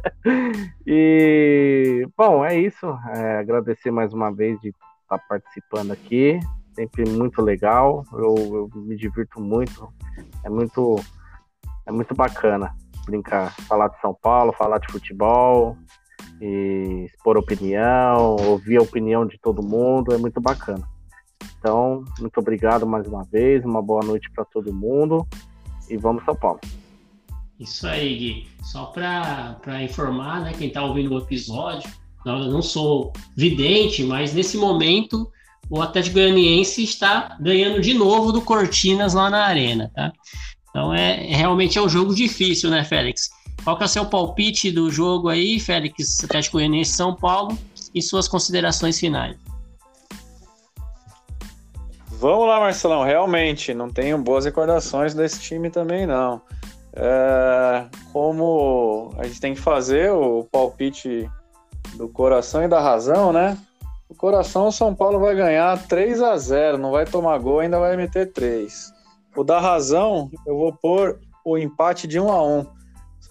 e, 0.86 2.07
bom, 2.16 2.45
é 2.45 2.57
isso. 2.59 2.86
É, 3.16 3.39
agradecer 3.39 3.91
mais 3.91 4.12
uma 4.12 4.32
vez 4.32 4.61
de 4.61 4.68
estar 4.68 5.18
tá 5.18 5.24
participando 5.28 5.93
aqui. 5.93 6.39
Sempre 6.79 7.11
muito 7.11 7.43
legal. 7.43 8.05
Eu, 8.12 8.70
eu 8.72 8.81
me 8.83 8.97
divirto 8.97 9.41
muito. 9.41 9.93
É 10.45 10.49
muito, 10.49 10.95
é 11.85 11.91
muito 11.91 12.14
bacana 12.14 12.72
brincar, 13.05 13.53
falar 13.62 13.89
de 13.89 14.01
São 14.01 14.14
Paulo, 14.14 14.53
falar 14.53 14.79
de 14.79 14.93
futebol 14.93 15.76
e 16.41 17.07
expor 17.07 17.37
opinião, 17.37 18.37
ouvir 18.47 18.76
a 18.76 18.83
opinião 18.83 19.26
de 19.26 19.39
todo 19.41 19.66
mundo, 19.66 20.14
é 20.14 20.18
muito 20.18 20.41
bacana. 20.41 20.87
Então, 21.59 22.05
muito 22.20 22.39
obrigado 22.39 22.87
mais 22.87 23.09
uma 23.09 23.24
vez, 23.24 23.64
uma 23.64 23.83
boa 23.83 24.05
noite 24.05 24.31
para 24.31 24.45
todo 24.45 24.72
mundo 24.72 25.26
e 25.91 25.97
vamos 25.97 26.24
São 26.24 26.37
Paulo. 26.37 26.61
Isso 27.59 27.89
aí, 27.89 28.16
Gui. 28.16 28.49
Só 28.62 28.87
para 28.87 29.83
informar, 29.83 30.43
né, 30.43 30.53
quem 30.57 30.68
está 30.68 30.85
ouvindo 30.85 31.12
o 31.12 31.18
episódio, 31.18 31.91
eu 32.24 32.39
não 32.51 32.62
sou 32.62 33.12
vidente, 33.35 34.05
mas 34.05 34.33
nesse 34.33 34.57
momento 34.57 35.29
o 35.70 35.82
Atlético 35.82 36.14
Goianiense 36.14 36.82
está 36.82 37.36
ganhando 37.40 37.80
de 37.80 37.94
novo 37.94 38.32
do 38.32 38.40
Cortinas 38.40 39.14
lá 39.14 39.28
na 39.28 39.44
arena, 39.44 39.90
tá? 39.94 40.12
Então 40.70 40.92
é 40.94 41.14
realmente 41.14 41.78
é 41.78 41.82
um 41.82 41.88
jogo 41.88 42.14
difícil, 42.14 42.70
né, 42.70 42.84
Félix? 42.84 43.30
Qual 43.64 43.76
que 43.76 43.82
é 43.82 43.86
o 43.86 43.88
seu 43.88 44.06
palpite 44.06 44.70
do 44.70 44.90
jogo 44.90 45.28
aí, 45.28 45.60
Félix, 45.60 46.22
Atlético 46.24 46.56
Goianiense 46.56 46.92
São 46.92 47.14
Paulo 47.14 47.58
e 47.94 48.00
suas 48.00 48.28
considerações 48.28 48.98
finais? 48.98 49.36
Vamos 52.08 52.48
lá, 52.48 52.58
Marcelão. 52.58 53.04
Realmente, 53.04 53.72
não 53.72 53.88
tenho 53.88 54.18
boas 54.18 54.44
recordações 54.44 55.14
desse 55.14 55.40
time 55.40 55.70
também, 55.70 56.06
não. 56.06 56.40
É, 56.92 57.86
como 58.12 59.12
a 59.18 59.24
gente 59.24 59.40
tem 59.40 59.54
que 59.54 59.60
fazer 59.60 60.10
o 60.10 60.44
palpite 60.50 61.30
do 61.94 62.08
coração 62.08 62.64
e 62.64 62.68
da 62.68 62.80
razão, 62.80 63.32
né? 63.32 63.56
O 64.09 64.14
coração, 64.14 64.68
o 64.68 64.72
São 64.72 64.94
Paulo 64.94 65.20
vai 65.20 65.34
ganhar 65.34 65.86
3 65.86 66.22
a 66.22 66.36
0 66.36 66.78
não 66.78 66.90
vai 66.90 67.04
tomar 67.04 67.38
gol, 67.38 67.61
ainda 67.61 67.78
vai 67.78 67.96
meter 67.96 68.32
3. 68.32 68.92
O 69.36 69.44
da 69.44 69.61
razão, 69.61 70.30
eu 70.46 70.56
vou 70.56 70.72
pôr 70.72 71.20
o 71.44 71.59
empate 71.59 72.06
de 72.06 72.18
1 72.18 72.30
a 72.30 72.46
1 72.46 72.78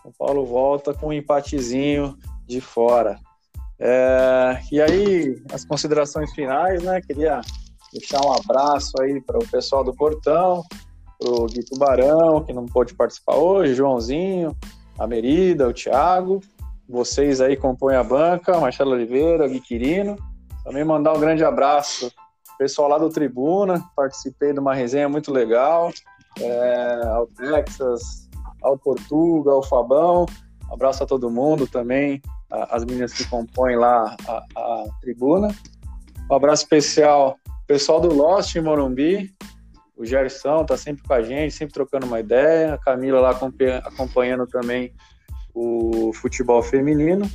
são 0.07 0.13
Paulo 0.17 0.45
volta 0.45 0.93
com 0.93 1.07
um 1.07 1.13
empatezinho 1.13 2.17
de 2.45 2.61
fora. 2.61 3.19
É, 3.79 4.59
e 4.71 4.81
aí, 4.81 5.41
as 5.51 5.65
considerações 5.65 6.31
finais, 6.31 6.81
né? 6.81 7.01
Queria 7.01 7.41
deixar 7.91 8.25
um 8.25 8.31
abraço 8.33 8.93
aí 9.01 9.21
para 9.21 9.37
o 9.37 9.47
pessoal 9.47 9.83
do 9.83 9.93
Portão, 9.93 10.63
o 11.19 11.45
Gui 11.45 11.63
Tubarão, 11.63 12.43
que 12.43 12.53
não 12.53 12.65
pôde 12.65 12.93
participar 12.95 13.35
hoje, 13.35 13.75
Joãozinho, 13.75 14.55
a 14.97 15.05
Merida, 15.05 15.67
o 15.67 15.73
Thiago, 15.73 16.41
vocês 16.87 17.41
aí 17.41 17.57
compõem 17.57 17.95
a 17.95 18.03
banca, 18.03 18.59
Marcelo 18.59 18.91
Oliveira, 18.91 19.47
Gui 19.47 19.59
Quirino. 19.59 20.15
Também 20.67 20.83
mandar 20.83 21.13
um 21.13 21.19
grande 21.21 21.45
abraço 21.45 22.11
pessoal 22.57 22.89
lá 22.89 22.97
do 22.97 23.07
Tribuna, 23.07 23.81
participei 23.95 24.51
de 24.51 24.59
uma 24.59 24.73
resenha 24.73 25.07
muito 25.07 25.31
legal, 25.31 25.93
é, 26.41 27.07
ao 27.07 27.25
Texas, 27.27 28.29
ao 28.61 28.77
Portuga, 28.77 29.51
ao 29.51 29.63
Fabão. 29.63 30.25
Abraço 30.69 31.01
a 31.01 31.07
todo 31.07 31.31
mundo 31.31 31.67
também, 31.67 32.21
as 32.51 32.83
meninas 32.83 33.13
que 33.13 33.25
compõem 33.29 33.77
lá 33.77 34.13
a, 34.27 34.43
a 34.57 34.85
tribuna. 34.99 35.55
Um 36.29 36.35
abraço 36.35 36.63
especial 36.63 37.37
pessoal 37.65 38.01
do 38.01 38.13
Lost 38.13 38.53
em 38.57 38.61
Morumbi. 38.61 39.33
O 39.95 40.05
Gerson 40.05 40.65
tá 40.65 40.75
sempre 40.75 41.01
com 41.01 41.13
a 41.13 41.21
gente, 41.21 41.53
sempre 41.53 41.75
trocando 41.75 42.05
uma 42.05 42.19
ideia. 42.19 42.73
A 42.73 42.77
Camila 42.77 43.21
lá 43.21 43.39
acompanhando 43.85 44.45
também 44.45 44.93
o 45.53 46.11
futebol 46.11 46.61
feminino. 46.61 47.25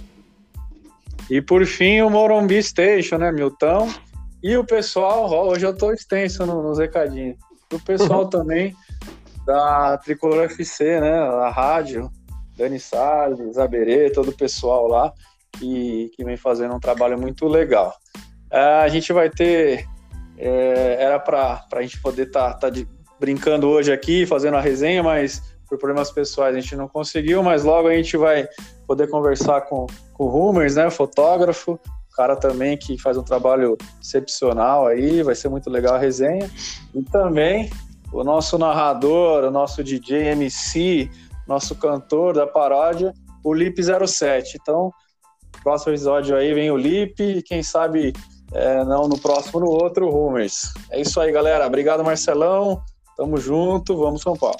E 1.30 1.40
por 1.40 1.64
fim, 1.64 2.00
o 2.02 2.10
Morumbi 2.10 2.62
Station, 2.62 3.18
né, 3.18 3.32
Milton? 3.32 3.88
E 4.42 4.56
o 4.56 4.64
pessoal, 4.64 5.30
hoje 5.48 5.64
eu 5.64 5.76
tô 5.76 5.92
extenso 5.92 6.44
nos 6.44 6.78
recadinhos. 6.78 7.36
O 7.72 7.80
pessoal 7.80 8.26
também 8.30 8.74
da 9.46 9.96
Tricolor 9.98 10.44
FC, 10.44 11.00
né? 11.00 11.18
A 11.18 11.48
rádio, 11.48 12.10
Dani 12.56 12.78
Salles, 12.78 13.58
Aberê, 13.58 14.10
todo 14.10 14.30
o 14.30 14.36
pessoal 14.36 14.86
lá 14.88 15.12
que, 15.58 16.10
que 16.14 16.24
vem 16.24 16.36
fazendo 16.36 16.74
um 16.74 16.80
trabalho 16.80 17.18
muito 17.18 17.46
legal. 17.46 17.94
É, 18.50 18.60
a 18.82 18.88
gente 18.88 19.12
vai 19.12 19.30
ter. 19.30 19.86
É, 20.36 20.96
era 20.98 21.18
para 21.18 21.64
a 21.72 21.82
gente 21.82 22.00
poder 22.00 22.26
estar 22.26 22.54
tá, 22.54 22.70
tá 22.70 22.80
brincando 23.20 23.68
hoje 23.68 23.92
aqui, 23.92 24.26
fazendo 24.26 24.56
a 24.56 24.60
resenha, 24.60 25.02
mas 25.02 25.40
por 25.68 25.78
problemas 25.78 26.10
pessoais 26.10 26.56
a 26.56 26.60
gente 26.60 26.74
não 26.76 26.88
conseguiu, 26.88 27.42
mas 27.42 27.64
logo 27.64 27.88
a 27.88 27.94
gente 27.94 28.16
vai 28.16 28.46
poder 28.92 29.08
conversar 29.08 29.62
com, 29.62 29.86
com 30.12 30.24
o 30.24 30.28
Rumers, 30.28 30.76
né? 30.76 30.90
Fotógrafo, 30.90 31.80
cara 32.14 32.36
também 32.36 32.76
que 32.76 33.00
faz 33.00 33.16
um 33.16 33.22
trabalho 33.22 33.74
excepcional 34.02 34.86
aí, 34.86 35.22
vai 35.22 35.34
ser 35.34 35.48
muito 35.48 35.70
legal 35.70 35.94
a 35.94 35.98
resenha. 35.98 36.50
E 36.94 37.02
também 37.02 37.70
o 38.12 38.22
nosso 38.22 38.58
narrador, 38.58 39.44
o 39.44 39.50
nosso 39.50 39.82
DJ 39.82 40.32
MC, 40.32 41.10
nosso 41.48 41.74
cantor 41.74 42.34
da 42.34 42.46
paródia, 42.46 43.14
o 43.42 43.52
Lip07. 43.52 44.56
Então, 44.60 44.92
próximo 45.62 45.92
episódio 45.92 46.36
aí 46.36 46.52
vem 46.52 46.70
o 46.70 46.76
Lip 46.76 47.22
e 47.22 47.42
quem 47.42 47.62
sabe 47.62 48.12
é, 48.52 48.84
não 48.84 49.08
no 49.08 49.18
próximo, 49.18 49.60
no 49.60 49.70
outro, 49.70 50.06
o 50.06 50.10
Rumers. 50.10 50.74
É 50.90 51.00
isso 51.00 51.18
aí, 51.18 51.32
galera. 51.32 51.66
Obrigado, 51.66 52.04
Marcelão. 52.04 52.82
Tamo 53.16 53.38
junto. 53.38 53.96
Vamos, 53.96 54.20
São 54.20 54.34
Paulo. 54.34 54.58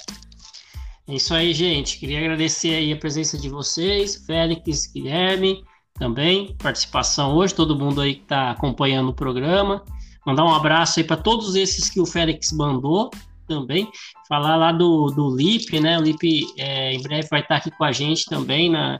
É 1.07 1.15
isso 1.15 1.33
aí, 1.33 1.53
gente. 1.53 1.99
Queria 1.99 2.19
agradecer 2.19 2.73
aí 2.75 2.93
a 2.93 2.97
presença 2.97 3.37
de 3.37 3.49
vocês, 3.49 4.25
Félix, 4.25 4.87
Guilherme, 4.87 5.63
também, 5.93 6.55
participação 6.57 7.35
hoje, 7.35 7.53
todo 7.53 7.77
mundo 7.77 8.01
aí 8.01 8.15
que 8.15 8.23
está 8.23 8.51
acompanhando 8.51 9.09
o 9.09 9.13
programa. 9.13 9.83
Mandar 10.25 10.45
um 10.45 10.53
abraço 10.53 10.99
aí 10.99 11.05
para 11.05 11.17
todos 11.17 11.55
esses 11.55 11.89
que 11.89 11.99
o 11.99 12.05
Félix 12.05 12.51
mandou, 12.53 13.11
também. 13.47 13.89
Falar 14.27 14.55
lá 14.55 14.71
do, 14.71 15.07
do 15.07 15.35
Lip, 15.35 15.79
né? 15.79 15.99
O 15.99 16.01
Lip 16.01 16.45
é, 16.57 16.93
em 16.93 17.01
breve 17.01 17.27
vai 17.29 17.41
estar 17.41 17.57
aqui 17.57 17.71
com 17.71 17.83
a 17.83 17.91
gente 17.91 18.25
também 18.25 18.69
na, 18.69 18.97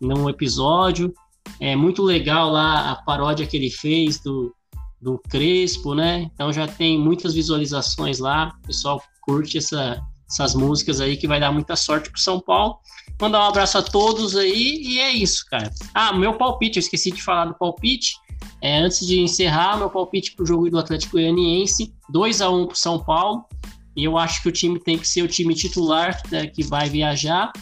num 0.00 0.28
episódio. 0.28 1.12
É 1.60 1.76
muito 1.76 2.02
legal 2.02 2.50
lá 2.50 2.90
a 2.90 2.96
paródia 2.96 3.46
que 3.46 3.56
ele 3.56 3.70
fez 3.70 4.20
do, 4.20 4.54
do 5.00 5.18
Crespo, 5.28 5.94
né? 5.94 6.28
Então 6.34 6.52
já 6.52 6.66
tem 6.66 6.98
muitas 6.98 7.34
visualizações 7.34 8.18
lá. 8.18 8.52
O 8.62 8.66
pessoal 8.66 9.02
curte 9.22 9.58
essa, 9.58 10.00
essas 10.34 10.54
músicas 10.54 11.00
aí 11.00 11.16
que 11.16 11.28
vai 11.28 11.38
dar 11.38 11.52
muita 11.52 11.76
sorte 11.76 12.10
pro 12.10 12.20
São 12.20 12.40
Paulo. 12.40 12.78
Mandar 13.20 13.40
um 13.40 13.48
abraço 13.48 13.78
a 13.78 13.82
todos 13.82 14.36
aí 14.36 14.82
e 14.82 14.98
é 14.98 15.10
isso, 15.10 15.46
cara. 15.48 15.70
Ah, 15.94 16.12
meu 16.12 16.34
palpite, 16.34 16.78
eu 16.78 16.80
esqueci 16.80 17.12
de 17.12 17.22
falar 17.22 17.46
do 17.46 17.54
palpite. 17.54 18.16
É, 18.60 18.78
antes 18.78 19.06
de 19.06 19.20
encerrar, 19.20 19.76
meu 19.76 19.88
palpite 19.88 20.34
pro 20.34 20.44
jogo 20.44 20.68
do 20.68 20.78
Atlético 20.78 21.12
Goianiense, 21.12 21.94
2 22.10 22.40
a 22.40 22.50
1 22.50 22.66
pro 22.66 22.76
São 22.76 22.98
Paulo. 22.98 23.44
E 23.96 24.02
eu 24.02 24.18
acho 24.18 24.42
que 24.42 24.48
o 24.48 24.52
time 24.52 24.78
tem 24.80 24.98
que 24.98 25.06
ser 25.06 25.22
o 25.22 25.28
time 25.28 25.54
titular 25.54 26.20
né, 26.30 26.48
que 26.48 26.64
vai 26.64 26.88
viajar 26.90 27.52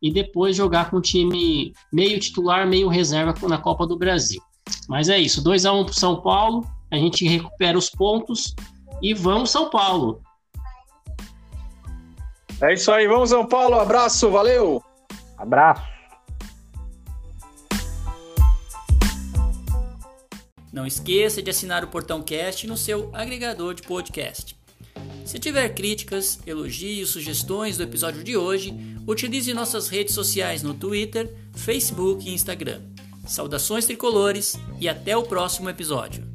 e 0.00 0.10
depois 0.10 0.56
jogar 0.56 0.90
com 0.90 0.96
o 0.96 1.02
time 1.02 1.74
meio 1.92 2.18
titular, 2.18 2.66
meio 2.66 2.88
reserva 2.88 3.34
na 3.46 3.58
Copa 3.58 3.86
do 3.86 3.98
Brasil. 3.98 4.40
Mas 4.88 5.10
é 5.10 5.18
isso, 5.18 5.44
2 5.44 5.66
a 5.66 5.72
1 5.72 5.80
um 5.80 5.84
para 5.84 5.94
São 5.94 6.22
Paulo, 6.22 6.66
a 6.90 6.96
gente 6.96 7.26
recupera 7.26 7.76
os 7.76 7.90
pontos 7.90 8.54
e 9.02 9.12
vamos 9.12 9.50
São 9.50 9.68
Paulo. 9.68 10.22
É 12.60 12.72
isso 12.72 12.90
aí, 12.92 13.06
vamos 13.06 13.30
São 13.30 13.46
Paulo, 13.46 13.74
abraço, 13.74 14.30
valeu. 14.30 14.82
Abraço. 15.36 15.82
Não 20.72 20.86
esqueça 20.86 21.40
de 21.40 21.50
assinar 21.50 21.84
o 21.84 21.88
Portão 21.88 22.20
Cast 22.22 22.66
no 22.66 22.76
seu 22.76 23.08
agregador 23.12 23.74
de 23.74 23.82
podcast. 23.82 24.56
Se 25.24 25.38
tiver 25.38 25.68
críticas, 25.70 26.38
elogios, 26.46 27.10
sugestões 27.10 27.76
do 27.76 27.82
episódio 27.82 28.22
de 28.22 28.36
hoje, 28.36 28.74
utilize 29.06 29.54
nossas 29.54 29.88
redes 29.88 30.14
sociais 30.14 30.62
no 30.62 30.74
Twitter, 30.74 31.32
Facebook 31.54 32.28
e 32.28 32.34
Instagram. 32.34 32.82
Saudações 33.26 33.86
tricolores 33.86 34.58
e 34.80 34.88
até 34.88 35.16
o 35.16 35.22
próximo 35.22 35.70
episódio. 35.70 36.26